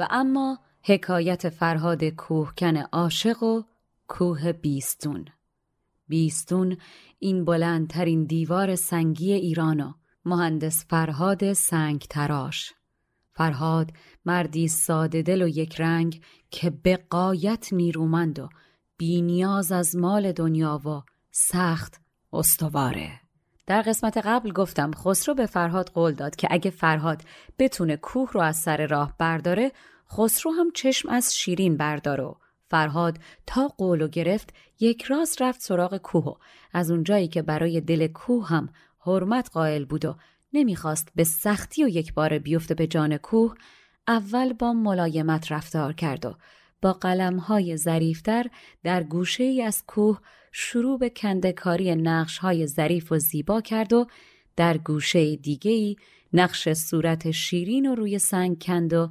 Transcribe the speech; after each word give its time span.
و 0.00 0.06
اما 0.10 0.58
حکایت 0.82 1.48
فرهاد 1.48 2.04
کوهکن 2.04 2.76
عاشق 2.76 3.42
و 3.42 3.62
کوه 4.08 4.52
بیستون. 4.52 5.24
بیستون 6.08 6.76
این 7.18 7.44
بلندترین 7.44 8.24
دیوار 8.24 8.76
سنگی 8.76 9.32
ایران 9.32 9.80
و 9.80 9.92
مهندس 10.24 10.84
فرهاد 10.88 11.52
سنگ 11.52 12.00
تراش 12.00 12.72
فرهاد 13.32 13.92
مردی 14.24 14.68
ساده 14.68 15.22
دل 15.22 15.42
و 15.42 15.48
یک 15.48 15.80
رنگ 15.80 16.22
که 16.50 16.70
به 16.70 16.96
قایت 17.10 17.72
نیرومند 17.72 18.38
و 18.38 18.48
بینیاز 18.96 19.72
از 19.72 19.96
مال 19.96 20.32
دنیا 20.32 20.80
و 20.84 21.02
سخت 21.30 22.00
استواره. 22.32 23.20
در 23.66 23.82
قسمت 23.82 24.16
قبل 24.16 24.52
گفتم 24.52 24.90
خسرو 24.92 25.34
به 25.34 25.46
فرهاد 25.46 25.88
قول 25.88 26.12
داد 26.12 26.36
که 26.36 26.48
اگه 26.50 26.70
فرهاد 26.70 27.22
بتونه 27.58 27.96
کوه 27.96 28.30
رو 28.32 28.40
از 28.40 28.56
سر 28.56 28.86
راه 28.86 29.14
برداره 29.18 29.72
خسرو 30.12 30.52
هم 30.52 30.70
چشم 30.74 31.08
از 31.08 31.36
شیرین 31.36 31.76
بردار 31.76 32.20
و 32.20 32.38
فرهاد 32.70 33.18
تا 33.46 33.68
قولو 33.68 34.08
گرفت 34.08 34.54
یک 34.80 35.02
راز 35.02 35.36
رفت 35.40 35.60
سراغ 35.60 35.96
کوه 35.96 36.24
و 36.24 36.34
از 36.72 36.90
اونجایی 36.90 37.28
که 37.28 37.42
برای 37.42 37.80
دل 37.80 38.06
کوه 38.06 38.48
هم 38.48 38.68
حرمت 38.98 39.50
قائل 39.52 39.84
بود 39.84 40.04
و 40.04 40.16
نمی‌خواست 40.52 41.08
به 41.14 41.24
سختی 41.24 41.84
و 41.84 41.88
یک 41.88 42.14
بار 42.14 42.38
بیفته 42.38 42.74
به 42.74 42.86
جان 42.86 43.16
کوه 43.16 43.54
اول 44.08 44.52
با 44.52 44.72
ملایمت 44.72 45.52
رفتار 45.52 45.92
کرد 45.92 46.26
و 46.26 46.34
با 46.82 46.92
قلمهای 46.92 47.76
ظریفتر 47.76 48.46
در 48.82 49.02
گوشه 49.02 49.44
ای 49.44 49.62
از 49.62 49.84
کوه 49.86 50.18
شروع 50.52 50.98
به 50.98 51.10
کندکاری 51.10 51.94
نقش 51.94 52.38
های 52.38 52.66
ظریف 52.66 53.12
و 53.12 53.18
زیبا 53.18 53.60
کرد 53.60 53.92
و 53.92 54.06
در 54.56 54.78
گوشه 54.78 55.36
دیگه 55.36 55.70
ای 55.70 55.96
نقش 56.32 56.72
صورت 56.72 57.30
شیرین 57.30 57.86
و 57.86 57.94
روی 57.94 58.18
سنگ 58.18 58.62
کند 58.62 58.92
و 58.92 59.08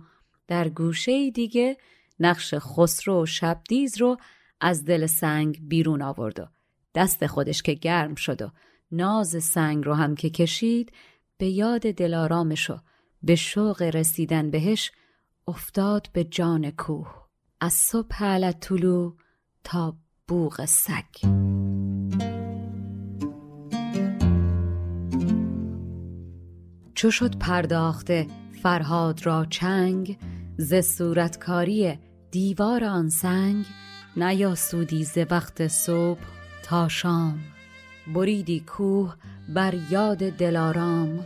در 0.49 0.69
گوشه 0.69 1.31
دیگه 1.31 1.77
نقش 2.19 2.53
خسرو 2.53 3.23
و 3.23 3.25
شبدیز 3.25 3.97
رو 3.97 4.17
از 4.61 4.85
دل 4.85 5.05
سنگ 5.05 5.59
بیرون 5.67 6.01
آورد 6.01 6.39
و 6.39 6.47
دست 6.95 7.27
خودش 7.27 7.61
که 7.61 7.73
گرم 7.73 8.15
شد 8.15 8.41
و 8.41 8.51
ناز 8.91 9.43
سنگ 9.43 9.85
رو 9.85 9.93
هم 9.93 10.15
که 10.15 10.29
کشید 10.29 10.91
به 11.38 11.49
یاد 11.49 11.81
دلارامش 11.81 12.69
و 12.69 12.77
به 13.23 13.35
شوق 13.35 13.81
رسیدن 13.81 14.51
بهش 14.51 14.91
افتاد 15.47 16.09
به 16.13 16.23
جان 16.23 16.71
کوه. 16.71 17.27
از 17.61 17.73
صبح 17.73 18.51
طلو 18.51 19.13
تا 19.63 19.97
بوغ 20.27 20.65
سگ. 20.65 21.29
چو 26.93 27.11
شد 27.11 27.38
پرداخته 27.38 28.27
فرهاد 28.63 29.25
را 29.25 29.45
چنگ 29.45 30.17
ز 30.61 30.75
صورتکاری 30.75 31.99
دیوار 32.31 32.83
آن 32.83 33.09
سنگ 33.09 33.65
نیاسودی 34.17 35.03
ز 35.03 35.17
وقت 35.31 35.67
صبح 35.67 36.19
تا 36.63 36.87
شام. 36.87 37.39
بریدی 38.13 38.59
کوه 38.59 39.15
بر 39.49 39.75
یاد 39.91 40.17
دلارام. 40.17 41.25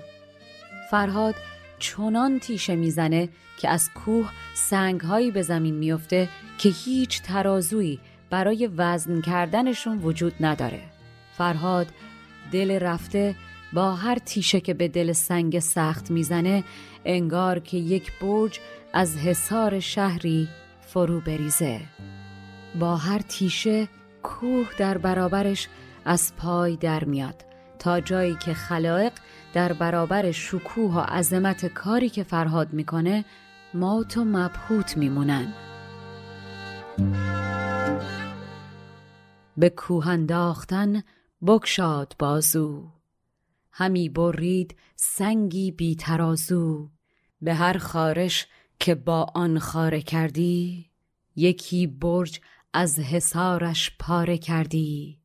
فرهاد 0.91 1.35
چنان 1.79 2.39
تیشه 2.39 2.75
می‌زنه 2.75 3.29
که 3.57 3.69
از 3.69 3.89
کوه 3.93 4.29
سنگهایی 4.53 5.31
به 5.31 5.41
زمین 5.41 5.75
میفته 5.75 6.29
که 6.57 6.69
هیچ 6.69 7.21
ترازویی 7.21 7.99
برای 8.29 8.69
وزن 8.77 9.21
کردنشون 9.21 9.97
وجود 9.97 10.33
نداره. 10.39 10.81
فرهاد 11.37 11.87
دل 12.51 12.71
رفته 12.71 13.35
با 13.73 13.95
هر 13.95 14.17
تیشه 14.19 14.59
که 14.61 14.73
به 14.73 14.87
دل 14.87 15.11
سنگ 15.11 15.59
سخت 15.59 16.11
می‌زنه 16.11 16.63
انگار 17.05 17.59
که 17.59 17.77
یک 17.77 18.11
برج 18.21 18.59
از 18.95 19.17
حصار 19.17 19.79
شهری 19.79 20.47
فرو 20.81 21.21
بریزه. 21.21 21.81
با 22.79 22.97
هر 22.97 23.19
تیشه 23.19 23.87
کوه 24.23 24.69
در 24.77 24.97
برابرش 24.97 25.67
از 26.05 26.35
پای 26.35 26.75
در 26.75 27.03
میاد 27.03 27.45
تا 27.79 27.99
جایی 27.99 28.35
که 28.35 28.53
خلائق 28.53 29.13
در 29.53 29.73
برابر 29.73 30.31
شکوه 30.31 30.93
و 30.93 30.99
عظمت 30.99 31.65
کاری 31.65 32.09
که 32.09 32.23
فرهاد 32.23 32.73
می‌کنه 32.73 33.25
مات 33.73 34.17
و 34.17 34.25
مبهوت 34.25 34.97
میمونن. 34.97 35.53
به 39.57 39.69
کوه 39.69 40.07
انداختن 40.07 41.03
بکشاد 41.45 42.15
بازو. 42.19 42.91
همی 43.71 44.09
برید 44.09 44.75
سنگی 44.95 45.71
بی 45.71 45.95
ترازو. 45.95 46.89
به 47.41 47.53
هر 47.53 47.77
خارش 47.77 48.47
که 48.79 48.95
با 48.95 49.27
آن 49.35 49.59
خاره 49.59 50.01
کردی 50.01 50.89
یکی 51.35 51.87
برج 51.87 52.39
از 52.73 52.99
حسارش 52.99 53.91
پاره 53.99 54.37
کردی. 54.37 55.19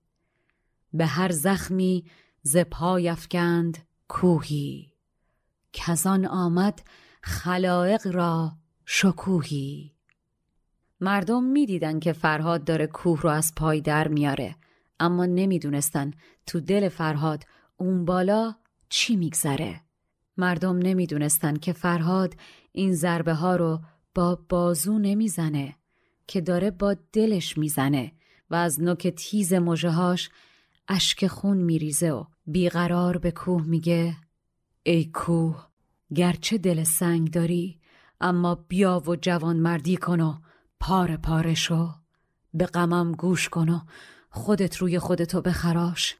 به 0.92 1.06
هر 1.06 1.32
زخمی 1.32 2.04
ز 2.42 2.56
پای 2.56 3.08
افکند 3.08 3.78
کوهی. 4.08 4.92
کزان 5.72 6.26
آمد 6.26 6.82
خلائق 7.22 8.06
را 8.06 8.52
شکوهی. 8.86 9.94
مردم 11.00 11.44
می‌دیدن 11.44 12.00
که 12.00 12.12
فرهاد 12.12 12.64
داره 12.64 12.86
کوه 12.86 13.20
رو 13.20 13.30
از 13.30 13.52
پای 13.56 13.80
در 13.80 14.08
میاره 14.08 14.56
اما 15.00 15.26
نمی‌دونستن 15.26 16.10
تو 16.46 16.60
دل 16.60 16.88
فرهاد 16.88 17.44
اون 17.76 18.04
بالا 18.04 18.54
چی 18.88 19.16
میگذره. 19.16 19.80
مردم 20.36 20.78
نمی‌دونستن 20.78 21.56
که 21.56 21.72
فرهاد 21.72 22.34
این 22.78 22.94
ضربه 22.94 23.34
ها 23.34 23.56
رو 23.56 23.80
با 24.14 24.38
بازو 24.48 24.98
نمی‌زنه 24.98 25.76
که 26.26 26.40
داره 26.40 26.70
با 26.70 26.96
دلش 27.12 27.58
می‌زنه 27.58 28.12
و 28.50 28.54
از 28.54 28.80
نوک 28.80 29.08
تیز 29.08 29.52
مژههاش 29.52 30.30
اشک 30.88 31.26
خون 31.26 31.56
میریزه 31.56 32.10
و 32.10 32.24
بیقرار 32.46 33.18
به 33.18 33.30
کوه 33.30 33.62
میگه 33.66 34.16
ای 34.82 35.04
کوه 35.04 35.66
گرچه 36.14 36.58
دل 36.58 36.84
سنگ 36.84 37.30
داری 37.30 37.78
اما 38.20 38.54
بیا 38.54 39.02
و 39.06 39.16
جوان 39.16 39.56
مردی 39.56 39.96
کن 39.96 40.20
و 40.20 40.34
پاره 40.80 41.16
پاره 41.16 41.54
شو. 41.54 41.88
به 42.54 42.66
غمم 42.66 43.12
گوش 43.12 43.48
کن 43.48 43.68
و 43.68 43.80
خودت 44.30 44.76
روی 44.76 44.98
خودتو 44.98 45.40
بخراش. 45.40 46.16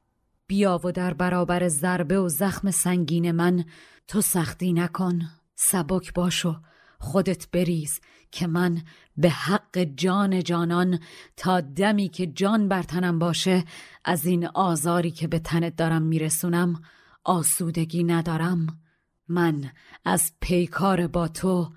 بیا 0.46 0.80
و 0.84 0.92
در 0.92 1.14
برابر 1.14 1.68
ضربه 1.68 2.20
و 2.20 2.28
زخم 2.28 2.70
سنگین 2.70 3.32
من 3.32 3.64
تو 4.08 4.20
سختی 4.20 4.72
نکن. 4.72 5.37
سبک 5.60 6.14
باشو 6.14 6.60
خودت 6.98 7.50
بریز 7.50 8.00
که 8.30 8.46
من 8.46 8.82
به 9.16 9.30
حق 9.30 9.78
جان 9.78 10.42
جانان 10.42 11.00
تا 11.36 11.60
دمی 11.60 12.08
که 12.08 12.26
جان 12.26 12.68
بر 12.68 12.82
تنم 12.82 13.18
باشه 13.18 13.64
از 14.04 14.26
این 14.26 14.46
آزاری 14.46 15.10
که 15.10 15.28
به 15.28 15.38
تنت 15.38 15.76
دارم 15.76 16.02
میرسونم 16.02 16.82
آسودگی 17.24 18.04
ندارم. 18.04 18.80
من 19.28 19.72
از 20.04 20.32
پیکار 20.40 21.06
با 21.06 21.28
تو 21.28 21.72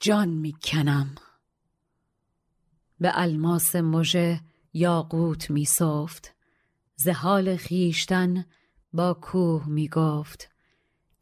جان 0.00 0.28
می‌کنم. 0.28 1.14
به 3.00 3.12
الماس 3.14 3.76
مژه 3.76 4.40
یاقوت 4.72 5.50
میسفت 5.50 6.34
زهال 6.96 7.56
خیشتن 7.56 8.44
با 8.92 9.14
کوه 9.14 9.68
می‌گفت 9.68 10.50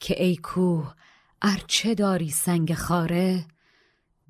که 0.01 0.23
ای 0.23 0.37
کوه 0.37 0.95
ارچه 1.43 1.95
داری 1.95 2.31
سنگ 2.31 2.75
خاره 2.75 3.47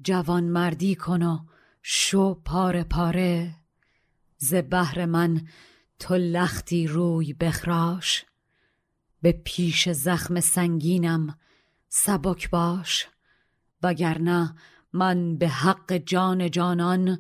جوان 0.03 0.45
مردی 0.45 0.95
کن 0.95 1.23
و 1.23 1.39
شو 1.83 2.35
پاره 2.35 2.85
پاره. 2.85 3.55
ز 4.39 4.55
بهر 4.55 5.07
من 5.07 5.47
تو 5.99 6.15
لختی 6.15 6.87
روی 6.87 7.33
بخراش 7.33 8.25
به 9.23 9.33
پیش 9.33 9.89
زخم 9.89 10.41
سنگینم 10.41 11.39
سبک 11.89 12.51
باش. 12.51 13.09
وگرنه 13.83 14.55
من 14.93 15.39
به 15.39 15.49
حق 15.49 15.93
جان 15.93 16.51
جانان 16.51 17.19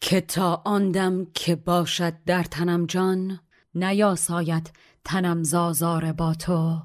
که 0.00 0.20
تا 0.20 0.62
آندم 0.64 1.24
که 1.24 1.56
باشد 1.56 2.14
در 2.26 2.42
تنم 2.42 2.86
جان 2.86 3.40
نیاساید 3.74 4.72
تنم 5.04 5.42
زازار 5.42 6.12
با 6.12 6.34
تو. 6.34 6.82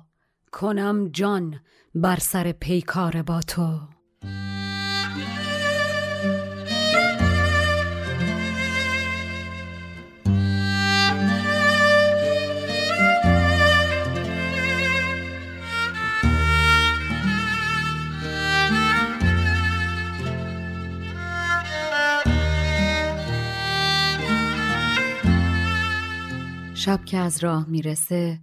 کنم 0.51 1.07
جان 1.07 1.59
بر 1.95 2.19
سر 2.19 2.51
پیکار 2.51 3.21
با 3.21 3.41
تو. 3.41 3.79
شب 26.75 27.05
که 27.05 27.17
از 27.17 27.43
راه 27.43 27.69
می‌رسه 27.69 28.39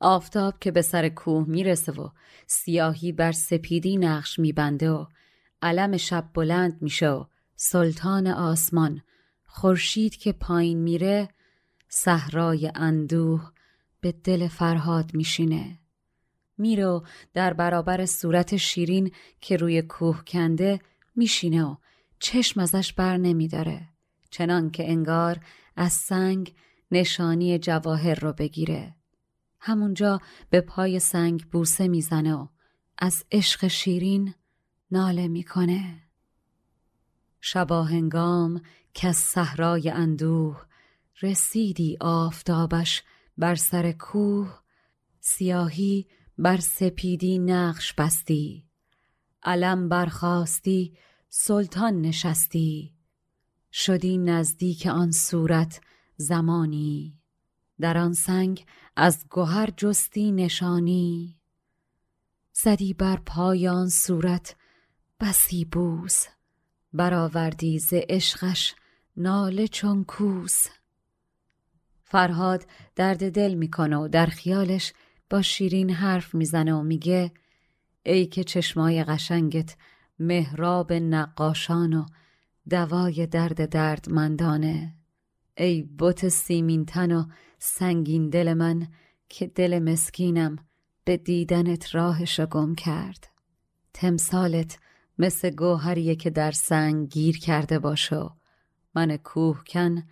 آفتاب 0.00 0.58
که 0.60 0.70
به 0.70 0.82
سر 0.82 1.08
کوه 1.08 1.48
می‌رسه 1.48 1.92
و 1.92 2.08
سیاهی 2.46 3.12
بر 3.12 3.32
سپیدی 3.32 3.96
نقش 3.96 4.38
میبنده 4.38 4.90
و 4.90 5.06
علم 5.62 5.96
شب 5.96 6.30
بلند 6.34 6.82
میشه 6.82 7.08
و 7.08 7.24
سلطان 7.56 8.26
آسمان 8.26 9.02
خورشید 9.44 10.16
که 10.16 10.32
پایین 10.32 10.78
میره 10.78 11.28
صحرای 11.88 12.72
اندوه 12.74 13.50
به 14.00 14.12
دل 14.12 14.48
فرهاد 14.48 15.14
میشینه. 15.14 15.78
میره 16.58 16.86
و 16.86 17.00
در 17.34 17.52
برابر 17.52 18.06
صورت 18.06 18.56
شیرین 18.56 19.12
که 19.40 19.56
روی 19.56 19.82
کوه 19.82 20.22
کنده 20.26 20.80
میشینه 21.16 21.64
و 21.64 21.76
چشم 22.18 22.60
ازش 22.60 22.92
بر 22.92 23.16
نمیداره. 23.16 23.88
چنان 24.30 24.70
که 24.70 24.90
انگار 24.90 25.40
از 25.76 25.92
سنگ 25.92 26.54
نشانی 26.90 27.58
جواهر 27.58 28.14
رو 28.14 28.32
بگیره. 28.32 28.94
همونجا 29.60 30.20
به 30.50 30.60
پای 30.60 31.00
سنگ 31.00 31.44
بوسه 31.50 31.88
می‌زنه 31.88 32.34
و 32.34 32.46
از 32.98 33.24
عشق 33.32 33.66
شیرین 33.66 34.34
ناله 34.90 35.28
می‌کنه. 35.28 36.02
شباهنگام 37.40 38.62
که 38.94 39.08
از 39.08 39.16
صحرای 39.16 39.90
اندوه 39.90 40.64
رسیدی 41.22 41.96
آفتابش 42.00 43.02
بر 43.38 43.54
سر 43.54 43.92
کوه 43.92 44.60
سیاهی 45.20 46.06
بر 46.38 46.56
سپیدی 46.56 47.38
نقش 47.38 47.94
بستی. 47.94 48.66
علم 49.42 49.88
برخواستی 49.88 50.96
سلطان 51.28 52.00
نشستی. 52.00 52.94
شدی 53.72 54.18
نزدیک 54.18 54.86
آن 54.86 55.10
صورت 55.10 55.80
زمانی. 56.16 57.19
در 57.80 57.98
آن 57.98 58.12
سنگ 58.12 58.64
از 58.96 59.26
گوهر 59.30 59.70
جستی 59.76 60.32
نشانی. 60.32 61.36
زدی 62.52 62.94
بر 62.94 63.16
پایان 63.16 63.88
صورت 63.88 64.56
بسی 65.20 65.64
بوس. 65.64 66.24
برآوردی 66.92 67.78
ز 67.78 67.92
عشقش 67.92 68.74
ناله 69.16 69.68
چون 69.68 70.04
کوس. 70.04 70.66
فرهاد 72.04 72.66
درد 72.96 73.30
دل 73.30 73.54
می‌کنه 73.54 73.96
و 73.96 74.08
در 74.08 74.26
خیالش 74.26 74.92
با 75.30 75.42
شیرین 75.42 75.90
حرف 75.90 76.34
می‌زنه 76.34 76.74
و 76.74 76.82
میگه 76.82 77.32
ای 78.02 78.26
که 78.26 78.44
چشمای 78.44 79.04
قشنگت 79.04 79.76
مهراب 80.18 80.92
نقاشان 80.92 81.92
و 81.92 82.06
دوای 82.70 83.26
درد 83.26 83.70
دردمندانه. 83.70 84.99
ای 85.56 85.88
بت 85.98 86.28
سیمین 86.28 86.84
تن 86.84 87.12
و 87.12 87.24
سنگین 87.58 88.28
دل 88.28 88.54
من 88.54 88.88
که 89.28 89.46
دل 89.46 89.78
مسکینم 89.78 90.56
به 91.04 91.16
دیدنت 91.16 91.94
راهش 91.94 92.40
گم 92.40 92.74
کرد. 92.74 93.26
تمثالت 93.94 94.78
مثل 95.18 95.50
گوهریه 95.50 96.16
که 96.16 96.30
در 96.30 96.50
سنگ 96.50 97.08
گیر 97.08 97.38
کرده 97.38 97.78
باشو 97.78 98.30
من 98.94 99.16
کوهکن 99.16 100.02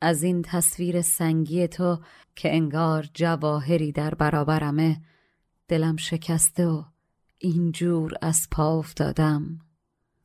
از 0.00 0.22
این 0.22 0.42
تصویر 0.42 1.02
سنگی 1.02 1.68
تو 1.68 1.98
که 2.36 2.54
انگار 2.54 3.08
جواهری 3.14 3.92
در 3.92 4.14
برابرمه 4.14 5.00
دلم 5.68 5.96
شکسته 5.96 6.66
و 6.66 6.84
اینجور 7.38 8.12
از 8.22 8.48
پا 8.50 8.78
افتادم 8.78 9.58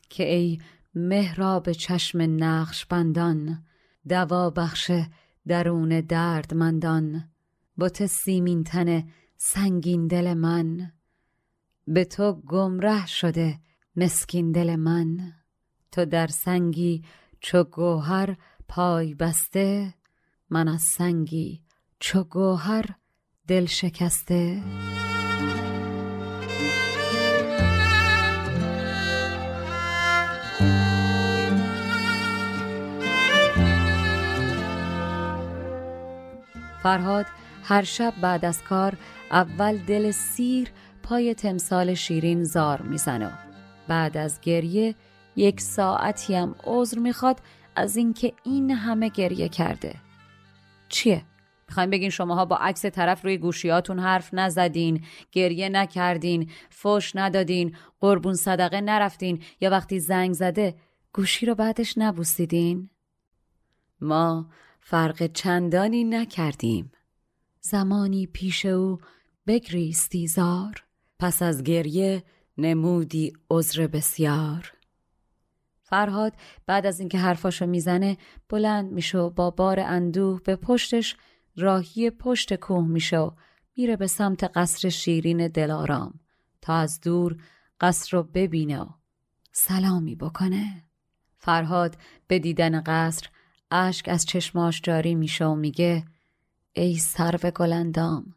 که 0.10 0.34
ای 0.34 0.60
مهراب 0.96 1.72
چشم 1.72 2.22
نقش 2.22 2.86
بندان 2.86 3.64
دوا 4.10 4.50
بخش 4.50 4.92
درون 5.48 6.02
دردمندان 6.02 7.30
بت 7.78 8.06
سیمین 8.06 8.64
تن 8.64 9.04
سنگین 9.38 10.08
دل 10.08 10.34
من. 10.34 10.92
به 11.88 12.06
تو 12.06 12.34
گمره 12.34 13.06
شده 13.06 13.60
مسکین 13.96 14.52
دل 14.52 14.76
من. 14.76 15.34
تو 15.92 16.06
در 16.06 16.28
سنگی 16.28 17.04
چو 17.40 17.64
گوهر 17.64 18.38
پای 18.68 19.14
بسته 19.14 19.94
من 20.50 20.68
از 20.68 20.82
سنگی 20.82 21.62
چو 22.00 22.24
گوهر 22.24 22.86
دل 23.48 23.66
شکسته. 23.66 24.64
فرهاد 36.86 37.26
هر 37.64 37.84
شب 37.84 38.14
بعد 38.22 38.46
از 38.46 38.64
کار 38.64 38.98
اول 39.32 39.78
دل 39.78 40.12
سیر 40.12 40.70
پای 41.04 41.34
تمثال 41.34 41.94
شیرین 41.94 42.44
زار 42.44 42.82
می‌زنه 42.82 43.32
بعد 43.88 44.18
از 44.18 44.42
گریه 44.42 44.96
یک 45.36 45.62
ساعتی 45.62 46.36
هم 46.36 46.56
عذر 46.64 47.00
می‌خواد 47.00 47.42
از 47.76 47.96
اینکه 47.96 48.34
این 48.44 48.72
همه 48.72 49.10
گریه 49.10 49.50
کرده. 49.50 49.96
چیه؟ 50.90 51.24
می‌خوایم 51.68 51.90
بگین 51.90 52.10
شماها 52.10 52.46
با 52.46 52.56
عکس 52.56 52.86
طرف 52.86 53.26
روی 53.26 53.38
گوشیاتون 53.38 54.00
حرف 54.00 54.30
نزدین 54.34 55.04
گریه 55.32 55.70
نکردین 55.70 56.50
فش 56.70 57.12
ندادین 57.16 57.76
قربون 58.00 58.34
صدقه 58.34 58.82
نرفتین 58.82 59.44
یا 59.62 59.70
وقتی 59.70 60.00
زنگ 60.00 60.34
زده 60.34 60.76
گوشی 61.14 61.46
رو 61.46 61.56
بعدش 61.56 61.98
نبوسیدین؟ 61.98 62.90
ما 64.02 64.46
فرق 64.88 65.28
چندانی 65.28 66.04
نکردیم. 66.04 66.92
زمانی 67.62 68.28
پیش 68.28 68.66
او 68.66 68.98
بگریستی 69.48 70.28
زار. 70.28 70.84
پس 71.20 71.42
از 71.42 71.64
گریه 71.64 72.24
نمودی 72.58 73.34
عذر 73.50 73.88
بسیار. 73.88 74.74
فرهاد 75.84 76.34
بعد 76.66 76.86
از 76.86 77.00
اینکه 77.00 77.18
حرفاشو 77.18 77.66
می‌زنه 77.66 78.18
بلند 78.50 78.92
میشه 78.92 79.18
و 79.18 79.30
با 79.30 79.52
بار 79.52 79.80
اندوه 79.80 80.42
به 80.42 80.56
پشتش 80.56 81.16
راهی 81.56 82.10
پشت 82.10 82.54
کوه 82.54 82.88
میشه 82.88 83.18
و 83.18 83.32
میره 83.78 83.96
به 83.96 84.08
سمت 84.08 84.44
قصر 84.44 84.90
شیرین 84.90 85.48
دلارام 85.48 86.20
تا 86.62 86.74
از 86.74 87.00
دور 87.02 87.38
قصر 87.82 88.18
رو 88.18 88.24
ببینه 88.24 88.82
و 88.82 88.90
سلامی 89.52 90.16
بکنه. 90.16 90.84
فرهاد 91.38 91.98
به 92.28 92.40
دیدن 92.40 92.82
قصر 92.82 93.30
اشک 93.76 94.10
از 94.10 94.26
چشماش 94.26 94.82
جاری 94.82 95.16
میشه 95.16 95.46
و 95.46 95.56
میگه 95.56 96.06
ای 96.74 96.98
سرو 96.98 97.52
گلندام 97.52 98.36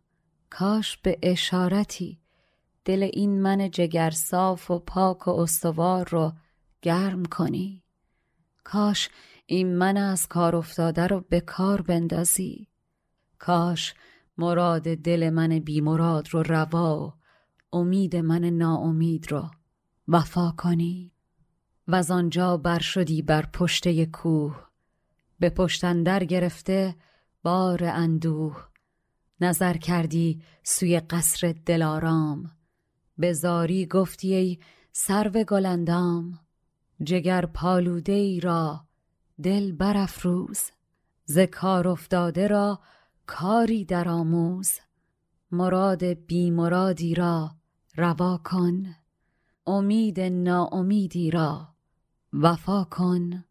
کاش 0.51 0.97
به 0.97 1.19
اشارتی. 1.23 2.21
دل 2.85 3.11
این 3.13 3.43
من 3.43 3.71
جگر 3.71 4.11
صاف 4.11 4.71
و 4.71 4.79
پاک 4.79 5.29
و 5.29 5.31
استوار 5.31 6.09
رو 6.09 6.33
گرم 6.83 7.25
کنی. 7.25 7.83
کاش 8.65 9.11
این 9.47 9.77
من 9.77 9.97
از 9.97 10.27
کار 10.27 10.57
افتاده 10.57 11.07
رو 11.07 11.25
به 11.29 11.41
کار 11.41 11.83
بندازی. 11.83 12.69
کاش 13.39 13.95
مراد 14.39 14.83
دل 14.83 15.31
من 15.31 15.59
بیمراد 15.59 16.29
رو 16.31 16.43
روا 16.43 17.07
و 17.07 17.13
امید 17.73 18.17
من 18.17 18.45
ناامید 18.45 19.33
رو 19.33 19.51
وفا 20.09 20.51
کنی. 20.57 21.13
و 21.89 21.95
از 21.95 22.11
آنجا 22.11 22.57
بر 22.57 22.79
شدی 22.79 23.23
بر 23.23 23.47
پشته 23.47 24.07
کوه. 24.07 24.68
به 25.39 25.51
پشتندر 25.51 26.25
گرفته 26.25 26.97
بار 27.43 27.85
اندوه. 27.85 28.69
نظر 29.41 29.77
کردی 29.77 30.43
سوی 30.63 31.01
قصر 31.01 31.55
دلارام. 31.67 32.51
به 33.19 33.33
زاری 33.33 33.87
گفتی 33.87 34.35
ای 34.35 34.59
سرو 34.93 35.45
گلندام. 35.45 36.41
جگر 37.03 37.47
پالوده 37.47 38.13
ای 38.13 38.41
را 38.41 38.85
دل 39.43 39.73
برافروز. 39.73 40.61
ز 41.25 41.39
کار 41.39 41.89
افتاده 41.89 42.47
را 42.47 42.81
کاری 43.27 43.85
در 43.85 44.09
آموز. 44.09 44.71
مراد 45.51 46.05
بی 46.05 46.51
مرادی 46.51 47.15
را 47.15 47.51
روا 47.97 48.41
کن. 48.45 48.95
امید 49.67 50.21
ناامیدی 50.21 51.31
را 51.31 51.69
وفا 52.33 52.85
کن. 52.85 53.45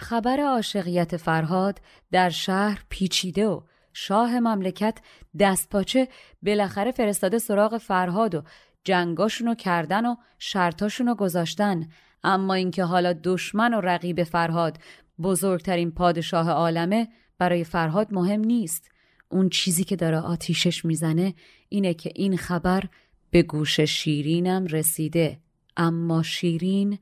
خبر 0.00 0.40
عاشقیت 0.40 1.16
فرهاد 1.16 1.80
در 2.12 2.30
شهر 2.30 2.84
پیچیده 2.88 3.46
و 3.46 3.60
شاه 3.92 4.40
مملکت 4.40 4.98
دستپاچه 5.38 6.08
بالاخره 6.42 6.90
فرستاده 6.90 7.38
سراغ 7.38 7.78
فرهاد 7.78 8.34
و 8.34 8.42
جنگاشونو 8.84 9.54
کردن 9.54 10.06
و 10.06 10.16
شرطاشونو 10.38 11.14
گذاشتن. 11.14 11.88
اما 12.24 12.54
اینکه 12.54 12.84
حالا 12.84 13.12
دشمن 13.24 13.74
و 13.74 13.80
رقیب 13.80 14.22
فرهاد 14.22 14.78
بزرگترین 15.22 15.90
پادشاه 15.90 16.50
عالمه 16.50 17.08
برای 17.38 17.64
فرهاد 17.64 18.12
مهم 18.12 18.40
نیست. 18.40 18.90
اون 19.28 19.48
چیزی 19.48 19.84
که 19.84 19.96
داره 19.96 20.18
آتیشش 20.18 20.84
می‌زنه 20.84 21.34
اینه 21.68 21.94
که 21.94 22.12
این 22.14 22.36
خبر 22.36 22.84
به 23.30 23.42
گوش 23.42 23.80
شیرینم 23.80 24.66
رسیده. 24.66 25.40
اما 25.76 26.22
شیرین 26.22 26.98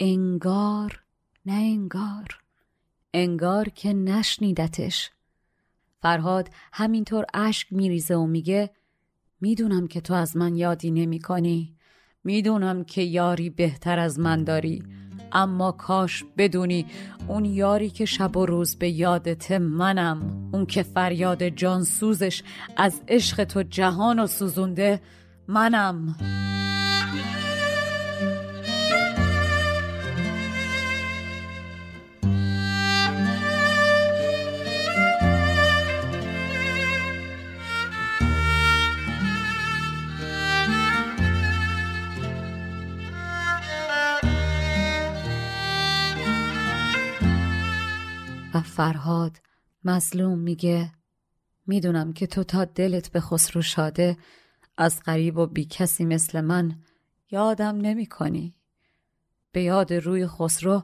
انگار 0.00 1.02
نه 1.46 1.52
انگار. 1.52 2.40
انگار 3.14 3.68
که 3.68 3.92
نشنیدتش. 3.92 5.10
فرهاد 6.02 6.48
همینطور 6.72 7.24
اشک 7.34 7.72
میریزه 7.72 8.14
و 8.14 8.26
میگه 8.26 8.70
می‌دونم 9.40 9.86
که 9.86 10.00
تو 10.00 10.14
از 10.14 10.36
من 10.36 10.56
یادی 10.56 10.90
نمی 10.90 11.18
کنی 11.18 11.76
می‌دونم 12.24 12.84
که 12.84 13.02
یاری 13.02 13.50
بهتر 13.50 13.98
از 13.98 14.18
من 14.18 14.44
داری. 14.44 14.82
اما 15.32 15.72
کاش 15.72 16.24
بدونی 16.38 16.86
اون 17.28 17.44
یاری 17.44 17.90
که 17.90 18.04
شب 18.04 18.36
و 18.36 18.46
روز 18.46 18.76
به 18.76 18.88
یادت 18.90 19.52
منم 19.52 20.50
اون 20.52 20.66
که 20.66 20.82
فریاد 20.82 21.48
جانسوزش 21.48 22.42
از 22.76 23.02
عشق 23.08 23.44
تو 23.44 23.62
جهان 23.62 24.18
و 24.18 24.26
سوزونده 24.26 25.00
منم. 25.48 26.16
فرهاد 48.78 49.40
مظلوم 49.84 50.38
میگه 50.38 50.92
می‌دونم 51.66 52.12
که 52.12 52.26
تو 52.26 52.44
تا 52.44 52.64
دلت 52.64 53.12
به 53.12 53.20
خسرو 53.20 53.62
شاده 53.62 54.16
از 54.76 55.02
غریب 55.02 55.38
و 55.38 55.46
بی 55.46 55.64
کسی 55.64 56.04
مثل 56.04 56.40
من 56.40 56.78
یادم 57.30 57.76
نمی 57.76 58.06
کنی. 58.06 58.54
به 59.52 59.62
یاد 59.62 59.92
روی 59.92 60.26
خسرو 60.26 60.82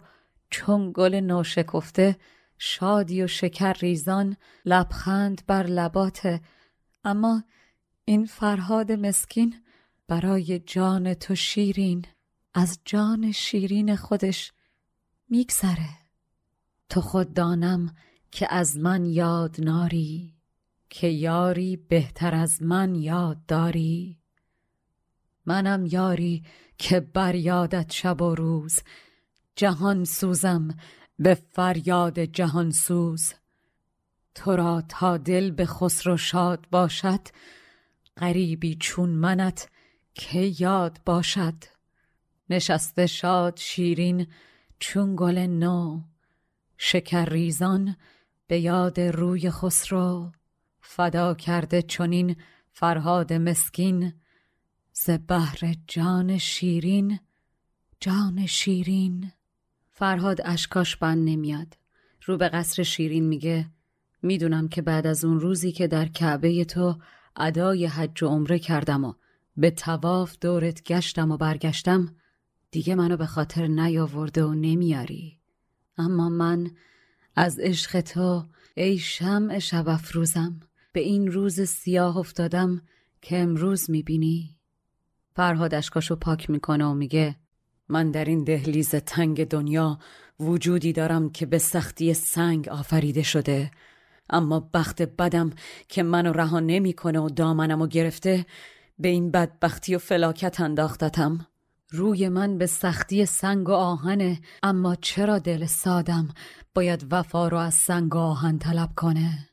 چون 0.50 0.92
گل 0.94 1.14
نوشکفته 1.14 2.16
شادی 2.58 3.22
و 3.22 3.26
شکر 3.26 3.72
ریزان 3.72 4.36
لبخند 4.64 5.42
بر 5.46 5.66
لباته 5.66 6.40
اما 7.04 7.44
این 8.04 8.26
فرهاد 8.26 8.92
مسکین 8.92 9.54
برای 10.08 10.58
جان 10.58 11.14
تو 11.14 11.34
شیرین 11.34 12.04
از 12.54 12.78
جان 12.84 13.32
شیرین 13.32 13.96
خودش 13.96 14.52
میگذره 15.28 16.03
تو 16.88 17.00
خود 17.00 17.34
دانم 17.34 17.94
که 18.30 18.54
از 18.54 18.78
من 18.78 19.06
یاد 19.06 19.56
ناری 19.58 20.34
که 20.90 21.06
یاری 21.06 21.76
بهتر 21.76 22.34
از 22.34 22.62
من 22.62 22.94
یاد 22.94 23.46
داری. 23.46 24.18
منم 25.46 25.86
یاری 25.86 26.44
که 26.78 27.00
بر 27.00 27.34
یادت 27.34 27.92
شب 27.92 28.22
و 28.22 28.34
روز 28.34 28.78
جهان 29.56 30.04
سوزم 30.04 30.76
به 31.18 31.34
فریاد 31.34 32.18
جهان 32.20 32.70
سوز. 32.70 33.32
تو 34.34 34.56
را 34.56 34.82
تا 34.88 35.16
دل 35.16 35.50
به 35.50 35.66
خسرو 35.66 36.16
شاد 36.16 36.66
باشد 36.70 37.20
غریبی 38.16 38.76
چون 38.80 39.10
منت 39.10 39.68
که 40.14 40.52
یاد 40.60 41.00
باشد. 41.06 41.54
نشسته 42.50 43.06
شاد 43.06 43.56
شیرین 43.56 44.26
چون 44.78 45.16
گل 45.16 45.38
نو 45.38 46.00
شکر 46.86 47.24
ریزان 47.24 47.96
به 48.46 48.60
یاد 48.60 49.00
روی 49.00 49.50
خسرو 49.50 50.32
فدا 50.80 51.34
کرده 51.34 51.82
چنین 51.82 52.36
فرهاد 52.72 53.32
مسکین 53.32 54.12
ز 54.92 55.10
بهر 55.10 55.74
جان 55.88 56.38
شیرین 56.38 57.18
جان 58.00 58.46
شیرین. 58.46 59.32
فرهاد 59.90 60.40
اشکاش 60.44 60.96
بند 60.96 61.28
نمیاد. 61.28 61.76
رو 62.24 62.36
به 62.36 62.48
قصر 62.48 62.82
شیرین 62.82 63.24
میگه 63.24 63.70
می‌دونم 64.22 64.68
که 64.68 64.82
بعد 64.82 65.06
از 65.06 65.24
اون 65.24 65.40
روزی 65.40 65.72
که 65.72 65.86
در 65.86 66.08
کعبه 66.08 66.64
تو 66.64 66.98
ادای 67.36 67.86
حج 67.86 68.22
و 68.22 68.28
عمره 68.28 68.58
کردم 68.58 69.04
و 69.04 69.14
به 69.56 69.70
تواف 69.70 70.38
دورت 70.40 70.82
گشتم 70.82 71.30
و 71.30 71.36
برگشتم 71.36 72.16
دیگه 72.70 72.94
منو 72.94 73.16
به 73.16 73.26
خاطر 73.26 73.66
نیاورده 73.66 74.44
و 74.44 74.54
نمیاری. 74.54 75.43
اما 75.98 76.28
من 76.28 76.70
از 77.36 77.58
عشق 77.58 78.00
تو 78.00 78.44
ای 78.74 78.98
شمع 78.98 79.58
شب 79.58 79.88
افروزم. 79.88 80.60
به 80.92 81.00
این 81.00 81.32
روز 81.32 81.60
سیاه 81.60 82.16
افتادم 82.16 82.82
که 83.22 83.38
امروز 83.38 83.90
می‌بینی. 83.90 84.56
فرهاد 85.36 85.74
اشکاشو 85.74 86.16
پاک 86.16 86.50
می‌کنه 86.50 86.84
و 86.84 86.94
میگه 86.94 87.36
من 87.88 88.10
در 88.10 88.24
این 88.24 88.44
دهلیز 88.44 88.90
تنگ 88.90 89.48
دنیا 89.48 89.98
وجودی 90.40 90.92
دارم 90.92 91.30
که 91.30 91.46
به 91.46 91.58
سختی 91.58 92.14
سنگ 92.14 92.68
آفریده 92.68 93.22
شده. 93.22 93.70
اما 94.30 94.70
بخت 94.74 95.02
بدم 95.02 95.50
که 95.88 96.02
منو 96.02 96.32
رها 96.32 96.60
نمی‌کنه 96.60 97.20
و 97.20 97.28
دامنمو 97.28 97.86
گرفته 97.86 98.46
به 98.98 99.08
این 99.08 99.30
بدبختی 99.30 99.94
و 99.94 99.98
فلاکت 99.98 100.60
انداختتم. 100.60 101.46
روی 101.94 102.28
من 102.28 102.58
به 102.58 102.66
سختی 102.66 103.26
سنگ 103.26 103.68
و 103.68 103.72
آهنه. 103.72 104.40
اما 104.62 104.94
چرا 104.94 105.38
دل 105.38 105.66
سادم 105.66 106.28
باید 106.74 107.06
وفا 107.10 107.48
رو 107.48 107.58
از 107.58 107.74
سنگ 107.74 108.14
و 108.14 108.18
آهن 108.18 108.58
طلب 108.58 108.90
کنه؟ 108.96 109.48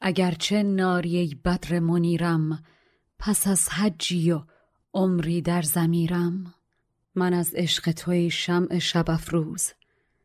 اگرچه 0.00 0.62
ناریه 0.62 1.34
بدر 1.44 1.78
منیرم 1.78 2.64
پس 3.18 3.46
از 3.46 3.68
حجی 3.68 4.32
و 4.32 4.42
عمری 4.94 5.42
در 5.42 5.62
زمیرم 5.62 6.54
من 7.14 7.34
از 7.34 7.54
عشق 7.54 7.92
توی 7.92 8.30
شمع 8.30 8.78
شب 8.78 9.10
افروز. 9.10 9.70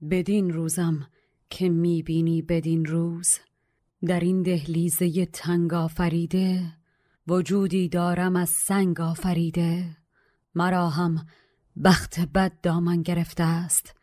بدین 0.10 0.54
روزم 0.54 1.08
که 1.50 1.70
می‌بینی 1.70 2.42
بدین 2.42 2.86
روز. 2.86 3.38
در 4.06 4.20
این 4.20 4.44
دهلیزه 4.44 5.26
تنگ 5.26 5.74
آفریده 5.74 6.74
وجودی 7.28 7.90
دارم 7.90 8.36
از 8.36 8.50
سنگ 8.50 9.02
آفریده. 9.02 9.99
مرا 10.56 10.90
هم 10.90 11.26
بخت 11.84 12.20
بد 12.20 12.62
دامن 12.62 13.02
گرفته 13.02 13.44
است 13.44 13.96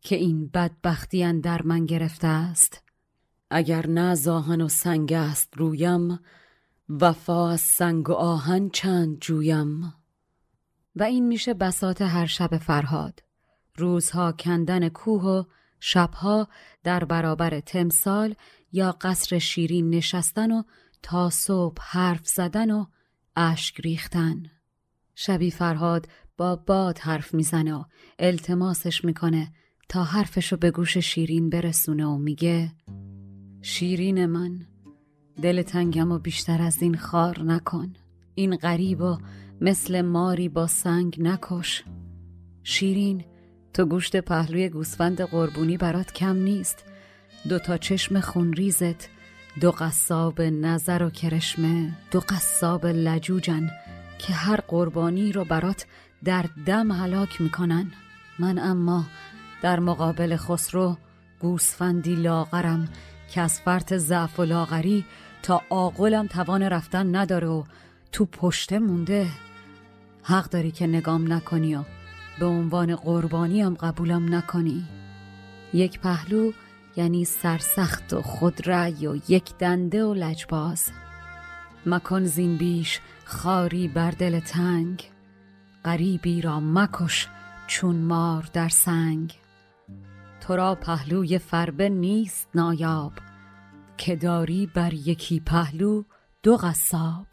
که 0.00 0.16
این 0.16 0.46
بدبختی 0.48 1.40
در 1.40 1.62
من 1.62 1.86
گرفته 1.86 2.28
است. 2.28 2.82
اگر 3.50 3.86
نه 3.86 4.14
زاهن 4.14 4.60
و 4.60 4.68
سنگ 4.68 5.12
است 5.12 5.56
رویم 5.56 6.18
وفا 6.88 7.50
از 7.50 7.60
سنگ 7.60 8.10
و 8.10 8.12
آهن 8.12 8.70
چند 8.70 9.18
جویم. 9.20 9.94
و 10.96 11.02
این 11.02 11.26
میشه 11.26 11.54
بسات 11.54 12.02
هر 12.02 12.26
شب 12.26 12.56
فرهاد. 12.56 13.22
روزها 13.76 14.32
کندن 14.32 14.88
کوه 14.88 15.22
و 15.22 15.44
شبها 15.80 16.48
در 16.82 17.04
برابر 17.04 17.60
تمثال 17.60 18.34
یا 18.72 18.92
قصر 18.92 19.38
شیرین 19.38 19.90
نشستن 19.90 20.50
و 20.52 20.62
تا 21.02 21.30
صبح 21.30 21.82
حرف 21.82 22.26
زدن 22.26 22.70
و 22.70 22.86
اشک 23.36 23.80
ریختن. 23.80 24.50
شبی 25.14 25.50
فرهاد 25.50 26.08
با 26.36 26.56
باد 26.56 26.98
حرف 26.98 27.34
می‌زنه 27.34 27.74
و 27.74 27.84
التماسش 28.18 29.04
می‌کنه 29.04 29.52
تا 29.88 30.04
حرفشو 30.04 30.56
به 30.56 30.70
گوش 30.70 30.98
شیرین 30.98 31.50
برسونه 31.50 32.06
و 32.06 32.18
میگه 32.18 32.72
شیرین 33.62 34.26
من 34.26 34.66
دل 35.42 35.62
تنگم 35.62 36.12
و 36.12 36.18
بیشتر 36.18 36.62
از 36.62 36.82
این 36.82 36.96
خار 36.96 37.42
نکن 37.42 37.92
این 38.34 38.56
غریب 38.56 39.00
و 39.00 39.18
مثل 39.60 40.00
ماری 40.00 40.48
با 40.48 40.66
سنگ 40.66 41.16
نکش. 41.22 41.84
شیرین 42.62 43.24
تو 43.72 43.84
گوشت 43.84 44.16
پهلوی 44.16 44.68
گوسفند 44.68 45.20
قربونی 45.20 45.76
برات 45.76 46.12
کم 46.12 46.36
نیست. 46.36 46.84
دو 47.48 47.58
تا 47.58 47.76
چشم 47.76 48.20
خونریزت 48.20 49.08
دو 49.60 49.70
قصاب 49.70 50.40
نظر 50.40 51.02
و 51.02 51.10
کرشمه 51.10 51.92
دو 52.10 52.20
قصاب 52.20 52.86
لجوجن. 52.86 53.70
که 54.18 54.32
هر 54.32 54.60
قربانی 54.68 55.32
رو 55.32 55.44
برات 55.44 55.86
در 56.24 56.44
دم 56.66 56.92
هلاک 56.92 57.40
می‌کنن. 57.40 57.92
من 58.38 58.58
اما 58.58 59.04
در 59.62 59.80
مقابل 59.80 60.36
خسرو 60.36 60.96
گوسفندی 61.40 62.14
لاغرم 62.14 62.88
که 63.30 63.40
از 63.40 63.60
فرط 63.60 63.94
ضعف 63.94 64.40
و 64.40 64.44
لاغری 64.44 65.04
تا 65.42 65.62
آقلم 65.68 66.26
توان 66.26 66.62
رفتن 66.62 67.16
نداره 67.16 67.48
و 67.48 67.64
تو 68.12 68.24
پشته 68.24 68.78
مونده. 68.78 69.28
حق 70.22 70.50
داری 70.50 70.70
که 70.70 70.86
نگام 70.86 71.32
نکنی 71.32 71.74
و 71.74 71.82
به 72.38 72.46
عنوان 72.46 72.96
قربانی 72.96 73.62
هم 73.62 73.74
قبولم 73.74 74.34
نکنی. 74.34 74.84
یک 75.72 76.00
پهلو 76.00 76.52
یعنی 76.96 77.24
سرسخت 77.24 78.12
و 78.12 78.22
خودرأی 78.22 79.06
و 79.06 79.16
یک 79.28 79.56
دنده 79.58 80.04
و 80.04 80.14
لجباز. 80.14 80.90
مکن 81.86 82.24
زین 82.24 82.56
بیش 82.56 83.00
خاری 83.24 83.88
بر 83.88 84.10
دل 84.10 84.40
تنگ 84.40 85.10
غریبی 85.84 86.40
را 86.40 86.60
مکش 86.60 87.28
چون 87.66 87.96
مار 87.96 88.50
در 88.52 88.68
سنگ. 88.68 89.38
تو 90.40 90.56
را 90.56 90.74
پهلوی 90.74 91.38
فربه 91.38 91.88
نیست 91.88 92.48
نایاب 92.54 93.12
که 93.96 94.16
داری 94.16 94.66
بر 94.66 94.92
یکی 94.94 95.40
پهلو 95.40 96.02
دو 96.42 96.56
قصاب. 96.56 97.26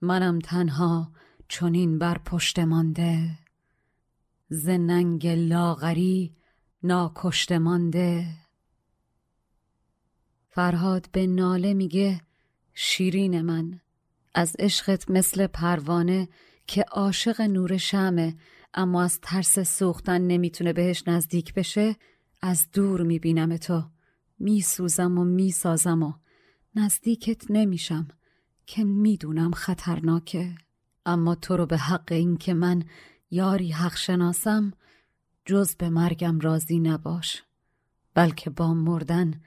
منم 0.00 0.38
تنها 0.38 1.12
چونین 1.48 1.98
بر 1.98 2.18
پشت 2.18 2.58
مانده 2.58 3.38
زننگ 4.48 5.26
لاغری 5.26 6.36
ناکشته 6.82 7.58
مانده. 7.58 8.26
فرهاد 10.48 11.08
به 11.12 11.26
ناله 11.26 11.74
میگه 11.74 12.20
شیرین 12.74 13.40
من 13.42 13.80
از 14.34 14.56
عشقت 14.58 15.10
مثل 15.10 15.46
پروانه 15.46 16.28
که 16.66 16.82
عاشق 16.82 17.40
نور 17.40 17.76
شمه 17.76 18.36
اما 18.74 19.02
از 19.02 19.20
ترس 19.20 19.58
سوختن 19.58 20.20
نمی‌تونه 20.20 20.72
بهش 20.72 21.02
نزدیک 21.06 21.54
بشه 21.54 21.96
از 22.42 22.66
دور 22.72 23.02
می‌بینم 23.02 23.56
تو. 23.56 23.84
میسوزم 24.38 25.18
و 25.18 25.24
می‌سازم 25.24 26.02
و 26.02 26.12
نزدیکت 26.74 27.50
نمیشم 27.50 28.08
که 28.66 28.84
می‌دونم 28.84 29.50
خطرناکه. 29.50 30.54
اما 31.06 31.34
تو 31.34 31.56
رو 31.56 31.66
به 31.66 31.76
حق 31.76 32.12
این 32.12 32.36
که 32.36 32.54
من 32.54 32.84
یاری 33.30 33.70
حق 33.70 33.96
شناسم 33.96 34.72
جز 35.44 35.76
به 35.76 35.88
مرگم 35.88 36.40
راضی 36.40 36.80
نباش. 36.80 37.42
بلکه 38.14 38.50
با 38.50 38.74
مردن 38.74 39.40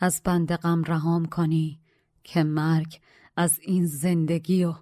از 0.00 0.20
بند 0.24 0.56
غم 0.56 0.84
رهام 0.84 1.26
کنی 1.26 1.80
که 2.24 2.42
مرگ 2.42 3.00
از 3.36 3.58
این 3.62 3.86
زندگی 3.86 4.64
و 4.64 4.74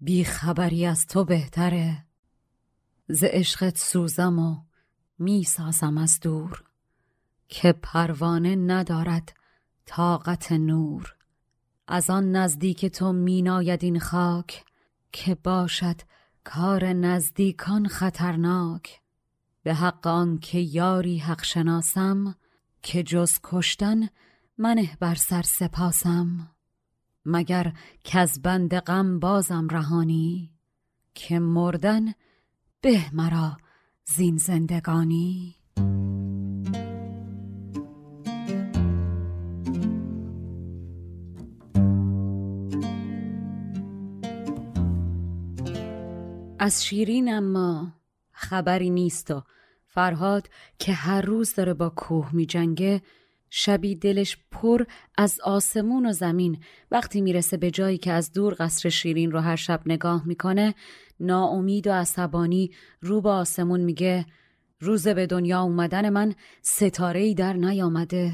بیخبری 0.00 0.86
از 0.86 1.06
تو 1.06 1.24
بهتره. 1.24 2.04
ز 3.08 3.24
عشقت 3.24 3.78
سوزم 3.78 4.38
و 4.38 4.62
می‌سازم 5.18 5.98
از 5.98 6.20
دور 6.20 6.64
که 7.48 7.72
پروانه 7.72 8.56
ندارد 8.56 9.36
طاقت 9.86 10.52
نور. 10.52 11.14
از 11.88 12.10
آن 12.10 12.36
نزدیک 12.36 12.86
تو 12.86 13.12
میناید 13.12 13.84
این 13.84 13.98
خاک 13.98 14.64
که 15.12 15.34
باشد 15.34 16.00
کار 16.44 16.84
نزدیکان 16.84 17.88
خطرناک. 17.88 19.00
به 19.62 19.74
حق 19.74 20.06
آن 20.06 20.38
که 20.38 20.58
یاری 20.58 21.18
حق 21.18 21.44
شناسم 21.44 22.34
که 22.82 23.02
جز 23.02 23.38
کشتن 23.42 24.08
منه 24.58 24.96
بر 25.00 25.14
سر 25.14 25.42
سپاسم. 25.42 26.55
مگر 27.26 27.72
که 28.04 28.18
از 28.18 28.42
بند 28.42 28.74
غم 28.78 29.18
بازم 29.18 29.68
رهانی؟ 29.70 30.50
که 31.14 31.38
مردن 31.38 32.12
به 32.80 33.00
مرا 33.12 33.56
زین 34.04 34.36
زندگانی؟ 34.36 35.56
از 46.58 46.84
شیرین 46.84 47.34
اما 47.34 47.92
خبری 48.32 48.90
نیست 48.90 49.30
و 49.30 49.42
فرهاد 49.86 50.48
که 50.78 50.92
هر 50.92 51.20
روز 51.20 51.54
داره 51.54 51.74
با 51.74 51.88
کوه 51.88 52.34
می 52.34 52.46
جنگه 52.46 53.02
شبی 53.50 53.94
دلش 53.94 54.36
پر 54.50 54.84
از 55.18 55.40
آسمون 55.40 56.06
و 56.06 56.12
زمین. 56.12 56.58
وقتی 56.90 57.20
می‌رسه 57.20 57.56
به 57.56 57.70
جایی 57.70 57.98
که 57.98 58.12
از 58.12 58.32
دور 58.32 58.56
قصر 58.58 58.88
شیرین 58.88 59.32
رو 59.32 59.40
هر 59.40 59.56
شب 59.56 59.80
نگاه 59.86 60.26
می‌کنه 60.26 60.74
ناامید 61.20 61.86
و 61.86 61.92
عصبانی 61.92 62.70
رو 63.00 63.20
به 63.20 63.28
آسمون 63.28 63.80
میگه 63.80 64.26
روز 64.80 65.08
به 65.08 65.26
دنیا 65.26 65.60
اومدن 65.60 66.08
من 66.08 66.34
ستاره 66.62 67.20
ای 67.20 67.34
در 67.34 67.52
نیامده. 67.52 68.32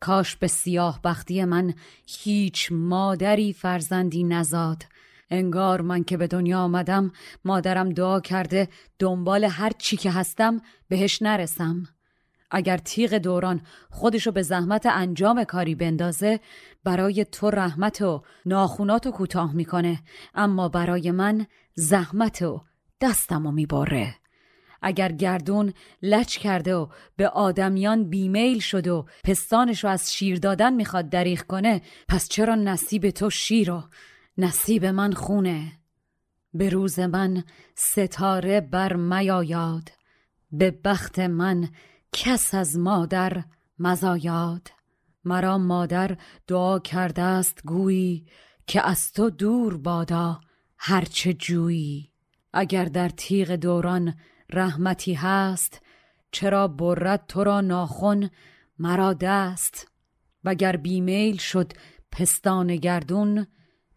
کاش 0.00 0.36
به 0.36 0.46
سیاه 0.46 1.00
بختی 1.04 1.44
من 1.44 1.74
هیچ 2.06 2.68
مادری 2.72 3.52
فرزندی 3.52 4.24
نزاد. 4.24 4.82
انگار 5.30 5.80
من 5.80 6.04
که 6.04 6.16
به 6.16 6.26
دنیا 6.26 6.58
آمدم 6.58 7.12
مادرم 7.44 7.88
دعا 7.88 8.20
کرده 8.20 8.68
دنبال 8.98 9.44
هر 9.44 9.72
چی 9.78 9.96
که 9.96 10.10
هستم 10.10 10.60
بهش 10.88 11.22
نرسم. 11.22 11.95
اگر 12.50 12.76
تیغ 12.76 13.14
دوران 13.14 13.60
خودشو 13.90 14.30
به 14.30 14.42
زحمت 14.42 14.86
انجام 14.86 15.44
کاری 15.44 15.74
بندازه 15.74 16.40
برای 16.84 17.24
تو 17.24 17.50
رحمت 17.50 18.02
و 18.02 18.22
ناخوناتو 18.46 19.10
کوتاه 19.10 19.52
می‌کنه. 19.52 20.02
اما 20.34 20.68
برای 20.68 21.10
من 21.10 21.46
زحمت 21.74 22.42
و 22.42 22.64
دستمو 23.00 23.50
می‌بره. 23.50 24.14
اگر 24.82 25.12
گردون 25.12 25.72
لچ 26.02 26.38
کرده 26.38 26.74
و 26.74 26.86
به 27.16 27.28
آدمیان 27.28 28.10
بیمیل 28.10 28.58
شد 28.58 28.88
و 28.88 29.06
پستانش 29.24 29.84
رو 29.84 29.90
از 29.90 30.14
شیر 30.14 30.38
دادن 30.38 30.74
می‌خواد 30.74 31.08
دریغ 31.08 31.40
کنه 31.40 31.82
پس 32.08 32.28
چرا 32.28 32.54
نصیب 32.54 33.10
تو 33.10 33.30
شیر 33.30 33.70
و 33.70 33.82
نصیب 34.38 34.84
من 34.84 35.12
خونه؟ 35.12 35.72
به 36.54 36.68
روز 36.68 36.98
من 36.98 37.44
ستاره 37.74 38.60
بر 38.60 38.96
میایاد 38.96 39.90
به 40.52 40.70
بخت 40.70 41.18
من 41.18 41.68
کس 42.18 42.54
از 42.54 42.78
مادر 42.78 43.44
مزایاد 43.78 44.70
مرا 45.24 45.58
مادر 45.58 46.16
دعا 46.46 46.78
کرده 46.78 47.22
است 47.22 47.62
گویی 47.64 48.26
که 48.66 48.88
از 48.88 49.12
تو 49.12 49.30
دور 49.30 49.76
بادا 49.76 50.40
هرچه 50.78 51.32
جویی. 51.32 52.10
اگر 52.52 52.84
در 52.84 53.08
تیغ 53.08 53.50
دوران 53.50 54.14
رحمتی 54.52 55.14
هست 55.14 55.82
چرا 56.30 56.68
برد 56.68 57.26
تو 57.28 57.44
را 57.44 57.60
ناخن 57.60 58.30
مرا 58.78 59.12
دست؟ 59.12 59.88
وگر 60.44 60.76
بیمیل 60.76 61.36
شد 61.36 61.72
پستان 62.12 62.76
گردون 62.76 63.46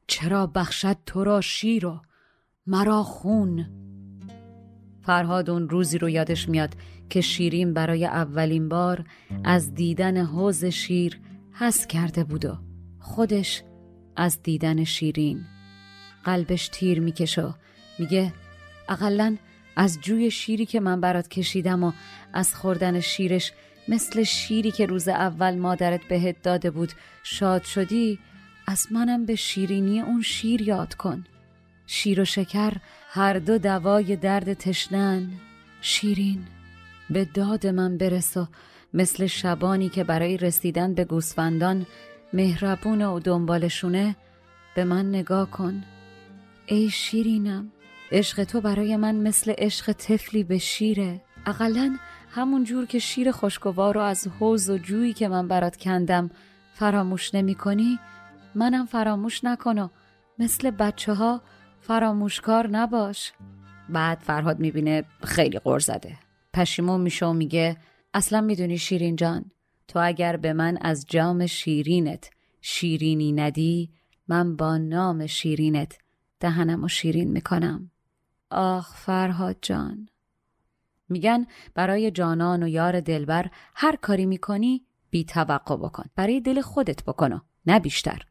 چرا 0.08 0.48
بخشد 0.48 0.98
تو 1.06 1.24
را 1.24 1.42
شیر 1.42 1.86
و 1.86 2.02
مرا 2.66 3.04
خون؟ 3.04 3.66
فرهاد 5.02 5.50
اون 5.50 5.70
روزی 5.70 5.98
رو 5.98 6.10
یادش 6.10 6.50
میاد 6.50 6.76
که 7.10 7.22
شیرین 7.22 7.74
برای 7.74 8.06
اولین 8.06 8.70
بار 8.70 9.06
از 9.44 9.74
دیدن 9.74 10.26
حوز 10.26 10.66
شیر 10.66 11.20
حس 11.54 11.88
کرده 11.88 12.24
بود 12.24 12.46
و 12.46 12.58
خودش 13.00 13.64
از 14.16 14.44
دیدن 14.44 14.84
شیرین 14.84 15.46
قلبش 16.24 16.68
تیر 16.68 17.00
می‌کشه 17.00 17.54
میگه 18.00 18.34
اقلا 18.90 19.38
از 19.76 20.00
جوی 20.02 20.32
شیری 20.32 20.66
که 20.66 20.80
من 20.80 21.02
برات 21.02 21.28
کشیدم 21.28 21.84
و 21.84 21.92
از 22.34 22.56
خوردن 22.56 23.00
شیرش 23.00 23.54
مثل 23.88 24.24
شیری 24.24 24.72
که 24.72 24.86
روز 24.86 25.08
اول 25.08 25.58
مادرت 25.58 26.04
بهت 26.04 26.42
داده 26.42 26.72
بود 26.72 26.92
شاد 27.24 27.64
شدی 27.64 28.20
از 28.68 28.88
منم 28.92 29.26
به 29.26 29.36
شیرینی 29.36 30.02
اون 30.02 30.22
شیر 30.22 30.62
یاد 30.62 30.94
کن. 30.94 31.26
شیر 31.88 32.22
و 32.22 32.26
شکر 32.26 32.74
هر 33.10 33.40
دو 33.40 33.58
دوای 33.58 34.16
درد 34.16 34.54
تشنن. 34.54 35.32
شیرین. 35.82 36.48
به 37.10 37.26
داد 37.26 37.68
من 37.68 37.98
برس 37.98 38.38
و 38.38 38.48
مثل 38.94 39.26
شبانی 39.26 39.90
که 39.90 40.04
برای 40.04 40.38
رسیدن 40.38 40.94
به 40.94 41.06
گوسفندان 41.06 41.86
مهربون 42.34 43.02
و 43.02 43.20
دنبالشونه 43.20 44.16
به 44.76 44.84
من 44.84 45.10
نگاه 45.10 45.52
کن. 45.52 45.84
ای 46.66 46.90
شیرینم 46.90 47.72
عشق 48.12 48.44
تو 48.44 48.62
برای 48.62 48.96
من 48.96 49.16
مثل 49.16 49.54
عشق 49.58 49.92
طفلی 49.92 50.44
به 50.44 50.58
شیره. 50.58 51.22
اقلا 51.46 51.98
همون 52.32 52.64
جور 52.64 52.86
که 52.86 53.00
شیر 53.00 53.32
خوشگوار 53.32 53.96
رو 53.96 54.02
از 54.02 54.28
حوز 54.40 54.70
و 54.70 54.78
جویی 54.78 55.14
که 55.14 55.28
من 55.28 55.48
برات 55.48 55.78
کندم 55.78 56.30
فراموش 56.74 57.36
نمی 57.36 57.56
کنی؟ 57.56 58.00
منم 58.56 58.86
فراموش 58.86 59.44
نکنم 59.44 59.92
مثل 60.40 60.72
بچه 60.72 61.14
ها 61.14 61.42
فراموشکار 61.82 62.68
نباش. 62.68 63.34
بعد 63.90 64.20
فرهاد 64.20 64.60
می‌بینه 64.60 65.04
خیلی 65.24 65.60
غر 65.60 65.80
زده. 65.80 66.29
پشیمون 66.54 67.02
میشه 67.02 67.26
و 67.26 67.34
میگه 67.34 67.78
اصلا 68.14 68.42
می‌دونی 68.42 68.78
شیرین 68.78 69.16
جان 69.16 69.52
تو 69.88 70.00
اگر 70.04 70.38
به 70.38 70.54
من 70.54 70.78
از 70.82 71.06
جام 71.08 71.46
شیرینت 71.46 72.30
شیرینی 72.62 73.32
ندی 73.32 73.90
من 74.28 74.56
با 74.56 74.78
نام 74.78 75.28
شیرینت 75.28 75.98
دهنم 76.40 76.84
و 76.84 76.88
شیرین 76.88 77.32
می‌کنم. 77.32 77.92
آخ 78.50 78.96
فرهاد 78.96 79.58
جان. 79.62 80.10
میگن 81.10 81.46
برای 81.74 82.12
جانان 82.12 82.64
و 82.64 82.68
یار 82.68 83.00
دلبر 83.00 83.52
هر 83.76 83.96
کاری 83.96 84.26
می‌کنی 84.26 84.86
بی 85.10 85.24
توقع 85.24 85.78
بکن. 85.78 86.06
برای 86.16 86.42
دل 86.42 86.62
خودت 86.62 87.04
بکنو 87.04 87.40
نه 87.66 87.80
بیشتر. 87.80 88.26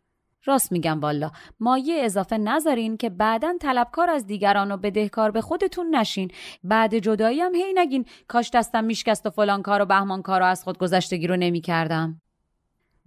راست 0.49 0.73
میگم 0.73 1.01
والا. 1.01 1.31
مایه 1.61 2.05
اضافه 2.05 2.39
نذارین 2.39 2.97
که 2.97 3.11
بعدا 3.11 3.55
طلبکار 3.61 4.11
از 4.11 4.27
دیگران 4.27 4.73
و 4.73 4.77
بدهکار 4.77 5.31
به 5.31 5.41
خودتون 5.41 5.97
نشین. 5.97 6.31
بعد 6.65 6.99
جدایی 6.99 7.41
هم 7.41 7.55
هی 7.55 7.73
نگین. 7.75 8.05
کاش 8.29 8.51
دستم 8.51 8.85
میشکست 8.85 9.27
و 9.27 9.31
فلان 9.31 9.63
کار 9.63 9.83
و 9.83 9.87
بهمان 9.87 10.23
کار 10.23 10.43
و 10.43 10.45
از 10.45 10.65
خود 10.65 10.79
گذشتگی 10.79 11.27
رو 11.27 11.37
نمی‌کردم. 11.37 12.21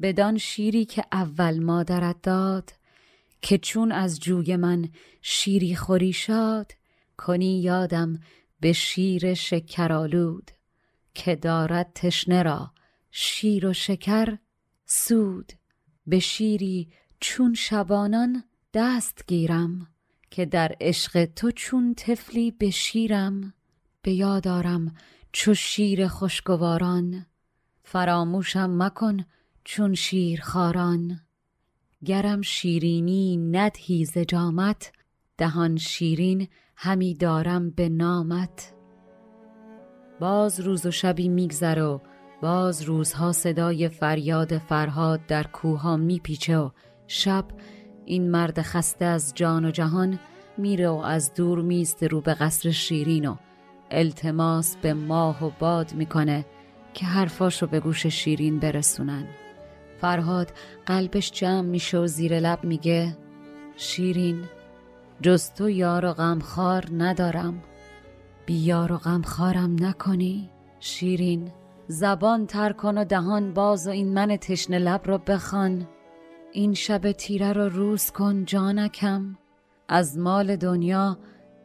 بدان 0.02 0.38
شیری 0.38 0.86
که 0.86 1.04
اول 1.12 1.64
مادرت 1.64 2.22
داد 2.24 2.70
که 3.42 3.58
چون 3.58 3.92
از 3.92 4.20
جوی 4.20 4.56
من 4.56 4.90
شیری 5.22 5.76
خوری 5.76 6.14
شاد 6.14 6.72
کنی 7.18 7.62
یادم 7.62 8.20
به 8.60 8.74
شیر 8.74 9.34
شکرآلود 9.34 10.52
که 11.14 11.36
دارد 11.36 11.92
تشنه 11.96 12.44
را. 12.44 12.72
شیر 13.12 13.66
و 13.66 13.74
شکر 13.74 14.38
سود. 14.86 15.52
به 16.08 16.20
شیری 16.20 16.90
چون 17.22 17.54
شبانان 17.54 18.44
دست 18.74 19.24
گیرم 19.28 19.88
که 20.32 20.46
در 20.46 20.76
عشق 20.82 21.26
تو 21.26 21.52
چون 21.52 21.94
طفلی 21.96 22.52
بشیرم. 22.52 23.54
به 24.02 24.12
یادارم 24.12 24.96
چو 25.32 25.54
شیر 25.54 26.08
خوشگواران 26.08 27.26
فراموشم 27.84 28.84
مکن 28.84 29.26
چون 29.64 29.94
شیر 29.94 30.42
خاران 30.42 31.20
گرم 32.06 32.42
شیرینی 32.42 33.38
ندهی 33.38 34.06
ز 34.06 34.18
جامت 34.18 34.92
دهان 35.38 35.78
شیرین 35.78 36.48
همی 36.76 37.16
دارم 37.16 37.70
به 37.70 37.90
نامت. 37.90 38.74
باز 40.20 40.60
روز 40.60 40.86
و 40.86 40.92
شبی 40.92 41.30
میگذره 41.30 41.84
و 41.84 42.00
باز 42.42 42.82
روزها 42.82 43.32
صدای 43.32 43.90
فریاد 43.90 44.58
فرهاد 44.58 45.26
در 45.26 45.44
کوها 45.44 45.98
میپیچه 45.98 46.58
و 46.58 46.70
شب 47.14 47.46
این 48.06 48.32
مرد 48.32 48.62
خسته 48.62 49.06
از 49.06 49.34
جان 49.36 49.66
و 49.66 49.72
جهان 49.72 50.20
میره 50.58 50.90
و 50.90 50.96
از 50.96 51.34
دور 51.34 51.62
میست 51.62 52.04
رو 52.04 52.22
به 52.22 52.34
قصر 52.34 52.72
شیرین 52.72 53.26
و 53.26 53.36
التماس 53.92 54.76
به 54.76 54.94
ماه 54.94 55.46
و 55.46 55.52
باد 55.60 55.94
می‌کنه 55.94 56.46
که 56.94 57.06
حرفاشو 57.06 57.68
به 57.68 57.80
گوش 57.80 58.06
شیرین 58.06 58.60
برسونن. 58.60 59.28
فرهاد 60.02 60.54
قلبش 60.86 61.32
جمع 61.32 61.62
میشه 61.62 61.98
و 61.98 62.08
زیر 62.08 62.40
لب 62.40 62.64
میگه 62.64 63.18
شیرین 63.76 64.44
جز 65.22 65.50
تو 65.50 65.70
یار 65.70 66.06
و 66.06 66.14
غمخوار 66.14 66.86
ندارم. 66.98 67.64
بی 68.46 68.54
یار 68.54 68.92
و 68.92 68.98
غمخوارم 68.98 69.76
نکنی 69.80 70.50
شیرین 70.80 71.52
زبان 71.88 72.46
تر 72.46 72.74
کن 72.74 72.98
و 72.98 73.06
دهان 73.06 73.54
باز 73.54 73.88
و 73.88 73.90
این 73.90 74.14
من 74.14 74.38
تشنه 74.38 74.80
لب 74.80 75.02
رو 75.06 75.18
بخوان. 75.18 75.88
این 76.54 76.74
شب 76.74 77.12
تیره 77.12 77.54
رو 77.54 77.70
روز 77.70 78.12
کن 78.12 78.46
جانکم. 78.46 79.38
از 79.88 80.18
مال 80.18 80.56
دنیا 80.56 81.18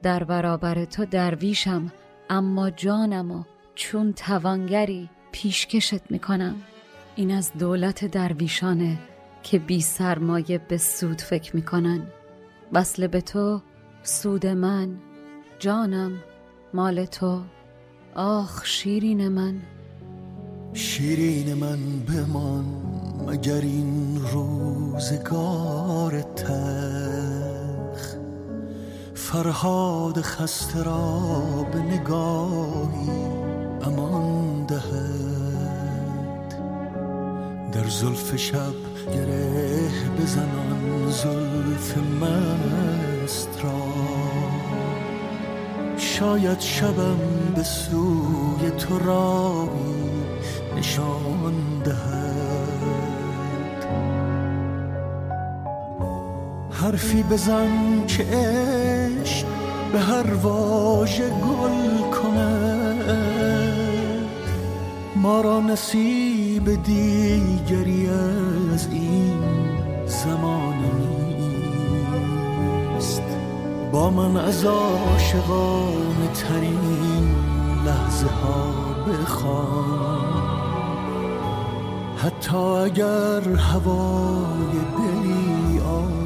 در 0.02 0.24
برابر 0.24 0.84
تو 0.84 1.04
درویشم 1.04 1.92
اما 2.30 2.70
جانم 2.70 3.30
و 3.30 3.44
چون 3.74 4.12
توانگری 4.12 5.10
پیشکشت 5.32 6.10
می‌کنم. 6.10 6.54
این 7.16 7.30
از 7.30 7.52
دولت 7.58 8.04
درویشانه 8.04 8.98
که 9.42 9.58
بی 9.58 9.80
سرمایه 9.80 10.58
به 10.58 10.76
سود 10.76 11.20
فکر 11.20 11.56
می‌کنن. 11.56 12.02
وصل 12.72 13.06
به 13.06 13.20
تو 13.20 13.60
سود 14.02 14.46
من 14.46 14.96
جانم 15.58 16.12
مال 16.74 17.04
تو. 17.04 17.42
آخ 18.14 18.64
شیرین 18.64 19.28
من. 19.28 19.62
شیرین 20.74 21.54
من 21.54 21.78
بمان. 22.08 22.95
مگر 23.26 23.60
این 23.60 24.20
روزگار 24.32 26.22
تخ 26.22 28.16
فرهاد 29.14 30.20
خسته 30.20 30.82
را 30.82 31.20
به 31.72 31.78
نگاهی 31.78 33.10
امان 33.82 34.66
دهد؟ 34.66 35.46
در 37.72 37.88
زلف 37.88 38.36
شب 38.36 38.74
گره 39.14 39.80
بزنان 40.18 41.10
زلف 41.10 41.98
مست 41.98 43.60
را. 43.62 43.86
شاید 45.98 46.60
شبم 46.60 47.18
به 47.56 47.62
سوی 47.62 48.70
تو 48.78 48.98
راهی 48.98 50.06
نشان 50.78 51.75
حرفی 56.86 57.22
بزن 57.22 58.06
که 58.06 58.22
عشق 58.22 59.46
به 59.92 59.98
هر 59.98 60.34
واژه 60.34 61.28
گل 61.28 62.10
کند 62.10 63.02
ما 65.16 65.40
را 65.40 65.60
نصیب 65.60 66.82
دیگری 66.82 68.08
از 68.74 68.88
این 68.92 69.42
زمان 70.06 70.74
نیست. 72.94 73.22
با 73.92 74.10
من 74.10 74.36
از 74.36 74.64
عاشقان 74.64 76.28
ترین 76.34 77.34
لحظه 77.86 78.26
ها 78.26 78.72
بخوان. 79.08 80.56
حتی 82.16 82.56
اگر 82.56 83.48
هوای 83.48 84.72
دلی 84.98 85.78
عاشقانه 85.78 86.25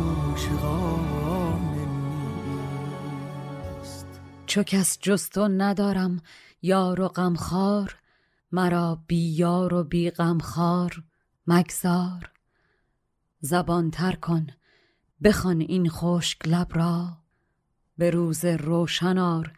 چو 4.51 4.63
کس 4.63 4.99
جستو 5.01 5.49
ندارم 5.49 6.23
یار 6.63 7.01
و 7.01 7.09
غمخوار 7.09 7.97
مرا 8.53 9.03
بی 9.07 9.29
یار 9.29 9.75
و 9.75 9.85
بی 9.85 10.11
غمخوار 10.11 11.03
مگذار. 11.47 12.31
زبان 13.41 13.91
تر 13.91 14.13
کن 14.13 14.47
بخوان 15.23 15.61
این 15.61 15.89
خشک 15.89 16.49
لب 16.49 16.69
را 16.73 17.17
به 17.99 18.11
روز 18.11 18.45
روشنار 18.45 19.53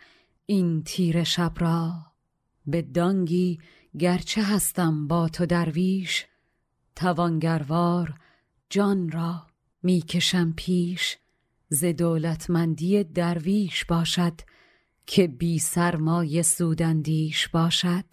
این 0.46 0.82
تیر 0.82 1.24
شب 1.24 1.52
را. 1.56 1.94
به 2.66 2.82
دانگی 2.82 3.60
گرچه 3.98 4.42
هستم 4.42 5.08
با 5.08 5.28
تو 5.28 5.46
درویش 5.46 6.26
توانگروار 6.96 8.20
جان 8.70 9.10
را 9.10 9.46
می‌کشم 9.82 10.52
پیش. 10.56 11.18
ز 11.68 11.84
دولتمندی 11.84 13.04
درویش 13.04 13.84
باشد 13.84 14.51
که 15.06 15.26
بی 15.26 15.58
سرمایه 15.58 16.42
سودندیش 16.42 17.48
باشد؟ 17.48 18.04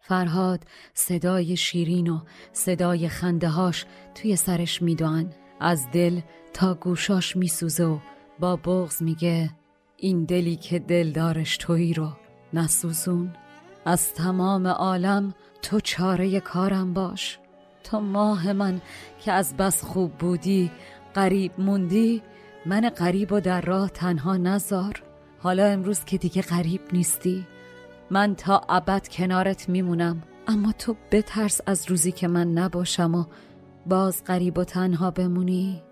فرهاد 0.00 0.64
صدای 0.94 1.56
شیرین 1.56 2.08
و 2.08 2.20
صدای 2.52 3.08
خندهاش 3.08 3.86
توی 4.14 4.36
سرش 4.36 4.82
میدوان 4.82 5.32
از 5.60 5.90
دل 5.92 6.20
تا 6.52 6.74
گوشاش 6.74 7.36
میسوزه 7.36 7.84
و 7.84 7.98
با 8.40 8.56
بغز 8.56 9.02
میگه 9.02 9.50
این 9.96 10.24
دلی 10.24 10.56
که 10.56 10.78
دلدارش 10.78 11.56
تویی 11.56 11.94
رو 11.94 12.12
نسوزون. 12.52 13.32
از 13.84 14.14
تمام 14.14 14.66
عالم 14.66 15.34
تو 15.62 15.80
چاره 15.80 16.40
کارم 16.40 16.94
باش. 16.94 17.38
تو 17.84 18.00
ماه 18.00 18.52
من 18.52 18.80
که 19.24 19.32
از 19.32 19.56
بس 19.56 19.84
خوب 19.84 20.12
بودی 20.12 20.70
قریب 21.14 21.52
موندی 21.58 22.22
من 22.66 22.88
قریب 22.88 23.32
و 23.32 23.40
در 23.40 23.60
راه 23.60 23.90
تنها 23.90 24.36
نزار. 24.36 25.02
حالا 25.38 25.66
امروز 25.66 26.04
که 26.04 26.18
دیگه 26.18 26.42
قریب 26.42 26.80
نیستی 26.92 27.46
من 28.10 28.34
تا 28.34 28.58
ابد 28.68 29.08
کنارت 29.08 29.68
میمونم. 29.68 30.22
اما 30.48 30.72
تو 30.72 30.96
بترس 31.12 31.60
از 31.66 31.90
روزی 31.90 32.12
که 32.12 32.28
من 32.28 32.52
نباشم 32.52 33.14
و 33.14 33.24
باز 33.86 34.24
قریب 34.24 34.58
و 34.58 34.64
تنها 34.64 35.10
بمونی؟ 35.10 35.82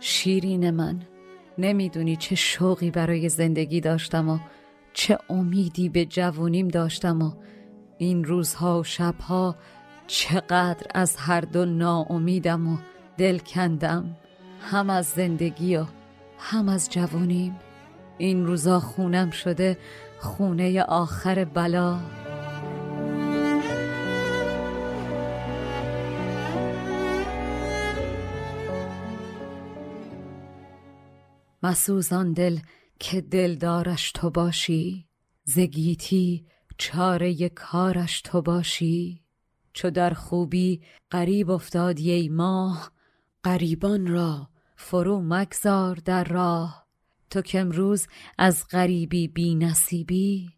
شیرین 0.00 0.70
من 0.70 1.00
نمی‌دونی 1.58 2.16
چه 2.16 2.34
شوقی 2.34 2.90
برای 2.90 3.28
زندگی 3.28 3.80
داشتم 3.80 4.28
و 4.28 4.38
چه 4.92 5.18
امیدی 5.30 5.88
به 5.88 6.04
جوونیم 6.04 6.68
داشتم 6.68 7.22
و 7.22 7.32
این 7.98 8.24
روزها 8.24 8.80
و 8.80 8.84
شبها 8.84 9.56
چقدر 10.06 10.86
از 10.94 11.16
هر 11.16 11.40
دو 11.40 11.64
ناامیدم 11.64 12.68
و 12.68 12.76
دل 13.18 13.38
کندم 13.38 14.16
هم 14.70 14.90
از 14.90 15.06
زندگی 15.06 15.76
و 15.76 15.84
هم 16.38 16.68
از 16.68 16.90
جوونیم. 16.90 17.56
این 18.22 18.46
روزا 18.46 18.80
خونم 18.80 19.30
شده 19.30 19.78
خونه 20.18 20.82
آخر 20.82 21.44
بلا. 21.44 22.00
مسوزان 31.62 32.32
دل 32.32 32.58
که 32.98 33.20
دلدارش 33.20 34.12
تو 34.12 34.30
باشی 34.30 35.08
زگیتی 35.44 36.46
چاره 36.78 37.48
کارش 37.48 38.20
تو 38.20 38.42
باشی. 38.42 39.22
چو 39.72 39.90
در 39.90 40.10
خوبی 40.10 40.82
قریب 41.10 41.50
افتادی 41.50 42.10
ای 42.10 42.28
ماه 42.28 42.92
قریبان 43.42 44.06
را 44.06 44.48
فرو 44.76 45.20
مگذار 45.20 45.94
در 45.94 46.24
راه. 46.24 46.81
تو 47.32 47.42
که 47.42 47.60
امروز 47.60 48.06
از 48.38 48.64
غریبی 48.70 49.28
بی 49.28 49.54
نصیبی 49.54 50.50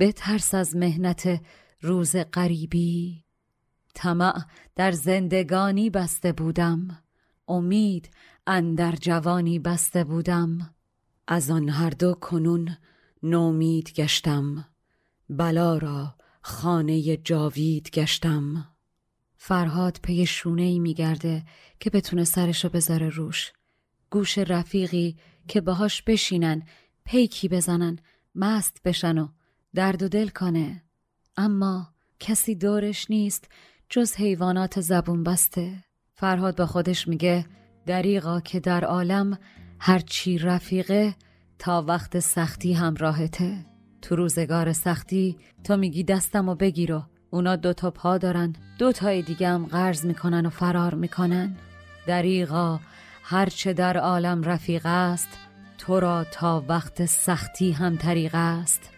بترس 0.00 0.54
از 0.54 0.76
مهنت 0.76 1.40
روز 1.80 2.16
غریبی. 2.16 3.24
طمع 3.94 4.34
در 4.76 4.92
زندگانی 4.92 5.90
بسته 5.90 6.32
بودم 6.32 7.02
امید 7.48 8.10
اندر 8.46 8.96
جوانی 8.96 9.58
بسته 9.58 10.04
بودم. 10.04 10.74
از 11.28 11.50
آن 11.50 11.68
هر 11.68 11.90
دو 11.90 12.14
کنون 12.14 12.76
نومید 13.22 13.92
گشتم 13.92 14.64
بلا 15.28 15.78
را 15.78 16.14
خانه 16.42 17.16
جاوید 17.16 17.90
گشتم. 17.90 18.68
فرهاد 19.36 19.98
پی 20.02 20.26
شونه 20.26 20.62
ای 20.62 20.78
میگرده 20.78 21.44
که 21.80 21.90
بتونه 21.90 22.24
سرشو 22.24 22.68
بذاره 22.68 23.08
روش. 23.08 23.52
گوش 24.10 24.38
رفیقی 24.38 25.16
که 25.48 25.60
باهاش 25.60 26.02
بشینن 26.02 26.62
پیکی 27.04 27.48
بزنن 27.48 27.98
مست 28.34 28.80
بشن 28.84 29.18
و 29.18 29.28
درد 29.74 30.02
و 30.02 30.08
دل 30.08 30.28
کنه. 30.28 30.82
اما 31.36 31.88
کسی 32.20 32.54
دورش 32.54 33.10
نیست 33.10 33.48
جز 33.88 34.14
حیوانات 34.14 34.80
زبون 34.80 35.24
بسته. 35.24 35.84
فرهاد 36.14 36.56
با 36.56 36.66
خودش 36.66 37.08
میگه 37.08 37.46
دریغا 37.86 38.40
که 38.40 38.60
در 38.60 38.84
عالم 38.84 39.38
هرچی 39.78 40.38
رفیقه 40.38 41.14
تا 41.58 41.82
وقت 41.82 42.18
سختی 42.18 42.72
همراهته. 42.72 43.66
تو 44.02 44.16
روزگار 44.16 44.72
سختی 44.72 45.36
تو 45.64 45.76
میگی 45.76 46.04
دستم 46.04 46.48
و 46.48 46.54
بگیر 46.54 46.92
و 46.92 47.02
اونا 47.30 47.56
دوتا 47.56 47.90
پا 47.90 48.18
دارن. 48.18 48.52
دوتای 48.78 49.22
دیگه 49.22 49.48
هم 49.48 49.66
قرض 49.66 50.06
می‌کنن 50.06 50.46
و 50.46 50.50
فرار 50.50 50.94
می‌کنن. 50.94 51.56
دریغا 52.06 52.80
هرچه 53.30 53.72
در 53.72 53.96
عالم 53.96 54.42
رفیق 54.42 54.86
است 54.86 55.28
تو 55.78 56.00
را 56.00 56.24
تا 56.24 56.64
وقت 56.68 57.06
سختی 57.06 57.72
هم 57.72 57.96
طریق 57.96 58.34
است. 58.34 58.90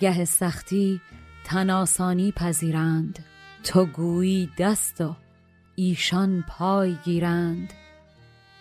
گه 0.00 0.24
سختی 0.24 1.00
تناسانی 1.44 2.32
پذیرند 2.32 3.24
تو 3.64 3.86
گویی 3.86 4.50
دست 4.58 5.00
و 5.00 5.16
ایشان 5.74 6.44
پای 6.48 6.96
گیرند. 7.04 7.72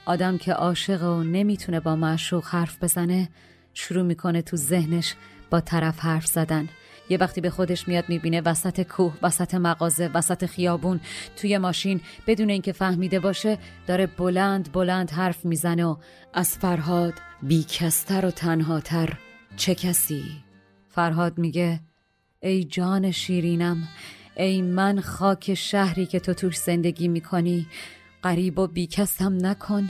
آدم 0.05 0.37
که 0.37 0.53
عاشق 0.53 1.03
و 1.03 1.23
نمی‌تونه 1.23 1.79
با 1.79 1.95
معشوق 1.95 2.45
حرف 2.45 2.83
بزنه 2.83 3.29
شروع 3.73 4.03
می‌کنه 4.03 4.41
تو 4.41 4.57
ذهنش 4.57 5.15
با 5.49 5.61
طرف 5.61 5.99
حرف 5.99 6.25
زدن. 6.25 6.69
یه 7.09 7.17
وقتی 7.17 7.41
به 7.41 7.49
خودش 7.49 7.87
میاد 7.87 8.05
می‌بینه 8.07 8.41
وسط 8.41 8.81
کوه 8.81 9.17
وسط 9.21 9.55
مغازه 9.55 10.07
وسط 10.13 10.45
خیابون 10.45 10.99
توی 11.35 11.57
ماشین 11.57 12.01
بدون 12.27 12.49
اینکه 12.49 12.71
فهمیده 12.71 13.19
باشه 13.19 13.57
داره 13.87 14.07
بلند 14.07 14.71
بلند 14.71 15.11
حرف 15.11 15.45
می‌زنه 15.45 15.85
و 15.85 15.95
از 16.33 16.57
فرهاد 16.57 17.13
بیکستر 17.43 18.25
و 18.25 18.31
تنهاتر 18.31 19.17
چه 19.55 19.75
کسی؟ 19.75 20.23
فرهاد 20.89 21.37
میگه 21.37 21.79
ای 22.39 22.63
جان 22.63 23.11
شیرینم 23.11 23.87
ای 24.35 24.61
من 24.61 24.99
خاک 24.99 25.53
شهری 25.53 26.05
که 26.05 26.19
تو 26.19 26.33
توش 26.33 26.57
زندگی 26.57 27.07
می‌کنی 27.07 27.67
قریب 28.21 28.59
و 28.59 28.67
بیکسم 28.67 29.45
نکن 29.45 29.89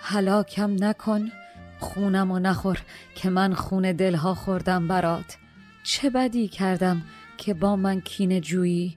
هلاکم 0.00 0.84
نکن 0.84 1.30
خونم 1.78 2.30
و 2.30 2.38
نخور 2.38 2.82
که 3.14 3.30
من 3.30 3.54
خون 3.54 3.92
دلها 3.92 4.34
خوردم 4.34 4.88
برات. 4.88 5.36
چه 5.86 6.10
بدی 6.10 6.48
کردم 6.48 7.02
که 7.36 7.54
با 7.54 7.76
من 7.76 8.00
کینه 8.00 8.40
جویی؟ 8.40 8.96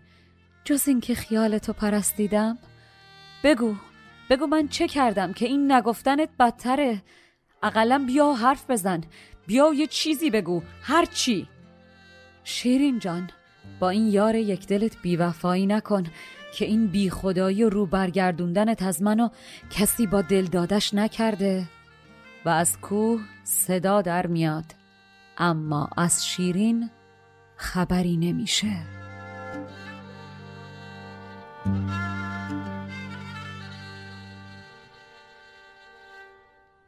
جز 0.63 0.87
اینکه 0.87 1.15
خیال 1.15 1.57
تو 1.57 1.73
پرستیدم؟ 1.73 2.57
بگو 3.43 3.75
بگو 4.29 4.47
من 4.47 4.67
چه 4.67 4.87
کردم 4.87 5.33
که 5.33 5.45
این 5.45 5.71
نگفتنت 5.71 6.29
بدتره؟ 6.39 7.01
اقلا 7.63 8.03
بیا 8.07 8.33
حرف 8.33 8.69
بزن 8.69 9.01
بیا 9.47 9.73
یه 9.73 9.87
چیزی 9.87 10.29
بگو 10.29 10.61
هر 10.81 11.05
چی. 11.05 11.47
شیرین 12.43 12.99
جان 12.99 13.29
با 13.79 13.89
این 13.89 14.07
یار 14.07 14.35
یک 14.35 14.67
دلت 14.67 15.01
بیوفایی 15.01 15.65
نکن 15.65 16.03
که 16.53 16.65
این 16.65 16.87
بی 16.87 17.09
خدایی 17.09 17.63
رو 17.63 17.85
برگردوندنت 17.85 18.83
از 18.83 19.01
منو 19.01 19.29
کسی 19.69 20.07
با 20.07 20.21
دل 20.21 20.45
دادش 20.45 20.93
نکرده. 20.93 21.63
و 22.45 22.49
از 22.49 22.79
کوه 22.79 23.21
صدا 23.43 24.01
در 24.01 24.27
میاد. 24.27 24.78
اما 25.39 25.89
از 25.97 26.27
شیرین 26.27 26.89
خبری 27.55 28.17
نمیشه. 28.17 28.99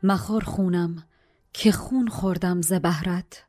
مخور 0.03 0.43
خونم 0.43 1.03
که 1.53 1.71
خون 1.71 2.07
خوردم 2.07 2.61
ز 2.61 2.73
بهرت. 2.73 3.43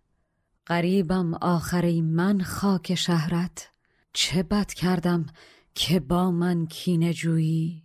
قریبم 0.66 1.34
آخری 1.34 2.00
من 2.00 2.42
خاک 2.42 2.94
شهرت. 2.94 3.68
چه 4.12 4.42
بد 4.42 4.72
کردم 4.72 5.26
که 5.74 6.00
با 6.00 6.30
من 6.30 6.66
کینه 6.66 7.12
جویی؟ 7.12 7.82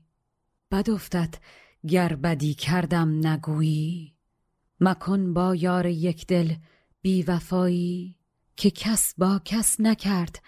بد 0.71 0.89
افتد 0.89 1.35
گر 1.87 2.15
بدی 2.15 2.53
کردم 2.53 3.27
نگویی. 3.27 4.13
مکن 4.79 5.33
با 5.33 5.55
یار 5.55 5.85
یک 5.85 6.27
دل 6.27 6.53
بی 7.07 7.23
وفایی 7.23 8.15
که 8.55 8.71
کس 8.71 9.13
با 9.17 9.41
کس 9.45 9.79
نکرد 9.79 10.41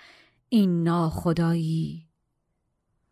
این 0.50 0.84
ناخدایی. 0.84 2.08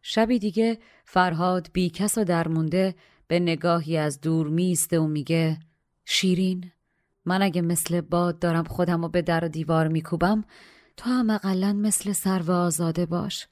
شبی 0.01 0.39
دیگه 0.39 0.79
فرهاد 1.05 1.69
بی 1.73 1.89
کس 1.89 2.17
و 2.17 2.23
درمونده 2.23 2.95
به 3.27 3.39
نگاهی 3.39 3.97
از 3.97 4.21
دور 4.21 4.47
میسته 4.47 4.99
و 4.99 5.07
میگه 5.07 5.59
شیرین 6.05 6.71
من 7.25 7.41
اگه 7.41 7.61
مثل 7.61 8.01
باد 8.01 8.39
دارم 8.39 8.63
خودم 8.63 9.03
و 9.03 9.09
به 9.09 9.21
در 9.21 9.45
و 9.45 9.47
دیوار 9.47 9.87
میکوبم 9.87 10.43
تو 10.97 11.09
هم 11.09 11.29
اقلا 11.29 11.73
مثل 11.73 12.11
سرو 12.11 12.51
آزاده 12.51 13.05
باش. 13.05 13.47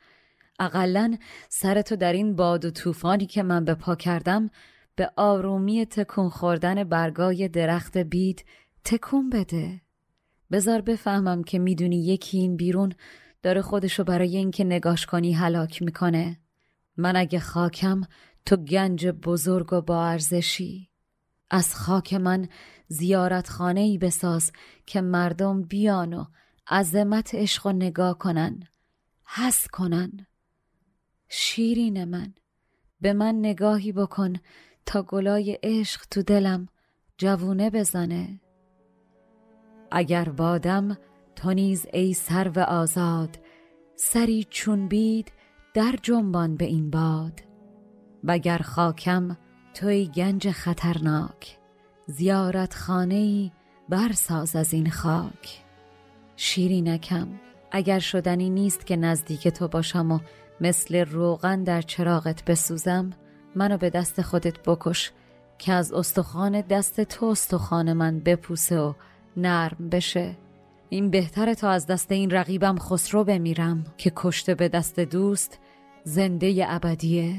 اقلا 0.60 1.18
سرتو 1.50 1.96
در 1.96 2.14
این 2.14 2.36
باد 2.36 2.66
و 2.66 2.72
طوفانی 2.72 3.26
که 3.26 3.44
من 3.44 3.66
به 3.66 3.74
پا 3.76 3.96
کردم 3.96 4.50
به 4.96 5.12
آرومی 5.16 5.86
تکون 5.86 6.30
خوردن 6.30 6.84
برگای 6.84 7.48
درخت 7.48 7.98
بید 7.98 8.46
تکون 8.84 9.30
بده. 9.30 9.85
بزار 10.52 10.82
بفهمم 10.82 11.44
که 11.44 11.60
می‌دونی 11.60 12.06
یکی 12.06 12.38
این 12.38 12.56
بیرون 12.56 12.94
داره 13.44 13.62
خودشو 13.62 14.04
برای 14.04 14.38
اینکه 14.38 14.64
نگاش 14.64 15.06
کنی 15.06 15.34
هلاک 15.34 15.82
می‌کنه. 15.82 16.40
من 16.98 17.16
اگه 17.16 17.40
خاکم 17.40 18.02
تو 18.46 18.56
گنج 18.58 19.08
بزرگ 19.08 19.74
و 19.74 19.82
با 19.82 20.06
ارزشی. 20.06 20.90
از 21.50 21.76
خاک 21.76 22.14
من 22.14 22.48
زیارت 22.88 23.50
خانه 23.50 23.80
ای 23.80 23.98
بساز 23.98 24.52
که 24.86 25.02
مردم 25.02 25.62
بیان 25.62 26.14
و 26.14 26.26
عظمت 26.68 27.36
عشق 27.36 27.66
و 27.66 27.72
نگاه 27.72 28.18
کنن. 28.18 28.64
حس 29.26 29.68
کنن. 29.68 30.28
شیرین 31.30 32.04
من 32.04 32.34
به 33.02 33.14
من 33.14 33.36
نگاهی 33.40 33.92
بکن 33.92 34.34
تا 34.86 35.04
گلای 35.04 35.60
عشق 35.64 36.06
تو 36.12 36.22
دلم 36.22 36.68
جوونه 37.18 37.70
بزنه. 37.70 38.40
اگر 39.98 40.30
بادم 40.30 40.98
تو 41.36 41.54
نیز 41.54 41.86
ای 41.94 42.16
و 42.56 42.60
آزاد 42.60 43.40
سری 43.96 44.48
چون 44.50 44.88
بید 44.88 45.32
در 45.74 45.96
جنبان 46.04 46.56
به 46.56 46.66
این 46.66 46.90
باد. 46.90 47.42
وگر 48.24 48.58
خاکم 48.58 49.38
توی 49.74 50.08
گنج 50.08 50.52
خطرناک 50.52 51.58
زیارت 52.08 52.76
خانه 52.76 53.16
ای 53.16 53.52
برساز 53.90 54.56
از 54.56 54.74
این 54.74 54.90
خاک. 54.90 55.64
شیرینکم 56.36 57.28
اگر 57.72 58.00
شدنی 58.00 58.50
نیست 58.50 58.86
که 58.86 58.96
نزدیک 58.96 59.48
تو 59.48 59.68
باشم 59.68 60.12
و 60.12 60.20
مثل 60.62 61.06
روغن 61.06 61.64
در 61.64 61.82
چراغت 61.82 62.46
بسوزم 62.46 63.10
منو 63.56 63.78
به 63.78 63.90
دست 63.90 64.22
خودت 64.22 64.60
بکش 64.60 65.12
که 65.58 65.74
از 65.74 65.94
استخوان 65.94 66.62
دست 66.62 67.02
تو 67.02 67.26
استخوان 67.26 67.94
من 67.94 68.20
بپوسه 68.20 68.80
و 68.80 68.94
نرم 69.38 69.90
بشه. 69.92 70.38
این 70.90 71.10
بهتره 71.10 71.56
تا 71.56 71.70
از 71.70 71.88
دست 71.88 72.12
این 72.12 72.32
رقیبم 72.32 72.78
خسرو 72.80 73.24
بمیرم 73.24 73.84
که 73.98 74.12
کشته 74.16 74.56
به 74.56 74.70
دست 74.70 75.00
دوست 75.00 75.60
زنده 76.04 76.66
ابدیه. 76.68 77.36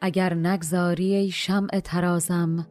اگر 0.00 0.34
نگذاری 0.34 1.14
ای 1.14 1.30
شمع 1.30 1.80
ترازم 1.80 2.66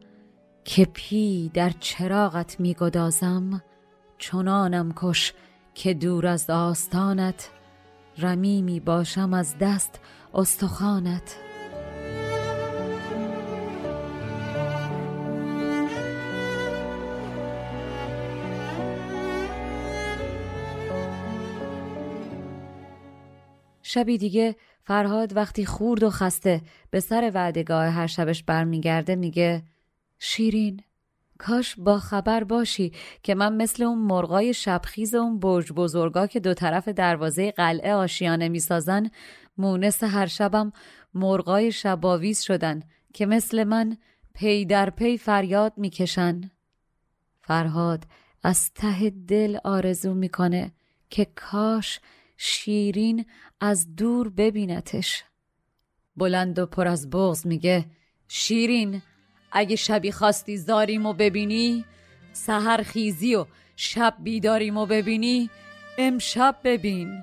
که 0.64 0.84
پی 0.84 1.50
در 1.54 1.70
چراغت 1.80 2.60
میگدازم 2.60 3.62
چنانم 4.18 4.92
کش 4.96 5.32
که 5.74 5.94
دور 5.94 6.26
از 6.26 6.50
آستانت 6.50 7.50
رمیمی 8.18 8.80
باشم 8.80 9.34
از 9.34 9.54
دست 9.60 10.00
استخوانت. 10.34 11.36
شبی 23.94 24.18
دیگه 24.18 24.56
فرهاد 24.84 25.36
وقتی 25.36 25.66
خورد 25.66 26.02
و 26.02 26.10
خسته 26.10 26.60
به 26.90 27.00
سر 27.00 27.30
وعدگاه 27.34 27.86
هر 27.86 28.06
شبش 28.06 28.42
برمیگرده 28.42 29.16
میگه 29.16 29.62
شیرین 30.18 30.80
کاش 31.38 31.74
با 31.78 31.98
خبر 31.98 32.44
باشی 32.44 32.92
که 33.22 33.34
من 33.34 33.56
مثل 33.56 33.82
اون 33.82 33.98
مرغای 33.98 34.54
شبخیز 34.54 35.14
اون 35.14 35.38
برج 35.38 35.72
بزرگا 35.72 36.26
که 36.26 36.40
دو 36.40 36.54
طرف 36.54 36.88
دروازه 36.88 37.50
قلعه 37.50 37.94
آشیانه 37.94 38.48
می‌سازن 38.48 39.10
مونس 39.58 40.04
هر 40.04 40.26
شبم 40.26 40.72
مرغای 41.14 41.72
شباویز 41.72 42.40
شدن 42.40 42.82
که 43.14 43.26
مثل 43.26 43.64
من 43.64 43.96
پی 44.34 44.64
در 44.64 44.90
پی 44.90 45.18
فریاد 45.18 45.72
می‌کشن. 45.76 46.50
فرهاد 47.40 48.04
از 48.42 48.72
ته 48.74 49.10
دل 49.10 49.58
آرزو 49.64 50.14
می‌کنه 50.14 50.72
که 51.10 51.24
کاش 51.24 52.00
شیرین 52.44 53.26
از 53.64 53.96
دور 53.96 54.28
ببینتش. 54.28 55.24
بلند 56.16 56.58
و 56.58 56.66
پر 56.66 56.88
از 56.88 57.10
بغز 57.10 57.46
میگه 57.46 57.84
شیرین 58.28 59.02
اگه 59.52 59.76
شبی 59.76 60.12
خواستی 60.12 60.56
زاریمو 60.56 61.12
ببینی 61.12 61.84
سهر 62.32 62.82
خیزی 62.82 63.34
و 63.34 63.46
شب 63.76 64.14
بیداریمو 64.18 64.86
ببینی 64.86 65.50
امشب 65.98 66.56
ببین. 66.64 67.22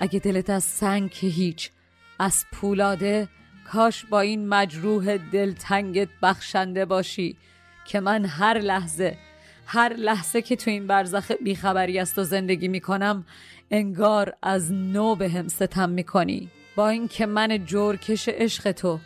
اگه 0.00 0.18
دلت 0.18 0.50
از 0.50 0.64
سنگ 0.64 1.10
که 1.10 1.26
هیچ 1.26 1.70
از 2.18 2.44
پولاده 2.52 3.28
کاش 3.72 4.04
با 4.04 4.20
این 4.20 4.48
مجروح 4.48 5.16
دلتنگت 5.16 6.08
بخشنده 6.22 6.84
باشی 6.84 7.36
که 7.84 8.00
من 8.00 8.24
هر 8.24 8.58
لحظه 8.58 9.18
هر 9.70 9.92
لحظه 9.92 10.42
که 10.42 10.56
تو 10.56 10.70
این 10.70 10.86
برزخ 10.86 11.30
بیخبری 11.44 11.98
است 11.98 12.18
و 12.18 12.24
زندگی 12.24 12.68
می‌کنم 12.68 13.26
انگار 13.70 14.36
از 14.42 14.72
نو 14.72 15.14
به 15.14 15.28
هم 15.28 15.48
ستم 15.48 15.90
می‌کنی. 15.90 16.48
با 16.76 16.88
اینکه 16.88 17.26
من 17.26 17.64
جورکش 17.64 18.28
عشق 18.28 18.72
تو 18.72 18.98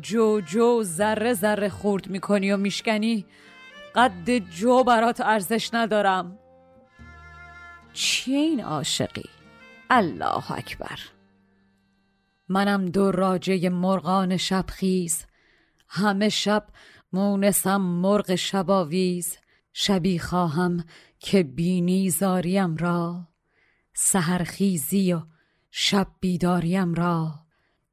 جو 0.00 0.40
جو 0.40 0.82
ذره 0.82 1.34
ذره 1.34 1.68
خورد 1.68 2.08
می‌کنی 2.08 2.52
و 2.52 2.56
میشکنی 2.56 3.26
قد 3.94 4.38
جو 4.38 4.84
برات 4.84 5.20
ارزش 5.20 5.74
ندارم. 5.74 6.38
چیه 7.92 8.38
این 8.38 8.64
عاشقی؟ 8.64 9.28
الله 9.90 10.52
اکبر. 10.52 11.00
منم 12.48 12.86
دو 12.86 13.12
راجه 13.12 13.68
مرغان 13.68 14.36
شبخیز 14.36 15.24
همه 15.88 16.28
شب 16.28 16.66
مونسم 17.12 17.80
مرغ 17.80 18.34
شباویز. 18.34 19.38
شبی 19.72 20.18
خواهم 20.18 20.84
که 21.18 21.42
بینی 21.42 22.10
زاریم 22.10 22.76
را 22.76 23.28
سهرخیزی 23.94 25.12
و 25.12 25.22
شب 25.70 26.06
بیداریم 26.20 26.94
را. 26.94 27.34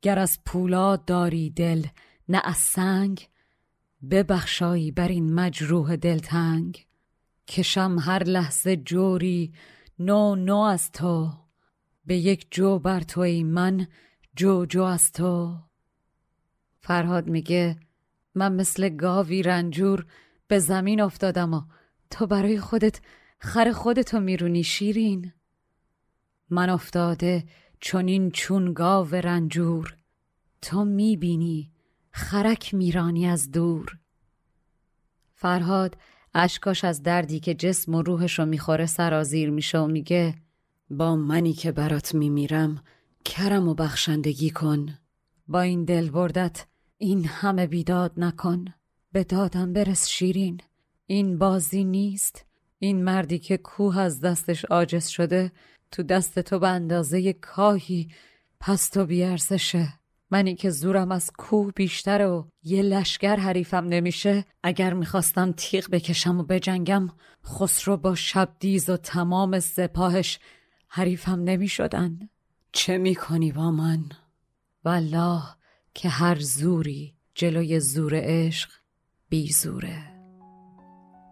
گر 0.02 0.20
از 0.20 0.40
پولاد 0.46 1.06
داری 1.06 1.50
دل 1.50 1.86
نه 2.30 2.42
از 2.44 2.58
سنگ 2.58 3.28
ببخشایی 4.12 4.92
بر 4.92 5.08
این 5.08 5.34
مجروح 5.34 5.96
دلتنگ. 5.96 6.86
کشم 7.48 7.98
هر 8.00 8.24
لحظه 8.24 8.76
جوری 8.78 9.54
نو 10.00 10.36
نو 10.36 10.58
از 10.58 10.92
تو. 10.92 11.34
به 12.06 12.18
یک 12.18 12.48
جو 12.52 12.80
بر 12.80 13.02
توی 13.02 13.44
من 13.44 13.88
جو 14.36 14.66
جو 14.66 14.82
از 14.82 15.12
تو. 15.12 15.58
فرهاد 16.80 17.28
میگه 17.28 17.80
من 18.36 18.56
مثل 18.56 18.90
گاوی 18.90 19.44
رنجور 19.44 20.06
به 20.48 20.60
زمین 20.60 21.02
افتادم 21.02 21.54
و 21.54 21.62
تو 22.10 22.28
برای 22.28 22.60
خودت 22.60 23.02
خر 23.40 23.72
خودتو 23.72 24.20
میرونی 24.20 24.64
شیرین. 24.64 25.34
من 26.50 26.70
افتاده 26.70 27.46
چونین 27.80 28.32
چون 28.32 28.74
گاو 28.74 29.16
رنجور 29.16 29.98
تو 30.62 30.86
می‌بینی 30.86 31.72
خرک 32.12 32.74
میرانی 32.74 33.28
از 33.28 33.52
دور. 33.52 33.98
فرهاد 35.34 35.98
اشکاش 36.34 36.84
از 36.84 37.04
دردی 37.04 37.40
که 37.40 37.54
جسم 37.54 37.96
و 37.96 38.02
روحشو 38.02 38.46
می‌خوره 38.46 38.86
سرازیر 38.86 39.50
میشه 39.50 39.80
و 39.80 39.88
میگه 39.88 40.36
با 40.90 41.16
منی 41.16 41.54
که 41.54 41.72
برات 41.72 42.16
میمیرم 42.16 42.84
کرم 43.26 43.68
و 43.68 43.74
بخشندگی 43.74 44.50
کن. 44.50 44.98
با 45.48 45.62
این 45.62 45.86
دل 45.86 46.10
بردت 46.10 46.66
این 46.98 47.26
همه 47.26 47.68
بیداد 47.68 48.14
نکن. 48.18 48.66
به 49.18 49.24
دادم 49.24 49.74
برس 49.74 50.08
شیرین. 50.08 50.62
این 51.08 51.38
بازی 51.38 51.84
نیست. 51.84 52.46
این 52.80 53.04
مردی 53.04 53.40
که 53.40 53.58
کوه 53.58 54.00
از 54.00 54.22
دستش 54.22 54.66
عاجز 54.66 55.08
شده 55.08 55.52
تو 55.92 56.04
دست 56.04 56.40
تو 56.40 56.60
به 56.60 56.68
اندازه 56.68 57.34
کاهی. 57.34 58.08
پس 58.60 58.90
تو 58.90 59.06
بیارزشه. 59.06 59.94
منی 60.32 60.56
که 60.56 60.70
زورم 60.70 61.12
از 61.12 61.32
کوه 61.38 61.72
بیشتره 61.72 62.26
و 62.26 62.44
یه 62.64 62.82
لشگر 62.82 63.36
حریفم 63.36 63.86
نمیشه. 63.86 64.46
اگر 64.64 64.94
می‌خواستم 64.94 65.52
تیغ 65.52 65.90
بکشم 65.90 66.40
و 66.40 66.44
بجنگم 66.44 67.10
خسرو 67.46 67.98
با 67.98 68.16
شبدیز 68.16 68.90
و 68.90 68.98
تمام 68.98 69.60
سپاهش 69.60 70.40
حریفم 70.88 71.44
نمی‌شدن. 71.44 72.30
چه 72.72 72.98
می‌کنی 72.98 73.52
با 73.52 73.72
من؟ 73.72 74.04
والله 74.86 75.44
که 75.94 76.10
هر 76.10 76.40
زوری 76.40 77.14
جلوی 77.36 77.80
زور 77.80 78.14
عشق 78.16 78.70
بی 79.30 79.52
زوره 79.52 80.04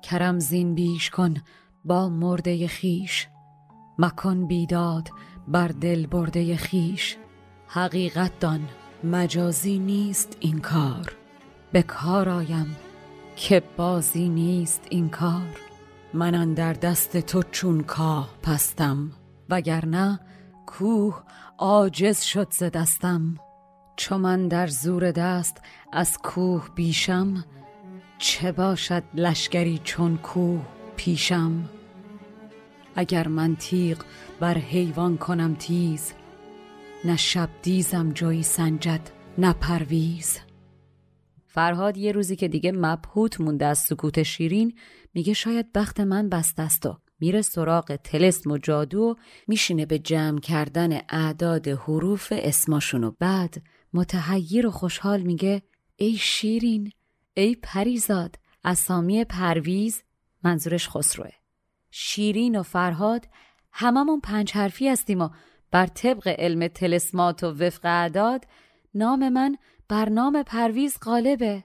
کرم 0.02 0.40
زین 0.40 0.76
بیش 0.76 1.10
کن 1.10 1.34
با 1.86 2.10
مرده 2.10 2.68
خیش 2.68 3.28
مکن 4.00 4.48
بیداد 4.48 5.10
بر 5.48 5.68
دل 5.68 6.08
برده 6.08 6.58
خیش. 6.58 7.18
حقیقت 7.68 8.40
دان 8.40 8.68
مجازی 9.04 9.80
نیست 9.80 10.38
این 10.40 10.60
کار 10.60 11.16
به 11.72 11.82
کار 11.82 12.30
آیم 12.30 12.76
که 13.36 13.64
بازی 13.78 14.30
نیست 14.30 14.88
این 14.90 15.10
کار. 15.10 15.60
من 16.14 16.54
در 16.54 16.74
دست 16.74 17.18
تو 17.18 17.44
چون 17.52 17.82
کاه 17.84 18.30
پستم 18.44 19.12
وگرنه 19.50 20.20
کوه 20.66 21.24
عاجز 21.58 22.22
شد 22.22 22.48
ز 22.52 22.64
دستم. 22.64 23.36
چو 23.96 24.18
من 24.18 24.48
در 24.48 24.68
زور 24.68 25.12
دست 25.12 25.62
از 25.94 26.18
کوه 26.18 26.70
بیشم 26.76 27.46
چه 28.18 28.52
باشد 28.52 29.04
لشگری 29.14 29.82
چون 29.84 30.18
کوه 30.18 30.66
پیشم؟ 30.96 31.70
اگر 32.96 33.28
من 33.28 33.56
تیغ 33.56 33.98
بر 34.40 34.58
حیوان 34.58 35.18
کنم 35.18 35.56
تیز 35.56 36.14
نه 37.06 37.18
شب 37.18 37.50
دیزم 37.62 38.12
جایی 38.12 38.44
سنجد 38.44 39.02
نه 39.38 39.54
پرویز. 39.54 40.40
فرهاد 41.46 41.98
یه 41.98 42.12
روزی 42.12 42.36
که 42.36 42.48
دیگه 42.48 42.72
مبهوت 42.72 43.42
مونده 43.42 43.66
از 43.66 43.80
سکوت 43.80 44.24
شیرین 44.24 44.74
میگه 45.14 45.34
شاید 45.34 45.72
بخت 45.74 46.00
من 46.00 46.30
بست 46.30 46.60
است 46.60 46.86
و 46.86 46.98
میره 47.20 47.42
سراغ 47.42 47.96
تلسم 47.96 48.52
و 48.52 48.58
جادو 48.58 49.02
و 49.02 49.16
میشینه 49.48 49.86
به 49.86 50.00
جمع 50.00 50.40
کردن 50.40 51.00
اعداد 51.10 51.68
حروف 51.68 52.34
اسماشون 52.36 53.04
و 53.04 53.12
بعد 53.20 53.64
متحیر 53.94 54.68
و 54.68 54.72
خوشحال 54.72 55.22
میگه 55.22 55.62
ای 55.96 56.14
شیرین 56.14 56.92
ای 57.38 57.56
پریزاد 57.56 58.36
اسامی 58.64 59.24
پرویز 59.24 60.04
منظورش 60.44 60.90
خسروه. 60.90 61.32
شیرین 61.92 62.60
و 62.60 62.64
فرهاد 62.64 63.28
هممون 63.72 64.20
پنج 64.20 64.52
حرفی 64.52 64.90
هستیم 64.90 65.22
و 65.22 65.30
بر 65.72 65.86
طبق 65.86 66.28
علم 66.28 66.68
تلسمات 66.68 67.44
و 67.44 67.48
وفق 67.48 67.86
اعداد 67.86 68.46
نام 68.94 69.30
من 69.30 69.58
بر 69.88 70.10
نام 70.10 70.44
پرویز 70.44 70.98
غالبه. 71.02 71.64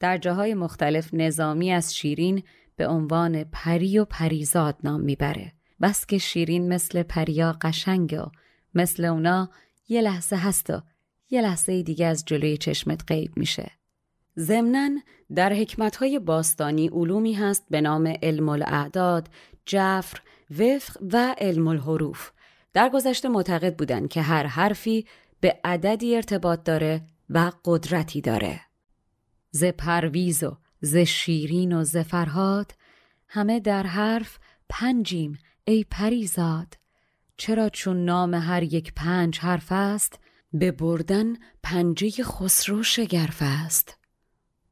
در 0.00 0.18
جاهای 0.18 0.54
مختلف 0.54 1.14
نظامی 1.14 1.72
از 1.72 1.96
شیرین 1.96 2.42
به 2.76 2.86
عنوان 2.88 3.44
پری 3.44 3.98
و 3.98 4.04
پریزاد 4.04 4.76
نام 4.84 5.00
می‌بره. 5.00 5.52
بس 5.80 6.06
که 6.06 6.18
شیرین 6.18 6.72
مثل 6.72 7.02
پریا 7.02 7.52
قشنگ 7.60 8.20
و 8.26 8.30
مثل 8.74 9.04
اونا 9.04 9.50
یه 9.88 10.00
لحظه 10.00 10.36
هست 10.36 10.70
و 10.70 10.82
یه 11.30 11.42
لحظه 11.42 11.82
دیگه 11.82 12.06
از 12.06 12.24
جلوی 12.24 12.56
چشمت 12.56 13.04
غیب 13.08 13.32
میشه. 13.36 13.79
ضمنا 14.40 14.90
در 15.34 15.52
حکمتهای 15.52 16.18
باستانی 16.18 16.88
علومی 16.88 17.32
هست 17.32 17.66
به 17.70 17.80
نام 17.80 18.14
علم 18.22 18.48
الاعداد، 18.48 19.28
جفر، 19.66 20.20
وفق 20.50 20.96
و 21.12 21.34
علم 21.38 21.68
الحروف. 21.68 22.30
در 22.74 22.88
گذشته 22.88 23.28
معتقد 23.28 23.76
بودند 23.76 24.08
که 24.08 24.22
هر 24.22 24.46
حرفی 24.46 25.06
به 25.40 25.60
عددی 25.64 26.16
ارتباط 26.16 26.64
داره 26.64 27.02
و 27.30 27.52
قدرتی 27.64 28.20
داره. 28.20 28.60
ز 29.50 29.64
پرویز 29.64 30.44
و 30.44 30.56
ز 30.80 30.96
شیرین 30.96 31.72
و 31.72 31.84
ز 31.84 31.96
فرهاد 31.96 32.72
همه 33.28 33.60
در 33.60 33.82
حرف 33.82 34.38
پنجیم 34.68 35.38
ای 35.64 35.84
پریزاد 35.90 36.74
چرا 37.36 37.68
چون 37.68 38.04
نام 38.04 38.34
هر 38.34 38.62
یک 38.62 38.92
پنج 38.94 39.38
حرف 39.38 39.72
است 39.72 40.18
به 40.52 40.72
بردن 40.72 41.36
پنجه 41.62 42.10
خسرو 42.24 42.82
شگرف 42.82 43.38
است 43.40 43.99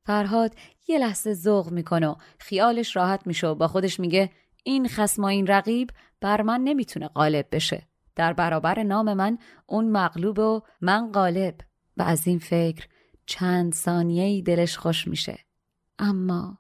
فرهاد 0.09 0.55
یه 0.87 0.99
لحظه 0.99 1.35
ذوق 1.35 1.71
می‌کنه 1.71 2.09
و 2.09 2.15
خیالش 2.39 2.97
راحت 2.97 3.27
میشه 3.27 3.47
و 3.47 3.55
با 3.55 3.69
خودش 3.69 4.01
میگه 4.01 4.31
این 4.65 4.89
خسم 4.89 5.25
این 5.25 5.47
رقیب 5.47 5.91
بر 6.21 6.43
من 6.43 6.61
نمی‌تونه 6.61 7.09
غالب 7.09 7.47
بشه. 7.53 7.87
در 8.17 8.33
برابر 8.33 8.83
نام 8.83 9.13
من 9.13 9.39
اون 9.67 9.91
مغلوب 9.91 10.39
و 10.39 10.61
من 10.81 11.13
غالب. 11.13 11.55
و 11.97 12.03
از 12.03 12.27
این 12.27 12.39
فکر 12.39 12.89
چند 13.27 13.75
ثانیه 13.75 14.43
دلش 14.43 14.79
خوش 14.79 15.09
میشه. 15.09 15.39
اما 15.99 16.59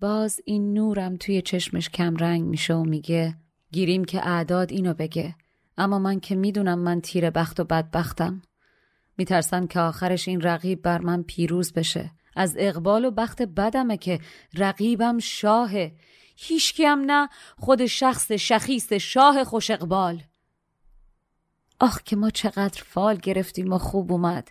باز 0.00 0.40
این 0.44 0.74
نورم 0.74 1.16
توی 1.16 1.42
چشمش 1.42 1.88
کم 1.88 2.16
رنگ 2.16 2.44
میشه 2.44 2.74
و 2.74 2.84
میگه 2.84 3.34
گیریم 3.72 4.04
که 4.04 4.28
اعداد 4.28 4.72
اینو 4.72 4.94
بگه. 4.94 5.34
اما 5.78 5.98
من 5.98 6.20
که 6.20 6.34
می‌دونم 6.34 6.78
من 6.78 7.00
تیر 7.00 7.30
بخت 7.30 7.60
و 7.60 7.64
بدبختم. 7.64 8.42
میترسم 9.16 9.66
که 9.66 9.80
آخرش 9.80 10.28
این 10.28 10.40
رقیب 10.40 10.82
بر 10.82 10.98
من 10.98 11.22
پیروز 11.22 11.72
بشه. 11.72 12.17
از 12.38 12.54
اقبال 12.58 13.04
و 13.04 13.10
بخت 13.10 13.42
بدمه 13.42 13.96
که 13.96 14.20
رقیبم 14.54 15.18
شاهه. 15.18 15.92
هیچکیم 16.36 16.98
نه 16.98 17.28
خود 17.58 17.86
شخص 17.86 18.32
شخیص 18.32 18.92
شاه 18.92 19.44
خوش 19.44 19.70
اقبال. 19.70 20.22
آخ 21.80 22.02
که 22.02 22.16
ما 22.16 22.30
چقدر 22.30 22.82
فال 22.86 23.16
گرفتیم 23.16 23.72
و 23.72 23.78
خوب 23.78 24.12
اومد. 24.12 24.48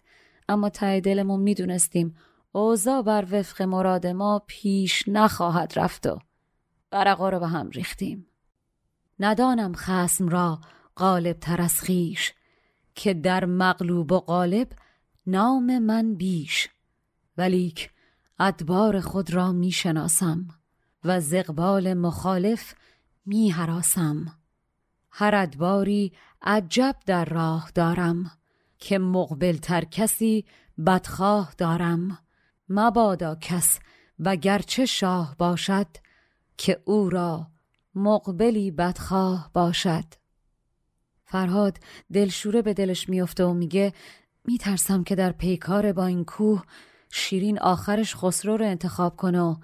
اما 0.49 0.69
ته 0.69 0.99
دلمون 0.99 1.39
می‌دونستیم 1.39 2.15
اوضاع 2.51 3.01
بر 3.01 3.27
وفق 3.31 3.61
مراد 3.61 4.07
ما 4.07 4.41
پیش 4.47 5.03
نخواهد 5.07 5.73
رفت 5.75 6.07
و 6.07 6.19
ورقا 6.91 7.29
رو 7.29 7.39
به 7.39 7.47
هم 7.47 7.69
ریختیم. 7.69 8.27
ندانم 9.19 9.73
خسم 9.75 10.29
را 10.29 10.59
غالب 10.97 11.39
تر 11.39 11.61
از 11.61 11.81
خیش 11.81 12.33
که 12.95 13.13
در 13.13 13.45
مغلوب 13.45 14.11
و 14.11 14.19
غالب 14.19 14.67
نام 15.27 15.79
من 15.79 16.15
بیش. 16.15 16.69
ولیک 17.37 17.89
ادبار 18.39 18.99
خود 18.99 19.33
را 19.33 19.51
می 19.51 19.71
شناسم 19.71 20.47
و 21.03 21.21
زقبال 21.21 21.93
مخالف 21.93 22.73
می 23.25 23.49
حراسم 23.49 24.37
هر 25.11 25.35
ادباری 25.35 26.11
عجب 26.41 26.95
در 27.05 27.25
راه 27.25 27.71
دارم 27.75 28.31
که 28.79 28.99
مقبل 28.99 29.57
تر 29.57 29.83
کسی 29.83 30.45
بدخواه 30.85 31.53
دارم. 31.57 32.19
مبادا 32.69 33.35
کس 33.35 33.79
و 34.19 34.35
گرچه 34.35 34.85
شاه 34.85 35.35
باشد 35.37 35.87
که 36.57 36.81
او 36.85 37.09
را 37.09 37.47
مقبلی 37.95 38.71
بدخواه 38.71 39.49
باشد. 39.53 40.05
فرهاد 41.25 41.77
دلشوره 42.13 42.61
به 42.61 42.73
دلش 42.73 43.09
میفته 43.09 43.43
و 43.43 43.53
میگه 43.53 43.93
میترسم 44.45 45.03
که 45.03 45.15
در 45.15 45.31
پیکار 45.31 45.91
با 45.91 46.05
این 46.05 46.25
کوه 46.25 46.63
شیرین 47.17 47.59
آخرش 47.59 48.15
خسرو 48.15 48.57
رو 48.57 48.65
انتخاب 48.65 49.15
کنه 49.15 49.41
و 49.41 49.55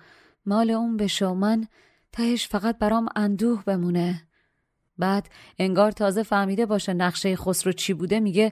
مال 0.45 0.71
اون 0.71 0.97
بشه 0.97 1.27
و 1.27 1.33
من 1.33 1.67
تهش 2.11 2.47
فقط 2.47 2.77
برام 2.77 3.09
اندوه 3.15 3.63
بمونه. 3.63 4.27
بعد 4.97 5.29
انگار 5.59 5.91
تازه 5.91 6.23
فهمیده 6.23 6.65
باشه 6.65 6.93
نقشه 6.93 7.35
خسرو 7.35 7.71
چی 7.71 7.93
بوده 7.93 8.19
میگه 8.19 8.51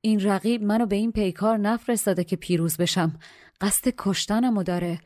این 0.00 0.20
رقیب 0.20 0.62
منو 0.62 0.86
به 0.86 0.96
این 0.96 1.12
پیکار 1.12 1.56
نفرستاده 1.56 2.24
که 2.24 2.36
پیروز 2.36 2.76
بشم. 2.76 3.18
قصد 3.60 3.94
کشتنمو 3.98 4.62
داره. 4.62 5.00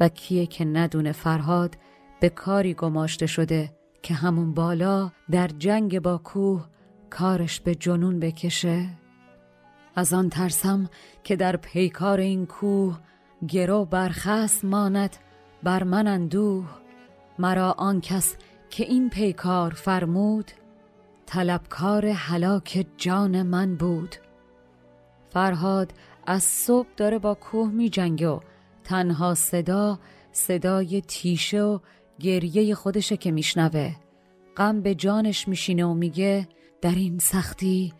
و 0.00 0.08
کیه 0.08 0.46
که 0.46 0.64
ندونه 0.64 1.12
فرهاد 1.12 1.76
به 2.20 2.28
کاری 2.28 2.74
گماشته 2.74 3.26
شده 3.26 3.76
که 4.02 4.14
همون 4.14 4.54
بالا 4.54 5.10
در 5.30 5.48
جنگ 5.48 6.00
با 6.00 6.18
کوه 6.18 6.68
کارش 7.10 7.60
به 7.60 7.74
جنون 7.74 8.20
بکشه؟ 8.20 9.03
از 9.94 10.12
آن 10.12 10.28
ترسم 10.28 10.90
که 11.24 11.36
در 11.36 11.56
پیکار 11.56 12.20
این 12.20 12.46
کوه 12.46 12.98
گرو 13.48 13.84
برخست 13.84 14.64
ماند 14.64 15.16
بر 15.62 15.82
من 15.82 16.06
اندوه. 16.06 16.66
مرا 17.38 17.72
آن 17.72 18.00
کس 18.00 18.36
که 18.70 18.84
این 18.84 19.10
پیکار 19.10 19.70
فرمود 19.70 20.50
طلبکار 21.26 22.06
هلاک 22.06 22.86
جان 22.96 23.42
من 23.42 23.74
بود. 23.76 24.16
فرهاد 25.30 25.92
از 26.26 26.42
صبح 26.42 26.88
داره 26.96 27.18
با 27.18 27.34
کوه 27.34 27.70
می 27.70 27.88
جنگه 27.88 28.28
و 28.28 28.40
تنها 28.84 29.34
صدا 29.34 29.98
صدای 30.32 31.00
تیشه 31.00 31.62
و 31.62 31.78
گریه 32.18 32.74
خودشه 32.74 33.16
که 33.16 33.30
میشنوه. 33.30 33.94
غم 34.56 34.80
به 34.80 34.94
جانش 34.94 35.48
میشینه 35.48 35.84
و 35.84 35.94
میگه 35.94 36.48
در 36.80 36.94
این 36.94 37.18
سختی 37.18 37.92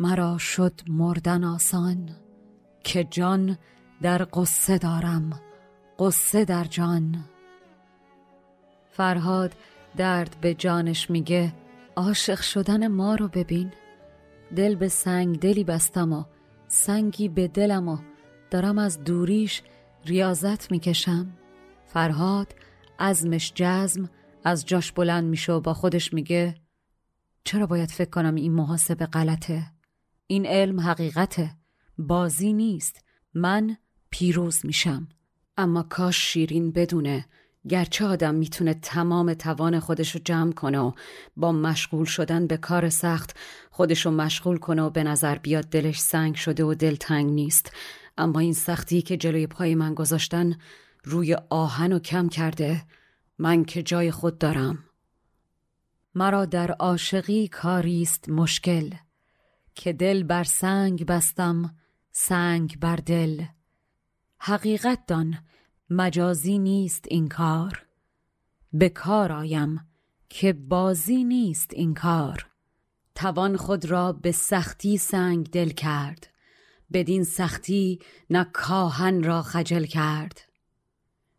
مرا 0.00 0.38
شد 0.38 0.80
مردن 0.88 1.44
آسان 1.44 2.10
که 2.84 3.04
جان 3.04 3.58
در 4.02 4.26
قصه 4.32 4.78
دارم 4.78 5.40
قصه 5.98 6.44
در 6.44 6.64
جان. 6.64 7.24
فرهاد 8.90 9.52
درد 9.96 10.36
به 10.40 10.54
جانش 10.54 11.10
میگه 11.10 11.52
عاشق 11.96 12.40
شدن 12.40 12.86
ما 12.86 13.14
رو 13.14 13.28
ببین. 13.28 13.72
دل 14.56 14.74
به 14.74 14.88
سنگ 14.88 15.38
دلی 15.38 15.64
بستم 15.64 16.12
و 16.12 16.24
سنگی 16.68 17.28
به 17.28 17.48
دلم 17.48 17.88
و 17.88 17.98
دارم 18.50 18.78
از 18.78 19.04
دوریش 19.04 19.62
ریاضت 20.04 20.70
می‌کشم. 20.70 21.26
فرهاد 21.86 22.54
ازمش 22.98 23.52
جزم 23.54 24.10
از 24.44 24.66
جاش 24.66 24.92
بلند 24.92 25.24
میشه 25.24 25.52
و 25.52 25.60
با 25.60 25.74
خودش 25.74 26.14
میگه 26.14 26.54
چرا 27.44 27.66
باید 27.66 27.90
فکر 27.90 28.10
کنم 28.10 28.34
این 28.34 28.52
محاسبه 28.52 29.06
غلطه؟ 29.06 29.73
این 30.26 30.46
علم 30.46 30.80
حقیقته. 30.80 31.50
بازی 31.98 32.52
نیست. 32.52 33.04
من 33.34 33.76
پیروز 34.10 34.66
میشم. 34.66 35.08
اما 35.56 35.82
کاش 35.82 36.16
شیرین 36.16 36.72
بدونه. 36.72 37.26
گرچه 37.68 38.04
آدم 38.06 38.34
می‌تونه 38.34 38.74
تمام 38.74 39.34
توان 39.34 39.80
خودشو 39.80 40.18
جمع 40.18 40.52
کنه 40.52 40.78
و 40.78 40.92
با 41.36 41.52
مشغول 41.52 42.04
شدن 42.04 42.46
به 42.46 42.56
کار 42.56 42.88
سخت 42.88 43.36
خودشو 43.70 44.10
مشغول 44.10 44.56
کنه 44.58 44.82
و 44.82 44.90
به 44.90 45.04
نظر 45.04 45.38
بیاد 45.38 45.64
دلش 45.64 45.98
سنگ 45.98 46.34
شده 46.34 46.64
و 46.64 46.74
دل 46.74 46.96
تنگ 46.96 47.30
نیست. 47.30 47.72
اما 48.18 48.40
این 48.40 48.52
سختی 48.52 49.02
که 49.02 49.16
جلوی 49.16 49.46
پای 49.46 49.74
من 49.74 49.94
گذاشتن 49.94 50.58
روی 51.04 51.36
آهن 51.50 51.92
و 51.92 51.98
کم 51.98 52.28
کرده. 52.28 52.82
من 53.38 53.64
که 53.64 53.82
جای 53.82 54.10
خود 54.10 54.38
دارم. 54.38 54.84
مرا 56.14 56.44
در 56.44 56.70
عاشقی 56.70 57.48
کاریست 57.48 58.28
مشکل. 58.28 58.90
که 59.74 59.92
دل 59.92 60.22
بر 60.22 60.44
سنگ 60.44 61.06
بستم 61.06 61.76
سنگ 62.12 62.78
بر 62.80 62.96
دل. 62.96 63.42
حقیقت 64.38 65.06
دان 65.06 65.38
مجازی 65.90 66.58
نیست 66.58 67.04
این 67.08 67.28
کار. 67.28 67.86
به 68.72 68.88
کار 68.88 69.32
آیم 69.32 69.88
که 70.28 70.52
بازی 70.52 71.24
نیست 71.24 71.70
این 71.74 71.94
کار. 71.94 72.46
توان 73.14 73.56
خود 73.56 73.84
را 73.84 74.12
به 74.12 74.32
سختی 74.32 74.98
سنگ 74.98 75.50
دل 75.50 75.68
کرد. 75.68 76.26
بدین 76.92 77.24
سختی 77.24 77.98
نه 78.30 78.44
کاهن 78.52 79.22
را 79.22 79.42
خجل 79.42 79.84
کرد. 79.84 80.40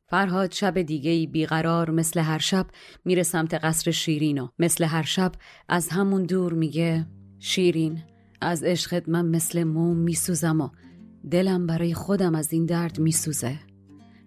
فرهاد 0.08 0.52
شب 0.52 0.82
دیگه 0.82 1.28
بیقرار 1.28 1.92
مثل 1.92 2.20
هر 2.20 2.40
شب 2.40 2.68
میره 3.06 3.24
سمت 3.24 3.54
قصر 3.54 3.92
شیرین 3.92 4.38
و 4.38 4.48
مثل 4.60 4.84
هر 4.84 5.04
شب 5.04 5.32
از 5.70 5.90
همون 5.90 6.24
دور 6.24 6.54
میگه 6.54 7.08
شیرین 7.40 8.04
از 8.42 8.64
عشقت 8.64 9.10
من 9.10 9.26
مثل 9.26 9.64
موم 9.64 9.98
میسوزم 9.98 10.62
و 10.62 10.70
دلم 11.32 11.68
برای 11.68 11.94
خودم 11.94 12.36
از 12.36 12.54
این 12.54 12.66
درد 12.66 13.00
میسوزه. 13.00 13.60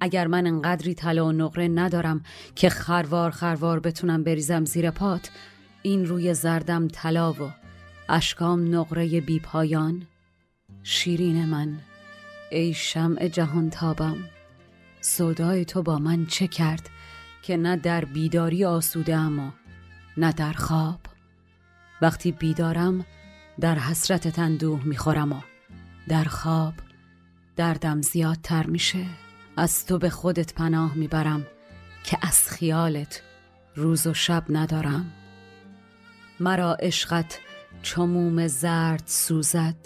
اگر 0.00 0.26
من 0.26 0.46
انقدری 0.46 0.94
طلا 0.94 1.26
و 1.26 1.32
نقره 1.32 1.68
ندارم 1.68 2.22
که 2.54 2.68
خروار 2.68 3.30
خروار 3.30 3.80
بتونم 3.80 4.24
بریزم 4.24 4.64
زیر 4.64 4.90
پات 4.90 5.30
این 5.82 6.06
روی 6.06 6.34
زردم 6.34 6.88
طلا 6.88 7.32
و 7.32 7.50
اشکام 8.08 8.74
نقره 8.74 9.20
بی 9.20 9.40
پایان. 9.40 10.02
شیرین 10.82 11.44
من 11.44 11.78
ای 12.50 12.74
شمع 12.74 13.28
جهان 13.28 13.70
تابم 13.70 14.16
صدای 15.00 15.64
تو 15.64 15.82
با 15.82 15.98
من 15.98 16.26
چه 16.26 16.46
کرد 16.46 16.90
که 17.42 17.56
نه 17.56 17.76
در 17.76 18.04
بیداری 18.04 18.64
آسوده 18.64 19.16
اما 19.16 19.54
نه 20.16 20.32
در 20.32 20.52
خواب؟ 20.52 21.00
وقتی 22.02 22.32
بیدارم 22.32 23.04
در 23.60 23.78
حسرت 23.78 24.28
تندوه 24.28 24.84
می‌خورم 24.84 25.32
و 25.32 25.40
در 26.08 26.24
خواب 26.24 26.74
دردم 27.56 28.02
زیادتر 28.02 28.66
میشه. 28.66 29.04
از 29.56 29.86
تو 29.86 29.98
به 29.98 30.10
خودت 30.10 30.54
پناه 30.54 30.94
می‌برم 30.94 31.46
که 32.04 32.18
از 32.22 32.48
خیالت 32.48 33.22
روز 33.74 34.06
و 34.06 34.14
شب 34.14 34.44
ندارم. 34.48 35.12
مرا 36.40 36.74
عشقت 36.74 37.38
چموم 37.82 38.46
زرد 38.46 39.02
سوزد. 39.06 39.76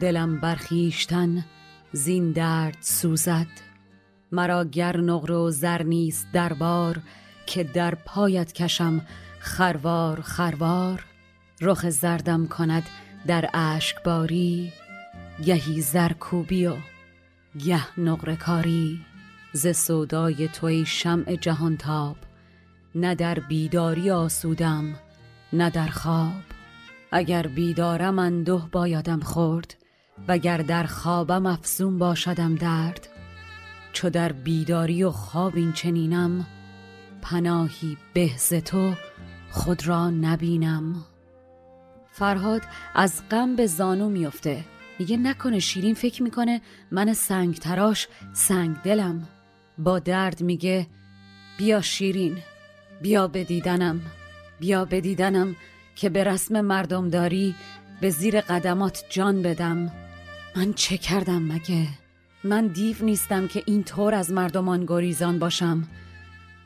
دلم 0.00 0.40
برخیشتن 0.40 1.44
زین 1.92 2.32
درد 2.32 2.76
سوزد. 2.80 3.46
مرا 4.32 4.64
گر 4.64 4.96
نقر 4.96 5.32
و 5.32 5.50
زر 5.50 5.82
نیست 5.82 6.26
دربار 6.32 7.00
که 7.46 7.64
در 7.64 7.94
پایت 7.94 8.52
کشم 8.52 9.06
خروار 9.38 10.20
خروار. 10.20 11.04
رخ 11.60 11.90
زردم 11.90 12.46
کند 12.46 12.82
در 13.26 13.50
اشک 13.54 14.02
باری 14.02 14.72
گهی 15.44 15.80
زرکوبی 15.80 16.66
و 16.66 16.76
گه 17.58 18.00
نقره 18.00 18.36
کاری. 18.36 19.00
ز 19.52 19.76
سودای 19.76 20.48
توی 20.48 20.86
شمع 20.86 21.36
جهان 21.36 21.76
تاب 21.76 22.16
نه 22.94 23.14
در 23.14 23.40
بیداری 23.40 24.10
آسودم 24.10 24.94
نه 25.52 25.70
در 25.70 25.88
خواب. 25.88 26.42
اگر 27.12 27.46
بیدارم 27.46 28.18
اندوه 28.18 28.68
بایدم 28.72 29.20
خورد 29.20 29.76
وگر 30.28 30.56
در 30.56 30.84
خوابم 30.84 31.46
افزون 31.46 31.98
باشدم 31.98 32.54
درد. 32.54 33.08
چو 33.92 34.10
در 34.10 34.32
بیداری 34.32 35.04
و 35.04 35.10
خواب 35.10 35.56
این 35.56 35.72
چنینم 35.72 36.46
پناهی 37.22 37.96
بهز 38.14 38.54
تو 38.54 38.94
خود 39.50 39.86
را 39.86 40.10
نبینم. 40.10 41.04
فرهاد 42.20 42.62
از 42.94 43.22
غم 43.30 43.56
به 43.56 43.66
زانو 43.66 44.08
میفته 44.08 44.64
میگه 44.98 45.16
نکنه 45.16 45.58
شیرین 45.58 45.94
فکر 45.94 46.22
می‌کنه 46.22 46.60
من 46.90 47.12
سنگ 47.12 47.54
تراش 47.54 48.08
سنگ 48.32 48.76
دلم. 48.76 49.28
با 49.78 49.98
درد 49.98 50.42
میگه 50.42 50.86
بیا 51.58 51.80
شیرین 51.80 52.38
بیا 53.02 53.28
بدیدنم 53.28 54.00
بیا 54.58 54.84
بدیدنم 54.84 55.56
که 55.96 56.08
به 56.08 56.24
رسم 56.24 56.60
مردمداری 56.60 57.54
به 58.00 58.10
زیر 58.10 58.40
قدمات 58.40 59.04
جان 59.10 59.42
بدم. 59.42 59.92
من 60.56 60.72
چه 60.72 60.98
کردم 60.98 61.42
مگه؟ 61.42 61.88
من 62.44 62.66
دیو 62.66 62.96
نیستم 63.00 63.48
که 63.48 63.62
این 63.66 63.84
طور 63.84 64.14
از 64.14 64.32
مردمان 64.32 64.84
گریزان 64.86 65.38
باشم. 65.38 65.88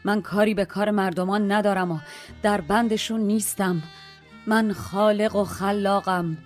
من 0.05 0.22
کاری 0.22 0.55
به 0.55 0.64
کار 0.64 0.90
مردمان 0.90 1.52
ندارم 1.52 1.90
و 1.90 1.98
در 2.42 2.61
بندشون 2.61 3.20
نیستم. 3.20 3.82
من 4.47 4.72
خالق 4.72 5.36
و 5.36 5.45
خلاقم. 5.45 6.36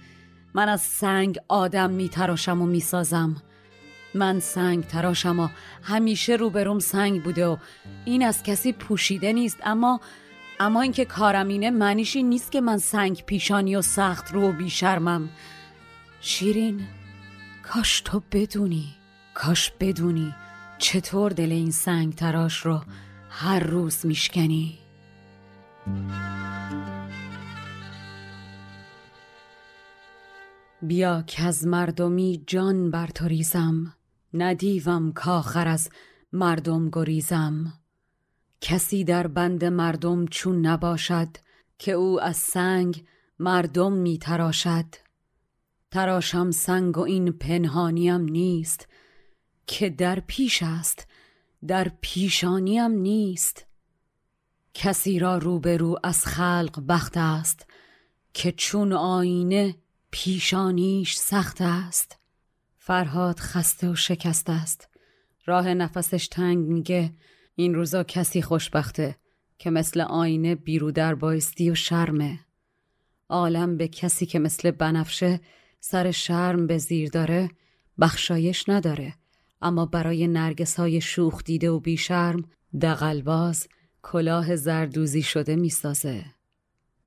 من 0.55 0.69
از 0.69 0.81
سنگ 0.81 1.39
آدم 1.49 1.91
میتراشم 1.91 2.63
و 2.63 2.67
می‌سازم. 2.67 3.43
من 4.15 4.41
سنگ 4.41 4.87
تراشم 4.87 5.41
و 5.41 5.49
همیشه 5.83 6.37
روبروم 6.37 6.79
سنگ 6.79 7.23
بوده 7.23 7.47
و 7.47 7.57
این 8.05 8.23
از 8.23 8.43
کسی 8.43 8.73
پوشیده 8.73 9.33
نیست. 9.33 9.59
اما 9.65 10.01
اما 10.61 10.83
اینکه 10.83 11.05
کارم 11.05 11.49
اینه 11.49 11.71
معنیش 11.71 12.17
این 12.17 12.29
نیست 12.29 12.53
که 12.53 12.61
من 12.61 12.79
سنگ 12.79 13.25
پیشانی 13.27 13.77
و 13.77 13.83
سخت 13.83 14.33
رو 14.33 14.49
و 14.49 14.53
بیشرمم. 14.53 15.29
شیرین 16.21 16.87
کاش 17.63 18.01
تو 18.01 18.23
بدونی 18.33 18.95
کاش 19.35 19.73
بدونی 19.81 20.35
چطور 20.79 21.31
دل 21.31 21.53
این 21.53 21.71
سنگ 21.71 22.15
تراش 22.15 22.59
رو 22.67 22.83
هر 23.31 23.61
روز 23.61 24.07
میشکنی. 24.07 24.79
بیا 30.83 31.23
که 31.23 31.43
از 31.43 31.67
مردمی 31.67 32.45
جان 32.47 32.91
بر 32.91 33.07
تو 33.07 33.29
ریزم 33.29 33.95
ندیوم 34.35 35.13
کاخر 35.13 35.69
از 35.69 35.91
مردم 36.33 36.91
گریزم. 36.91 37.73
کسی 38.61 39.05
در 39.05 39.27
بند 39.27 39.65
مردم 39.65 40.27
چون 40.27 40.67
نباشد 40.67 41.29
که 41.79 41.93
او 41.93 42.21
از 42.21 42.37
سنگ 42.37 43.05
مردم 43.39 43.93
می 43.93 44.19
تراشد. 44.19 44.85
تراشم 45.91 46.51
سنگ 46.51 46.99
و 46.99 47.01
این 47.01 47.33
پنهانیم 47.33 48.21
نیست 48.21 48.89
که 49.67 49.91
در 49.91 50.21
پیش 50.21 50.63
است 50.63 51.07
در 51.67 51.91
پیشانیم 52.01 52.91
نیست. 52.91 53.67
کسی 54.75 55.19
را 55.19 55.39
روبرو 55.39 55.99
از 56.03 56.27
خلق 56.27 56.83
بخت 56.89 57.17
است 57.17 57.67
که 58.35 58.53
چون 58.53 58.93
آینه 58.93 59.77
پیشانیش 60.11 61.17
سخت 61.17 61.61
است. 61.61 62.19
فرهاد 62.77 63.39
خسته 63.39 63.91
و 63.91 63.95
شکست 63.95 64.51
است. 64.51 64.89
راه 65.47 65.75
نفسش 65.75 66.29
تنگ 66.29 66.59
میگه. 66.59 67.13
این 67.55 67.75
روزا 67.75 68.05
کسی 68.05 68.43
خوشبخته 68.43 69.17
که 69.59 69.71
مثل 69.71 70.01
آینه 70.01 70.55
بیرودر 70.55 71.15
بایستی 71.15 71.71
و 71.71 71.75
شرمه. 71.75 72.41
عالم 73.29 73.77
به 73.77 73.89
کسی 73.89 74.27
که 74.27 74.39
مثل 74.39 74.71
بنفشه 74.71 75.41
سر 75.81 76.11
شرم 76.11 76.67
به 76.67 76.79
زیر 76.79 77.11
داره 77.11 77.51
بخشایش 78.01 78.69
نداره. 78.69 79.15
اما 79.63 79.87
برای 79.87 80.29
نرگس 80.29 80.77
های 80.77 81.01
شوخ 81.01 81.45
دیده 81.45 81.71
و 81.71 81.81
بیشرم 81.81 82.45
دقلباز 82.81 83.69
کلاه 84.03 84.57
زردوزی 84.57 85.23
شده 85.23 85.57
می‌سازه. 85.57 86.25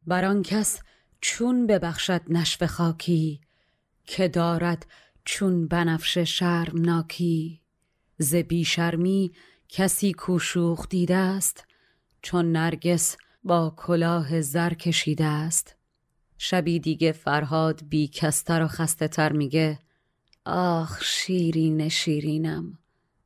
بر 0.07 0.41
کس 0.41 0.79
چون 1.21 1.67
ببخشد 1.67 2.21
نشف 2.27 2.63
خاکی 2.63 3.41
که 4.05 4.27
دارد 4.27 4.85
چون 5.25 5.67
بنفشه 5.67 6.25
شرم 6.25 6.81
ناکی 6.81 7.61
ز 8.17 8.35
بیشرمی 8.35 9.31
کسی 9.69 10.13
کوشوخ 10.13 10.87
دیده 10.89 11.15
است 11.15 11.67
چون 12.21 12.51
نرگس 12.51 13.17
با 13.43 13.73
کلاه 13.77 14.41
زر 14.41 14.73
کشیده 14.73 15.25
است 15.25 15.75
شبی 16.37 16.79
دیگه 16.79 17.11
فرهاد 17.11 17.81
بی 17.89 18.07
کستر 18.07 18.63
و 18.63 18.67
خسته 18.67 19.07
تر 19.07 19.31
میگه 19.31 19.79
آخ 20.45 21.03
شیرین 21.03 21.89
شیرینم. 21.89 22.79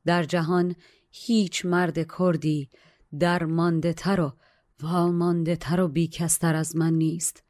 در 0.05 0.23
جهان 0.23 0.75
هیچ 1.11 1.65
مرد 1.65 2.17
کردی 2.17 2.69
در 3.19 3.43
مانده 3.43 3.93
تر 3.93 4.19
و 4.19 4.33
وامانده 4.81 5.55
تر 5.55 5.79
و 5.79 5.87
بیکستر 5.87 6.55
از 6.55 6.75
من 6.75 6.93
نیست. 6.93 7.43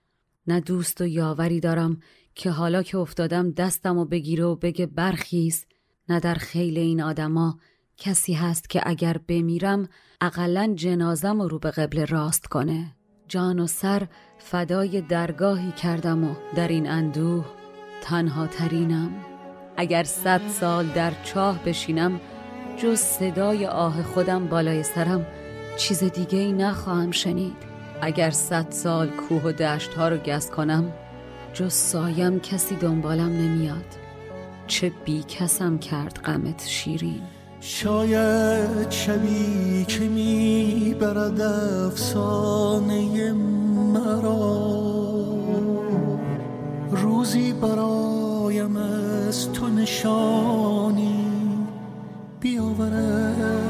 نه 0.47 0.59
دوست 0.59 1.01
و 1.01 1.05
یاوری 1.05 1.59
دارم 1.59 1.99
که 2.35 2.51
حالا 2.51 2.83
که 2.83 2.97
افتادم 2.97 3.51
دستم 3.51 3.97
و 3.97 4.05
بگیره 4.05 4.45
و 4.45 4.55
بگه 4.55 4.85
برخیز. 4.85 5.65
نه 6.09 6.19
در 6.19 6.35
خیل 6.35 6.77
این 6.77 7.01
آدما 7.01 7.59
کسی 7.97 8.33
هست 8.33 8.69
که 8.69 8.81
اگر 8.85 9.17
بمیرم 9.27 9.89
اقلا 10.21 10.73
جنازم 10.75 11.41
رو 11.41 11.59
به 11.59 11.71
قبل 11.71 12.05
راست 12.05 12.47
کنه. 12.47 12.95
جان 13.27 13.59
و 13.59 13.67
سر 13.67 14.07
فدای 14.37 15.01
درگاهی 15.01 15.71
کردم 15.71 16.23
و 16.23 16.35
در 16.55 16.67
این 16.67 16.89
اندوه 16.89 17.45
تنها 18.01 18.47
ترینم. 18.47 19.11
اگر 19.77 20.03
صد 20.03 20.47
سال 20.47 20.87
در 20.87 21.13
چاه 21.23 21.63
بشینم 21.63 22.21
جز 22.77 22.99
صدای 22.99 23.65
آه 23.65 24.03
خودم 24.03 24.47
بالای 24.47 24.83
سرم 24.83 25.25
چیز 25.77 26.03
دیگه 26.03 26.39
ای 26.39 26.51
نخواهم 26.51 27.11
شنید. 27.11 27.64
اگر 28.01 28.29
صد 28.29 28.65
سال 28.69 29.09
کوه 29.09 29.41
و 29.43 29.51
دشت 29.51 29.93
ها 29.93 30.07
رو 30.09 30.17
گز 30.17 30.49
کنم 30.49 30.93
جز 31.53 31.73
سایم 31.73 32.39
کسی 32.39 32.75
دنبالم 32.75 33.29
نمیاد. 33.29 33.85
چه 34.67 34.91
بی 35.05 35.23
کسم 35.23 35.77
کرد 35.77 36.19
غمت 36.25 36.67
شیرین. 36.67 37.21
شاید 37.59 38.91
شبی 38.91 39.85
که 39.87 39.99
می‌برد 39.99 41.41
افسانه 41.41 43.31
مرا. 43.93 44.85
روزی 46.91 47.53
برایم 47.53 48.77
از 48.77 49.51
تو 49.51 49.67
نشانی 49.67 51.25
بیاورد. 52.39 53.61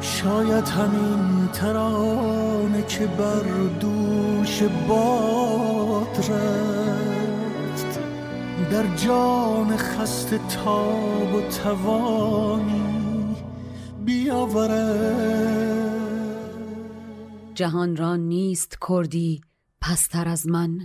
شاید 0.00 0.68
همین 0.68 1.35
ترانه 1.46 2.82
که 2.82 3.06
بر 3.06 3.42
دوش 3.80 4.62
باد 4.62 6.16
رفت. 6.30 8.00
در 8.70 8.96
جان 8.96 9.76
خسته 9.76 10.38
تاب 10.38 11.34
و 11.34 11.40
توانی 11.40 13.36
بیاورد. 14.04 15.96
جهان 17.54 17.96
را 17.96 18.16
نیست 18.16 18.78
کردی 18.88 19.40
پستر 19.80 20.28
از 20.28 20.46
من. 20.46 20.80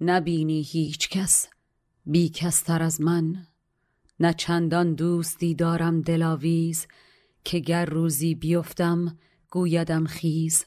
نبینی 0.00 0.62
هیچ 0.62 1.08
کس 1.08 1.46
بی 2.06 2.28
کستر 2.28 2.82
از 2.82 3.00
من. 3.00 3.46
نه 4.20 4.32
چندان 4.32 4.94
دوستی 4.94 5.54
دارم 5.54 6.00
دلاویز 6.00 6.86
که 7.44 7.58
گر 7.58 7.84
روزی 7.84 8.34
بیفتم 8.34 9.16
گویدم 9.50 10.04
خیز. 10.04 10.64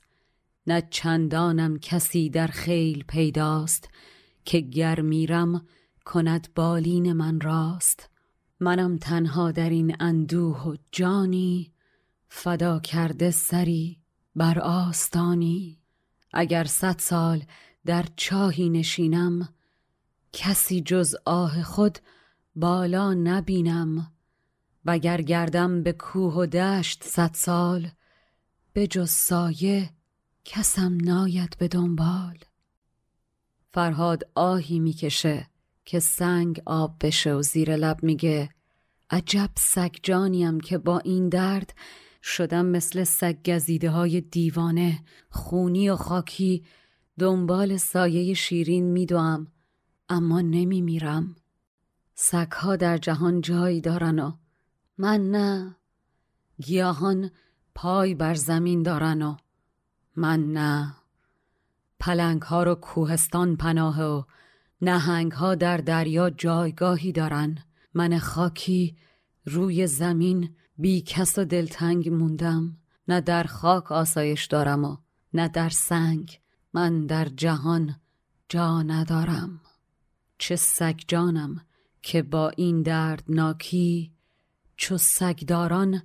نه 0.67 0.87
چندانم 0.89 1.79
کسی 1.79 2.29
در 2.29 2.47
خیل 2.47 3.03
پیداست 3.03 3.89
که 4.45 4.59
گر 4.59 5.01
میرم 5.01 5.65
کند 6.05 6.47
بالین 6.55 7.13
من 7.13 7.39
راست. 7.39 8.09
منم 8.59 8.97
تنها 8.97 9.51
در 9.51 9.69
این 9.69 9.95
اندوه 9.99 10.63
و 10.63 10.75
جانی 10.91 11.73
فدا 12.29 12.79
کرده 12.79 13.31
سری 13.31 13.99
بر 14.35 14.59
آستانی. 14.59 15.79
اگر 16.33 16.63
صد 16.63 16.99
سال 16.99 17.43
در 17.85 18.05
چاهی 18.15 18.69
نشینم 18.69 19.49
کسی 20.33 20.81
جز 20.81 21.15
آه 21.25 21.63
خود 21.63 21.99
بالا 22.55 23.13
نبینم. 23.13 24.11
وگر 24.85 25.21
گردم 25.21 25.83
به 25.83 25.93
کوه 25.93 26.33
و 26.33 26.45
دشت 26.45 27.03
صد 27.03 27.31
سال 27.33 27.91
به 28.73 28.87
جز 28.87 29.09
سایه 29.09 29.89
کسم 30.45 30.97
ناید 31.03 31.55
به 31.59 31.67
دنبال. 31.67 32.37
فرهاد 33.73 34.23
آهی 34.35 34.79
می‌کشه 34.79 35.47
که 35.85 35.99
سنگ 35.99 36.61
آب 36.65 36.95
بشه 37.01 37.33
و 37.33 37.41
زیر 37.41 37.75
لب 37.75 38.03
میگه 38.03 38.49
عجب 39.09 39.49
سگ 39.57 39.95
جانیم 40.03 40.59
که 40.59 40.77
با 40.77 40.99
این 40.99 41.29
درد 41.29 41.73
شدم 42.23 42.65
مثل 42.65 43.03
سگ 43.03 43.37
گزیده 43.45 43.89
های 43.89 44.21
دیوانه 44.21 45.03
خونی 45.29 45.89
و 45.89 45.95
خاکی. 45.95 46.65
دنبال 47.19 47.77
سایه 47.77 48.33
شیرین 48.33 48.91
میدوم 48.91 49.47
اما 50.09 50.41
نمیمیرم. 50.41 51.35
سگها 52.15 52.75
در 52.75 52.97
جهان 52.97 53.41
جایی 53.41 53.81
دارن 53.81 54.19
و 54.19 54.31
من 54.97 55.31
نه. 55.31 55.75
گیاهان 56.61 57.31
پای 57.75 58.15
بر 58.15 58.33
زمین 58.33 58.83
دارن 58.83 59.21
و 59.21 59.35
من 60.15 60.53
نه. 60.53 60.95
پلنگ 61.99 62.41
ها 62.41 62.63
رو 62.63 62.75
کوهستان 62.75 63.57
پناه 63.57 64.03
و 64.03 64.23
نهنگ 64.81 65.31
ها 65.31 65.55
در 65.55 65.77
دریا 65.77 66.29
جایگاهی 66.29 67.11
دارن. 67.11 67.57
من 67.93 68.17
خاکی 68.17 68.97
روی 69.45 69.87
زمین 69.87 70.55
بی 70.77 71.01
کس 71.01 71.37
و 71.37 71.45
دلتنگ 71.45 72.09
موندم. 72.09 72.77
نه 73.07 73.21
در 73.21 73.43
خاک 73.43 73.91
آسایش 73.91 74.45
دارم 74.45 74.83
و 74.83 74.97
نه 75.33 75.47
در 75.47 75.69
سنگ. 75.69 76.39
من 76.73 77.05
در 77.05 77.25
جهان 77.25 77.95
جا 78.49 78.81
ندارم. 78.81 79.61
چه 80.37 80.55
سگ 80.55 80.99
جانم 81.07 81.65
که 82.01 82.21
با 82.21 82.49
این 82.49 82.81
درد 82.81 83.23
ناکی 83.27 84.11
چو 84.77 84.97
سگداران 84.97 86.01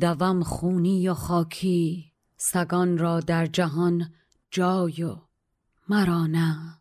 دوم 0.00 0.42
خونی 0.42 1.08
و 1.08 1.14
خاکی 1.14 2.12
سگان 2.36 2.98
را 2.98 3.20
در 3.20 3.46
جهان 3.46 4.10
جای 4.50 5.02
و 5.02 5.16
مرا 5.88 6.26
نه 6.26 6.78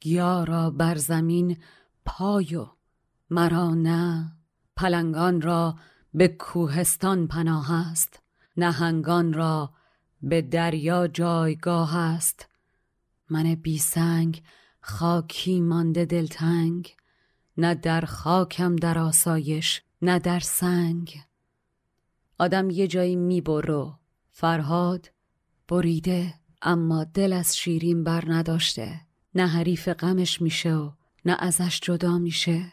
گیا 0.00 0.44
را 0.44 0.70
بر 0.70 0.94
زمین 0.94 1.56
پای 2.04 2.54
و 2.56 2.66
مرا 3.30 3.74
نه 3.74 4.32
پلنگان 4.76 5.40
را 5.40 5.76
به 6.14 6.28
کوهستان 6.28 7.26
پناه 7.26 7.72
است. 7.72 8.20
نهنگان 8.56 9.32
را 9.32 9.72
به 10.22 10.42
دریا 10.42 11.06
جایگاه 11.06 11.96
است. 11.96 12.48
من 13.30 13.54
بی 13.54 13.78
سنگ 13.78 14.42
خاکی 14.80 15.60
مانده 15.60 16.04
دلتنگ. 16.04 16.96
نه 17.56 17.74
در 17.74 18.00
خاکم 18.00 18.76
در 18.76 18.98
آسایش 18.98 19.82
نه 20.02 20.18
در 20.18 20.40
سنگ. 20.40 21.20
آدم 22.40 22.70
یه 22.70 22.86
جایی 22.86 23.16
میبرو. 23.16 23.92
فرهاد 24.30 25.10
بریده 25.68 26.34
اما 26.62 27.04
دل 27.04 27.32
از 27.32 27.58
شیرین 27.58 28.04
بر 28.04 28.24
نداشته. 28.26 29.00
نه 29.34 29.46
حریف 29.46 29.88
غمش 29.88 30.42
میشه 30.42 30.74
و 30.74 30.90
نه 31.24 31.36
ازش 31.38 31.80
جدا 31.80 32.18
میشه. 32.18 32.72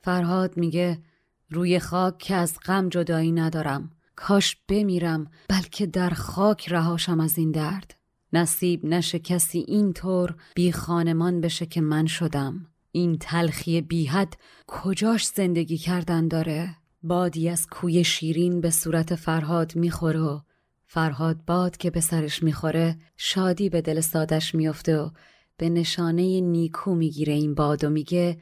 فرهاد 0.00 0.56
میگه 0.56 1.02
روی 1.50 1.78
خاک 1.78 2.18
که 2.18 2.34
از 2.34 2.58
غم 2.64 2.88
جدایی 2.88 3.32
ندارم. 3.32 3.90
کاش 4.16 4.56
بمیرم 4.68 5.30
بلکه 5.48 5.86
در 5.86 6.10
خاک 6.10 6.68
رهاشم 6.68 7.20
از 7.20 7.38
این 7.38 7.50
درد. 7.50 7.94
نصیب 8.32 8.86
نشه 8.86 9.18
کسی 9.18 9.58
اینطور 9.58 10.36
بی 10.54 10.72
خانمان 10.72 11.40
بشه 11.40 11.66
که 11.66 11.80
من 11.80 12.06
شدم. 12.06 12.66
این 12.92 13.18
تلخی 13.18 13.80
بیحد 13.80 14.36
کجاش 14.66 15.26
زندگی 15.26 15.78
کردن 15.78 16.28
داره؟ 16.28 16.79
بادی 17.02 17.48
از 17.48 17.66
کوی 17.66 18.04
شیرین 18.04 18.60
به 18.60 18.70
صورت 18.70 19.14
فرهاد 19.14 19.76
می‌خوره 19.76 20.20
و 20.20 20.40
فرهاد 20.86 21.44
باد 21.46 21.76
که 21.76 21.90
به 21.90 22.00
سرش 22.00 22.42
می‌خوره 22.42 22.98
شادی 23.16 23.68
به 23.68 23.80
دل 23.80 24.00
سادش 24.00 24.54
میفته 24.54 24.98
و 24.98 25.10
به 25.56 25.68
نشانه 25.68 26.40
نیکو 26.40 26.94
می‌گیره 26.94 27.32
این 27.32 27.54
باد 27.54 27.84
و 27.84 27.90
میگه 27.90 28.40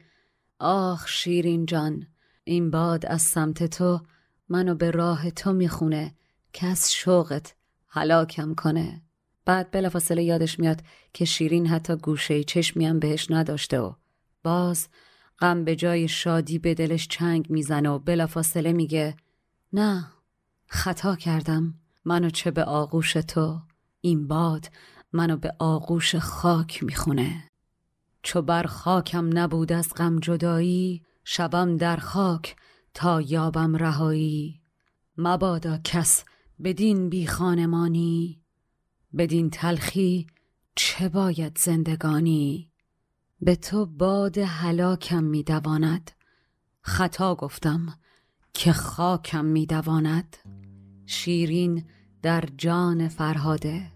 آخ 0.59 1.07
شیرین 1.07 1.65
جان 1.65 2.07
این 2.43 2.71
باد 2.71 3.05
از 3.05 3.21
سمت 3.21 3.63
تو 3.63 4.01
منو 4.49 4.75
به 4.75 4.91
راه 4.91 5.29
تو 5.31 5.53
می‌خونه 5.53 6.15
که 6.53 6.67
از 6.67 6.93
شوقت 6.93 7.55
هلاکم 7.87 8.53
کنه. 8.53 9.01
بعد 9.45 9.71
بلافاصله 9.71 10.23
یادش 10.23 10.59
میاد 10.59 10.81
که 11.13 11.25
شیرین 11.25 11.67
حتی 11.67 11.95
گوشه 11.95 12.43
چشمی 12.43 12.85
هم 12.85 12.99
بهش 12.99 13.31
نداشته 13.31 13.79
و 13.79 13.93
باز 14.43 14.87
غم 15.41 15.63
به 15.63 15.75
جای 15.75 16.07
شادی 16.07 16.59
به 16.59 16.73
دلش 16.73 17.07
چنگ 17.07 17.49
می‌زنه 17.49 17.89
و 17.89 17.99
بلافاصله 17.99 18.73
میگه 18.73 19.15
نه 19.73 20.11
خطا 20.67 21.15
کردم. 21.15 21.73
منو 22.05 22.29
چه 22.29 22.51
به 22.51 22.63
آغوش 22.63 23.13
تو؟ 23.13 23.59
این 24.01 24.27
باد 24.27 24.65
منو 25.13 25.37
به 25.37 25.55
آغوش 25.59 26.15
خاک 26.15 26.83
می‌خونه. 26.83 27.43
چو 28.23 28.41
بر 28.41 28.63
خاکم 28.63 29.37
نبود 29.37 29.71
از 29.71 29.93
غم 29.95 30.19
جدایی 30.19 31.03
شبم 31.23 31.77
در 31.77 31.97
خاک 31.97 32.55
تا 32.93 33.21
یابم 33.21 33.75
رهایی. 33.75 34.61
مبادا 35.17 35.77
کس 35.83 36.23
بدین 36.63 37.09
بی 37.09 37.27
خانمانی 37.27 38.41
بدین 39.17 39.49
تلخی 39.49 40.27
چه 40.75 41.09
باید 41.09 41.57
زندگانی؟ 41.57 42.68
به 43.41 43.55
تو 43.55 43.85
باد 43.85 44.37
هلاکم 44.37 45.23
میدواند. 45.23 46.11
خطا 46.81 47.35
گفتم 47.35 47.97
که 48.53 48.73
خاکم 48.73 49.45
میدواند. 49.45 50.37
شیرین 51.05 51.85
در 52.21 52.43
جان 52.57 53.07
فرهاده. 53.07 53.91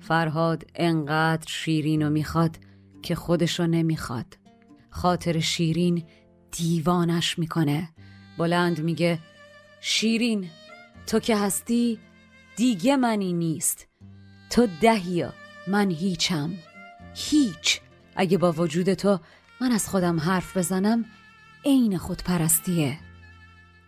فرهاد 0.00 0.64
انقدر 0.74 1.46
شیرین 1.48 2.06
و 2.06 2.10
می‌خواد 2.10 2.58
که 3.02 3.14
خودشو 3.14 3.66
نمی‌خواد. 3.66 4.38
خاطر 4.90 5.40
شیرین 5.40 6.04
دیوانش 6.50 7.38
می‌کنه. 7.38 7.88
بلند 8.38 8.80
میگه 8.80 9.18
شیرین 9.80 10.50
تو 11.06 11.18
که 11.18 11.36
هستی 11.36 11.98
دیگه 12.56 12.96
منی 12.96 13.32
نیست. 13.32 13.86
تو 14.50 14.68
دهیا 14.80 15.32
من 15.68 15.90
هیچم. 15.90 16.50
هیچ. 17.14 17.80
اگه 18.16 18.38
با 18.38 18.52
وجود 18.52 18.94
تو 18.94 19.20
من 19.60 19.72
از 19.72 19.88
خودم 19.88 20.20
حرف 20.20 20.56
بزنم 20.56 21.04
عین 21.64 21.98
خود 21.98 22.22
پرستیه 22.22 22.98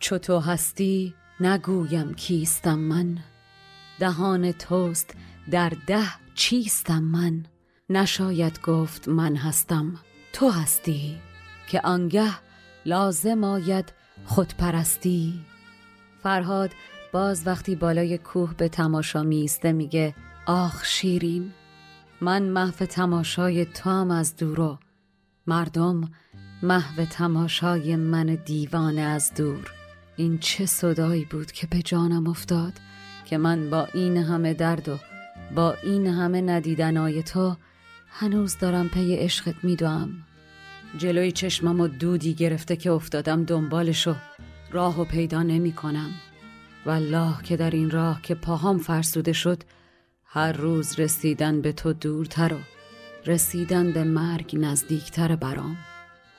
چو 0.04 0.18
تو 0.18 0.38
هستی 0.38 1.14
نگویم 1.40 2.14
کیستم 2.14 2.78
من. 2.78 3.18
دهان 3.98 4.52
توست 4.52 5.14
در 5.50 5.72
ده 5.86 6.06
چیستم 6.34 7.02
من. 7.02 7.46
نشاید 7.90 8.60
گفت 8.60 9.08
من 9.08 9.36
هستم. 9.36 9.94
تو 10.32 10.50
هستی 10.50 11.18
که 11.68 11.80
آنگه 11.80 12.30
لازم 12.86 13.44
آید 13.44 13.92
خودپرستی. 14.24 15.40
فرهاد 16.22 16.70
باز 17.12 17.46
وقتی 17.46 17.76
بالای 17.76 18.18
کوه 18.18 18.54
به 18.54 18.68
تماشا 18.68 19.22
میسته 19.22 19.72
میگه 19.72 20.14
آخ 20.46 20.84
شیرین. 20.84 21.52
من 22.20 22.42
محو 22.42 22.86
تماشای 22.86 23.64
تو 23.64 23.90
هم 23.90 24.10
از 24.10 24.36
دورو 24.36 24.78
مردم 25.46 26.10
محو 26.62 27.04
تماشای 27.04 27.96
من 27.96 28.38
دیوانه 28.44 29.00
از 29.00 29.34
دور. 29.34 29.72
این 30.16 30.38
چه 30.38 30.66
صدایی 30.66 31.24
بود 31.24 31.52
که 31.52 31.66
به 31.66 31.82
جانم 31.82 32.26
افتاد 32.26 32.72
که 33.24 33.38
من 33.38 33.70
با 33.70 33.88
این 33.94 34.16
همه 34.16 34.54
درد 34.54 34.88
و 34.88 34.98
با 35.54 35.74
این 35.82 36.06
همه 36.06 36.40
ندیدنای 36.40 37.22
تو 37.22 37.56
هنوز 38.08 38.58
دارم 38.58 38.88
پی 38.88 39.16
عشقت 39.16 39.54
میدوم. 39.62 40.10
جلوی 40.98 41.32
چشمم 41.32 41.80
و 41.80 41.88
دودی 41.88 42.34
گرفته 42.34 42.76
که 42.76 42.90
افتادم 42.90 43.44
دنبالشو 43.44 44.14
راه 44.72 45.00
و 45.00 45.04
پیدا 45.04 45.42
نمی 45.42 45.72
کنم 45.72 46.10
والله 46.86 47.42
که 47.42 47.56
در 47.56 47.70
این 47.70 47.90
راه 47.90 48.22
که 48.22 48.34
پاهام 48.34 48.78
فرسوده 48.78 49.32
شد 49.32 49.62
هر 50.34 50.52
روز 50.52 51.00
رسیدن 51.00 51.60
به 51.60 51.72
تو 51.72 51.92
دورتر 51.92 52.54
و 52.54 52.58
رسیدن 53.26 53.92
به 53.92 54.04
مرگ 54.04 54.56
نزدیکتر 54.58 55.36
برام. 55.36 55.76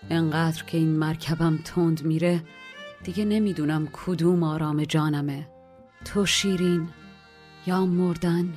انقدر 0.09 0.63
که 0.63 0.77
این 0.77 0.89
مرکبم 0.89 1.59
تند 1.65 2.03
میره 2.03 2.43
دیگه 3.03 3.25
نمی‌دونم 3.25 3.87
کدوم 3.93 4.43
آرام 4.43 4.83
جانمه. 4.83 5.47
تو 6.05 6.25
شیرین 6.25 6.89
یا 7.67 7.85
مردن؟ 7.85 8.53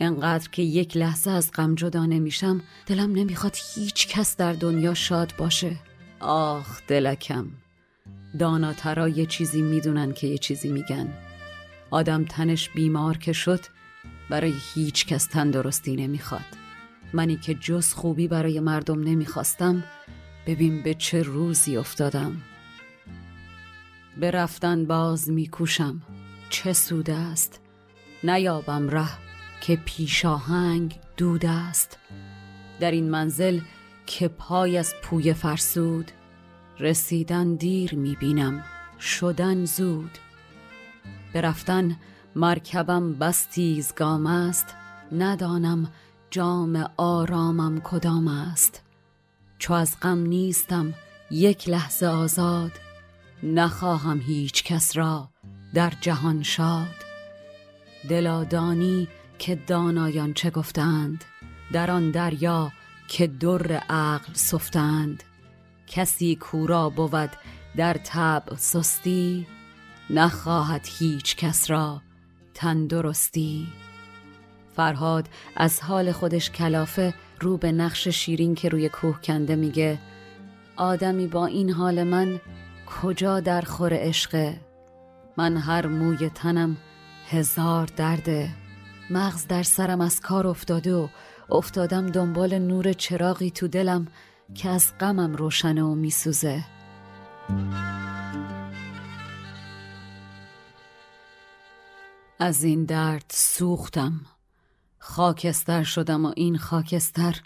انقدر 0.00 0.48
که 0.48 0.62
یک 0.62 0.96
لحظه 0.96 1.30
از 1.30 1.50
غم 1.52 1.74
جدا 1.74 2.06
نمیشم 2.06 2.60
دلم 2.86 3.12
نمی‌خواد 3.12 3.56
هیچ 3.74 4.08
کس 4.08 4.36
در 4.36 4.52
دنیا 4.52 4.94
شاد 4.94 5.32
باشه. 5.38 5.76
آخ 6.20 6.80
دلکم. 6.88 7.46
داناترا 8.38 9.08
یه 9.08 9.26
چیزی 9.26 9.62
می‌دونن 9.62 10.12
که 10.12 10.26
یه 10.26 10.38
چیزی 10.38 10.68
میگن. 10.68 11.08
آدم 11.90 12.24
تنش 12.24 12.70
بیمار 12.70 13.18
که 13.18 13.32
شد 13.32 13.60
برای 14.30 14.54
هیچ 14.74 15.06
کس 15.06 15.26
تندرستی 15.26 15.96
نمی‌خواد. 15.96 16.44
منی 17.12 17.36
که 17.36 17.54
جز 17.54 17.92
خوبی 17.92 18.28
برای 18.28 18.60
مردم 18.60 19.02
نمی‌خواستم 19.02 19.84
ببین 20.46 20.82
به 20.82 20.94
چه 20.94 21.22
روزی 21.22 21.76
افتادم. 21.76 22.42
به 24.20 24.30
رفتن 24.30 24.84
باز 24.84 25.30
میکوشم. 25.30 26.02
چه 26.50 26.72
سود 26.72 27.10
است؟ 27.10 27.60
نیابم 28.24 28.90
ره 28.90 29.08
که 29.60 29.76
پیشاهنگ 29.76 30.98
دود 31.16 31.46
است. 31.46 31.98
در 32.80 32.90
این 32.90 33.10
منزل 33.10 33.60
که 34.06 34.28
پای 34.28 34.78
از 34.78 34.94
پوی 35.02 35.32
فرسود 35.34 36.10
رسیدن 36.78 37.54
دیر 37.54 37.94
می‌بینم. 37.94 38.64
شدن 39.00 39.64
زود. 39.64 40.18
به 41.32 41.40
رفتن 41.40 41.96
مرکبم 42.36 43.12
بس 43.12 43.44
تیزگام 43.44 44.26
است 44.26 44.66
ندانم 45.12 45.92
جام 46.30 46.90
آرامم 46.96 47.80
کدام 47.80 48.28
است. 48.28 48.82
چو 49.58 49.72
از 49.72 49.96
غم 50.02 50.18
نیستم 50.18 50.94
یک 51.30 51.68
لحظه 51.68 52.06
آزاد 52.06 52.72
نخواهم 53.42 54.20
هیچ 54.20 54.64
کس 54.64 54.96
را 54.96 55.28
در 55.74 55.92
جهان 56.00 56.42
شاد. 56.42 56.94
دلادانی 58.08 59.08
که 59.38 59.54
دانایان 59.54 60.34
چه 60.34 60.50
گفتند 60.50 61.24
در 61.72 61.90
آن 61.90 62.10
دریا 62.10 62.72
که 63.08 63.26
در 63.26 63.72
عقل 63.72 64.32
سفتند. 64.32 65.22
کسی 65.86 66.36
کورا 66.36 66.90
بود 66.90 67.30
در 67.76 67.94
طبع 67.94 68.54
سستی 68.56 69.46
نخواهد 70.10 70.88
هیچ 70.98 71.36
کس 71.36 71.70
را 71.70 72.02
تندرستی 72.56 73.66
فرهاد 74.76 75.28
از 75.56 75.80
حال 75.80 76.12
خودش 76.12 76.50
کلافه 76.50 77.14
رو 77.40 77.56
به 77.56 77.72
نقش 77.72 78.08
شیرین 78.08 78.54
که 78.54 78.68
روی 78.68 78.88
کوه 78.88 79.20
کنده 79.20 79.56
میگه 79.56 79.98
آدمی 80.76 81.26
با 81.26 81.46
این 81.46 81.70
حال 81.70 82.02
من 82.02 82.40
کجا 82.86 83.40
در 83.40 83.60
خور 83.60 83.92
عشقه؟ 83.94 84.60
من 85.36 85.56
هر 85.56 85.86
موی 85.86 86.28
تنم 86.28 86.76
هزار 87.30 87.88
درده. 87.96 88.50
مغز 89.10 89.46
در 89.46 89.62
سرم 89.62 90.00
از 90.00 90.20
کار 90.20 90.46
افتاده 90.46 90.94
و 90.94 91.08
افتادم 91.50 92.06
دنبال 92.06 92.58
نور 92.58 92.92
چراغی 92.92 93.50
تو 93.50 93.68
دلم 93.68 94.06
که 94.54 94.68
از 94.68 94.92
غمم 95.00 95.36
روشنه 95.36 95.82
و 95.82 95.94
میسوزه. 95.94 96.64
از 102.38 102.64
این 102.64 102.84
درد 102.84 103.24
سوختم. 103.30 104.20
خاکستر 104.98 105.82
شدم 105.82 106.24
و 106.24 106.32
این 106.36 106.58
خاکستر 106.58 107.40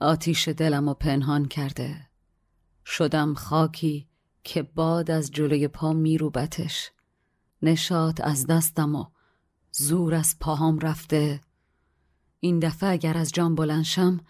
آتیش 0.00 0.48
دلم 0.48 0.88
و 0.88 0.94
پنهان 0.94 1.44
کرده. 1.44 2.06
شدم 2.86 3.34
خاکی 3.34 4.08
که 4.44 4.62
باد 4.62 5.10
از 5.10 5.30
جلوی 5.30 5.68
پا 5.68 5.92
میروبتش. 5.92 6.90
نشات 7.62 8.20
از 8.20 8.46
دستم 8.46 8.94
و 8.94 9.06
زور 9.72 10.14
از 10.14 10.36
پاهام 10.40 10.78
رفته. 10.78 11.40
این 12.40 12.58
دفعه 12.58 12.90
اگر 12.90 13.16
از 13.16 13.32
جام 13.32 13.54
بلنشم 13.54 14.20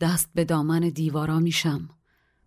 دست 0.00 0.30
به 0.34 0.44
دامن 0.44 0.80
دیوارا 0.80 1.38
میشم. 1.38 1.88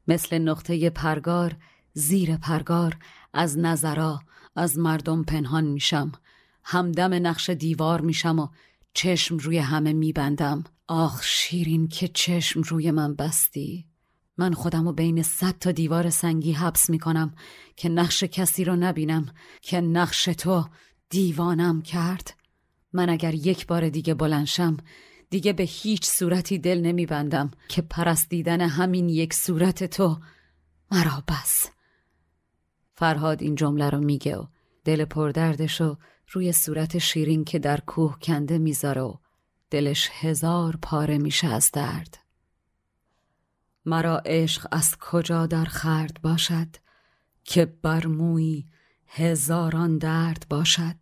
مثل 0.08 0.38
نقطه 0.38 0.90
پرگار 0.90 1.56
زیر 1.94 2.38
پرگار 2.38 2.98
از 3.34 3.58
نظرا 3.58 4.20
از 4.56 4.78
مردم 4.78 5.24
پنهان 5.24 5.64
میشم. 5.64 6.12
همدم 6.64 7.28
نقش 7.28 7.50
دیوار 7.50 8.02
میشم 8.02 8.40
و 8.40 8.48
چشم 8.94 9.38
روی 9.38 9.58
همه 9.58 9.94
میبندم. 9.94 10.64
آخ 10.88 11.24
شیرین 11.24 11.88
که 11.88 12.08
چشم 12.08 12.62
روی 12.62 12.92
من 12.92 13.16
بستی. 13.16 13.86
من 14.38 14.54
خودم 14.54 14.86
رو 14.86 14.94
بین 14.94 15.24
صد 15.24 15.58
تا 15.60 15.72
دیوار 15.72 16.10
سنگی 16.10 16.52
حبس 16.52 16.90
می‌کنم 16.90 17.36
که 17.76 17.90
نقش 17.90 18.24
کسی 18.24 18.64
رو 18.64 18.76
نبینم 18.76 19.34
که 19.62 19.82
نقش 19.82 20.26
تو 20.26 20.66
دیوانم 21.10 21.82
کرد. 21.82 22.34
من 22.94 23.10
اگر 23.10 23.34
یک 23.34 23.68
بار 23.68 23.90
دیگه 23.90 24.14
بلنشم 24.14 24.78
دیگه 25.30 25.54
به 25.54 25.64
هیچ 25.64 26.06
صورتی 26.06 26.58
دل 26.58 26.82
نمیبندم 26.82 27.52
که 27.68 27.82
پرستیدن 27.82 28.62
همین 28.62 29.10
یک 29.10 29.34
صورت 29.34 29.84
تو 29.84 30.20
مرا 30.92 31.24
بس. 31.28 31.70
فرهاد 32.96 33.42
این 33.42 33.56
جمله 33.56 33.90
رو 33.90 34.00
میگه 34.00 34.38
و 34.38 34.46
دل 34.86 35.06
پردردش 35.06 35.82
و 35.82 35.98
روی 36.34 36.52
صورت 36.52 36.98
شیرین 36.98 37.44
که 37.44 37.60
در 37.60 37.80
کوه 37.80 38.20
کنده 38.20 38.58
می‌ذاره 38.58 39.02
و 39.02 39.16
دلش 39.70 40.10
هزار 40.14 40.80
پاره 40.82 41.18
میشه 41.18 41.48
از 41.48 41.72
درد. 41.74 42.18
مرا 43.86 44.22
عشق 44.26 44.68
از 44.72 44.98
کجا 44.98 45.46
در 45.46 45.66
خرد 45.66 46.22
باشد 46.22 46.68
که 47.44 47.66
بر 47.66 48.06
موی 48.06 48.66
هزاران 49.08 49.98
درد 49.98 50.46
باشد؟ 50.50 50.96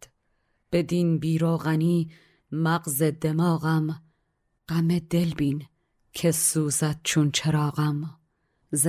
بدین 0.72 1.20
بیروغنی 1.20 2.12
مغز 2.52 3.04
دماغم 3.04 4.04
غم 4.70 5.00
دل 5.00 5.34
بین 5.34 5.66
که 6.14 6.32
سوزد 6.32 7.00
چون 7.04 7.32
چراغم. 7.32 8.18
ز 8.72 8.88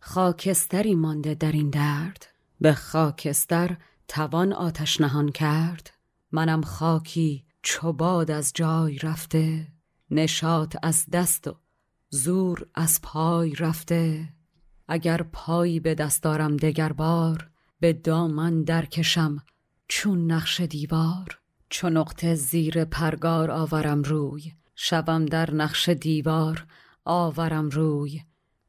خاکستری 0.00 0.94
مانده 0.94 1.34
در 1.34 1.52
این 1.52 1.70
درد. 1.70 2.26
به 2.60 2.74
خاکستر 2.74 3.76
توان 4.08 4.52
آتش 4.52 5.00
نهان 5.00 5.28
کرد؟ 5.28 5.90
منم 6.32 6.62
خاکی 6.62 7.44
چوباد 7.62 8.30
از 8.30 8.52
جای 8.54 8.98
رفته 8.98 9.66
نشات 10.10 10.76
از 10.82 11.06
دست 11.12 11.48
و 11.48 11.56
زور 12.10 12.66
از 12.74 13.00
پای 13.02 13.54
رفته. 13.54 14.28
اگر 14.88 15.22
پایی 15.22 15.80
به 15.80 15.94
دست 15.94 16.22
دارم 16.22 16.56
دگر 16.56 16.92
بار 16.92 17.50
به 17.80 17.92
دامن 17.92 18.62
درکشم 18.62 19.42
چون 19.88 20.32
نقش 20.32 20.60
دیوار. 20.60 21.38
چون 21.68 21.96
نقطه 21.96 22.34
زیر 22.34 22.84
پرگار 22.84 23.50
آورم 23.50 24.02
روی 24.02 24.52
شوم 24.74 25.26
در 25.26 25.50
نقش 25.50 25.88
دیوار 25.88 26.66
آورم 27.04 27.68
روی. 27.68 28.22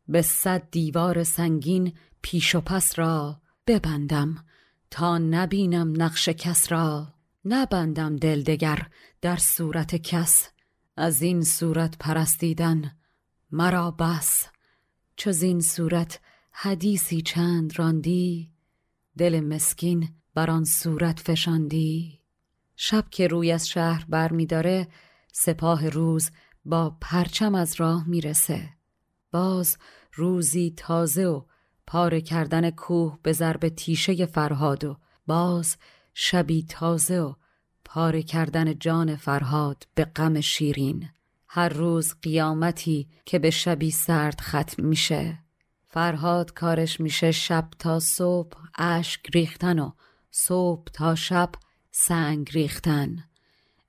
به 0.08 0.22
صد 0.22 0.70
دیوار 0.72 1.24
سنگین 1.24 1.94
پیش 2.22 2.56
و 2.56 2.62
پس 2.62 3.00
را 3.00 3.42
ببندم. 3.68 4.46
تا 4.92 5.18
نبینم 5.18 6.02
نقش 6.02 6.30
کس 6.30 6.72
را 6.72 7.14
نبندم 7.46 8.16
دل 8.16 8.44
دگر 8.44 8.88
در 9.22 9.38
صورت 9.38 9.96
کس. 9.96 10.50
از 10.98 11.22
این 11.22 11.44
صورت 11.44 11.98
پرستیدن 11.98 12.92
مرا 13.52 13.92
بس. 13.92 14.48
چو 15.16 15.32
این 15.42 15.60
صورت 15.60 16.20
حدیثی 16.52 17.22
چند 17.22 17.80
راندی 17.80 18.52
دل 19.18 19.40
مسکین 19.40 20.10
بر 20.34 20.50
آن 20.50 20.64
صورت 20.64 21.20
فشاندی. 21.20 22.22
شب 22.76 23.10
که 23.10 23.28
روی 23.28 23.52
از 23.52 23.70
شهر 23.70 24.06
بر 24.10 24.32
می 24.32 24.46
داره 24.46 24.88
سپاه 25.32 25.90
روز 25.90 26.32
با 26.66 26.98
پرچم 27.02 27.56
از 27.56 27.76
راه 27.76 28.08
می‌رسه 28.08 28.70
باز 29.32 29.78
روزی 30.14 30.74
تازه 30.78 31.26
و 31.26 31.42
پاره 31.88 32.22
کردن 32.22 32.70
کوه 32.70 33.20
به 33.24 33.34
ضرب 33.34 33.70
تیشه 33.70 34.26
فرهاد 34.26 34.84
و 34.84 34.98
باز 35.28 35.78
شبی 36.14 36.66
تازه 36.70 37.20
و 37.20 37.34
پاره 37.86 38.24
کردن 38.24 38.80
جان 38.80 39.16
فرهاد 39.16 39.88
به 39.96 40.06
غم 40.06 40.42
شیرین. 40.42 41.10
هر 41.48 41.70
روز 41.70 42.16
قیامتی 42.22 43.08
که 43.26 43.40
به 43.40 43.50
شبی 43.50 43.92
سرد 43.92 44.42
ختم 44.42 44.86
میشه. 44.86 45.40
فرهاد 45.88 46.54
کارش 46.54 47.00
میشه 47.00 47.32
شب 47.32 47.70
تا 47.80 48.00
صبح 48.00 48.58
اشک 48.78 49.22
ریختن 49.34 49.80
و 49.80 49.92
صبح 50.32 50.84
تا 50.94 51.16
شب 51.16 51.50
سنگ 51.92 52.50
ریختن. 52.52 53.24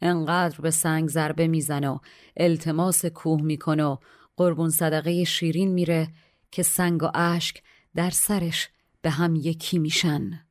انقدر 0.01 0.61
به 0.61 0.71
سنگ 0.71 1.09
ضربه 1.09 1.49
می‌زنه 1.49 1.89
و 1.89 1.99
التماس 2.37 3.07
کوه 3.07 3.43
می‌کنه 3.43 3.85
و 3.85 3.97
قربون 4.37 4.71
صدقه 4.71 5.25
شیرین 5.25 5.73
میره 5.73 6.09
که 6.51 6.63
سنگ 6.63 7.03
و 7.03 7.11
اشک 7.15 7.63
در 7.97 8.11
سرش 8.11 8.69
به 9.03 9.11
هم 9.11 9.37
یکی 9.37 9.79
میشن. 9.79 10.47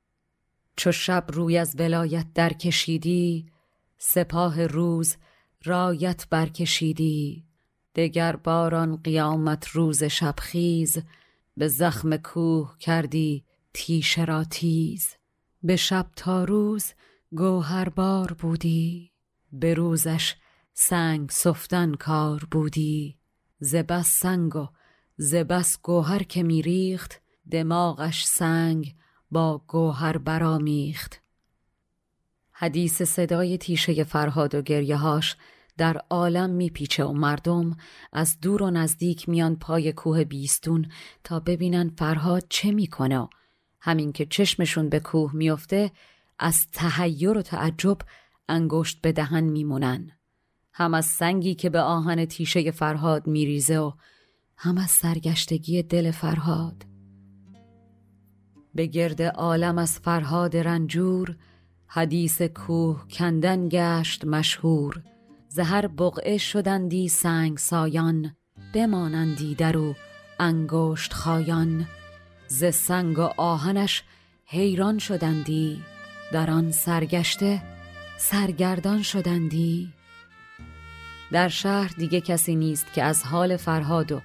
چو 0.76 0.92
شب 0.92 1.26
روی 1.28 1.58
از 1.58 1.76
ولایت 1.80 2.26
در 2.34 2.54
کشیدی 2.54 3.46
سپاه 3.98 4.68
روز 4.68 5.16
رایت 5.64 6.28
برکشیدی 6.30 7.46
دگر 7.96 8.36
باران 8.36 8.96
قیامت 8.96 9.68
روز 9.68 10.04
شبخیز 10.04 10.98
به 11.58 11.68
زخم 11.68 12.18
کوه 12.18 12.76
کردی 12.80 13.46
تیشه 13.74 14.26
را 14.26 14.44
تیز. 14.44 15.10
به 15.64 15.76
شب 15.76 16.08
تا 16.16 16.44
روز 16.44 16.94
گوهر 17.32 17.90
بار 17.90 18.34
بودی 18.34 19.12
به 19.52 19.74
روزش 19.74 20.36
سنگ 20.74 21.30
سفتن 21.30 21.94
کار 21.94 22.48
بودی. 22.52 23.18
زبس 23.60 24.08
سنگ 24.08 24.56
و 24.56 24.68
زبس 25.18 25.82
گوهر 25.82 26.24
که 26.24 26.44
میریخت 26.44 27.22
دماغش 27.52 28.26
سنگ 28.26 28.96
با 29.32 29.62
گوهر 29.68 30.18
برامیخت 30.18 31.22
حدیث 32.52 33.02
صدای 33.02 33.58
تیشه 33.58 34.04
فرهاد 34.04 34.56
و 34.56 34.62
گریههاش 34.62 35.36
در 35.78 36.02
عالم 36.10 36.50
میپیچه 36.50 37.06
و 37.06 37.14
مردم 37.14 37.78
از 38.14 38.40
دور 38.40 38.64
و 38.64 38.70
نزدیک 38.70 39.30
میان 39.30 39.56
پای 39.56 39.94
کوه 39.94 40.24
بیستون 40.24 40.92
تا 41.24 41.40
ببینن 41.40 41.90
فرهاد 41.98 42.44
چه 42.50 42.72
می‌کنه 42.72 43.28
همین 43.80 44.12
که 44.12 44.26
چشمشون 44.26 44.90
به 44.90 45.00
کوه 45.00 45.36
میفته 45.36 45.92
از 46.40 46.68
تهیر 46.68 47.38
و 47.38 47.42
تعجب 47.42 47.98
انگشت 48.50 49.02
به 49.02 49.12
دهن 49.12 49.44
میمونن. 49.44 50.12
هم 50.74 50.94
از 50.94 51.06
سنگی 51.06 51.56
که 51.56 51.70
به 51.70 51.80
آهن 51.80 52.26
تیشه 52.26 52.72
فرهاد 52.72 53.28
میریزه 53.28 53.80
و 53.80 53.92
هم 54.58 54.78
از 54.78 54.92
سرگشتگی 54.92 55.84
دل 55.84 56.12
فرهاد. 56.12 56.95
به 58.76 58.86
گرد 58.86 59.22
عالم 59.22 59.78
از 59.78 60.00
فرهاد 60.00 60.58
رنجور 60.58 61.36
حدیث 61.88 62.42
کوه 62.42 63.08
کندن 63.08 63.70
گشت 63.70 64.26
مشهور. 64.26 65.02
زهر 65.50 65.88
بقعه 65.88 66.38
شدندی 66.38 67.10
سنگ 67.10 67.58
سایان 67.58 68.36
بمانندی 68.74 69.56
در 69.56 69.78
او 69.78 69.96
انگشت 70.40 71.14
خایان. 71.14 71.88
ز 72.48 72.66
سنگ 72.66 73.20
و 73.20 73.30
آهنش 73.38 74.04
حیران 74.46 74.98
شدندی 74.98 75.84
در 76.32 76.52
آن 76.52 76.72
سرگشته 76.72 77.62
سرگردان 78.18 79.02
شدندی. 79.02 79.94
در 81.32 81.48
شهر 81.48 81.94
دیگه 81.98 82.22
کسی 82.22 82.56
نیست 82.56 82.94
که 82.94 83.04
از 83.04 83.24
حال 83.24 83.58
فرهاد 83.58 84.12
و 84.12 84.22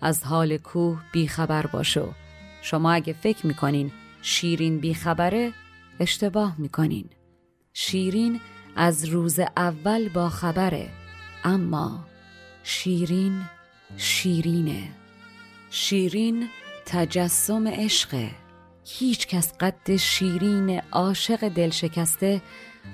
از 0.00 0.24
حال 0.24 0.56
کوه 0.56 1.00
بیخبر 1.12 1.66
باشو 1.66 2.12
شما 2.62 2.92
اگه 2.92 3.12
فکر 3.12 3.46
می‌کنین 3.46 3.92
شیرین 4.22 4.78
بیخبره 4.78 5.52
اشتباه 6.00 6.54
می‌کنین. 6.58 7.10
شیرین 7.72 8.40
از 8.76 9.04
روز 9.04 9.40
اول 9.56 10.08
با 10.08 10.28
خبره 10.28 10.88
اما 11.44 12.04
شیرین 12.62 13.42
شیرینه. 13.96 14.88
شیرین 15.70 16.48
تجسم 16.86 17.68
عشقه. 17.68 18.30
هیچ 18.84 19.26
کس 19.26 19.52
قد 19.58 19.96
شیرین 19.96 20.80
عاشق 20.92 21.48
دلشکسته 21.48 22.42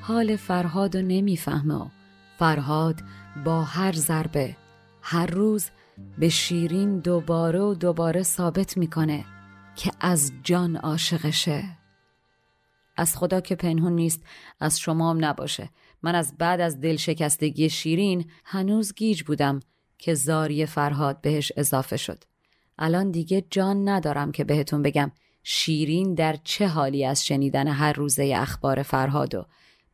حال 0.00 0.36
فرهاد 0.36 0.96
و 0.96 1.02
نمی‌فهمه 1.02 1.90
فرهاد 2.38 3.00
با 3.44 3.62
هر 3.62 3.92
ضربه 3.92 4.56
هر 5.02 5.26
روز 5.26 5.66
به 6.18 6.28
شیرین 6.28 6.98
دوباره 6.98 7.60
و 7.60 7.74
دوباره 7.74 8.22
ثابت 8.22 8.76
می‌کنه. 8.76 9.24
که 9.76 9.90
از 10.00 10.32
جان 10.42 10.76
عاشقشه. 10.76 11.64
از 12.96 13.16
خدا 13.16 13.40
که 13.40 13.54
پنهون 13.54 13.92
نیست 13.92 14.22
از 14.60 14.80
شما 14.80 15.10
هم 15.10 15.24
نباشه. 15.24 15.70
من 16.02 16.14
از 16.14 16.38
بعد 16.38 16.60
از 16.60 16.80
دل 16.80 16.96
شکستگی 16.96 17.70
شیرین 17.70 18.30
هنوز 18.44 18.94
گیج 18.94 19.22
بودم 19.22 19.60
که 19.98 20.14
زاری 20.14 20.66
فرهاد 20.66 21.20
بهش 21.20 21.52
اضافه 21.56 21.96
شد. 21.96 22.24
الان 22.78 23.10
دیگه 23.10 23.44
جان 23.50 23.88
ندارم 23.88 24.32
که 24.32 24.44
بهتون 24.44 24.82
بگم 24.82 25.12
شیرین 25.42 26.14
در 26.14 26.36
چه 26.44 26.68
حالی 26.68 27.04
از 27.04 27.26
شنیدن 27.26 27.68
هر 27.68 27.92
روزه 27.92 28.34
اخبار 28.36 28.82
فرهاد 28.82 29.34
و 29.34 29.46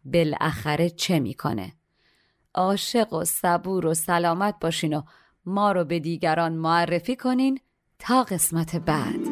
بالاخره 0.04 0.90
چه 0.90 1.20
می‌کنه. 1.20 1.72
عاشق 2.54 3.12
و 3.12 3.24
صبور 3.24 3.86
و 3.86 3.94
سلامت 3.94 4.54
باشین 4.60 4.94
و 4.94 5.02
ما 5.46 5.72
رو 5.72 5.84
به 5.84 6.00
دیگران 6.00 6.52
معرفی 6.52 7.16
کنین 7.16 7.60
تا 7.98 8.22
قسمت 8.22 8.76
بعد. 8.76 9.31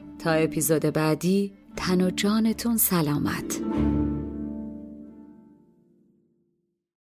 تا 0.23 0.31
اپیزود 0.31 0.81
بعدی 0.81 1.53
تن 1.75 2.01
و 2.01 2.09
جانتون 2.09 2.77
سلامت. 2.77 3.61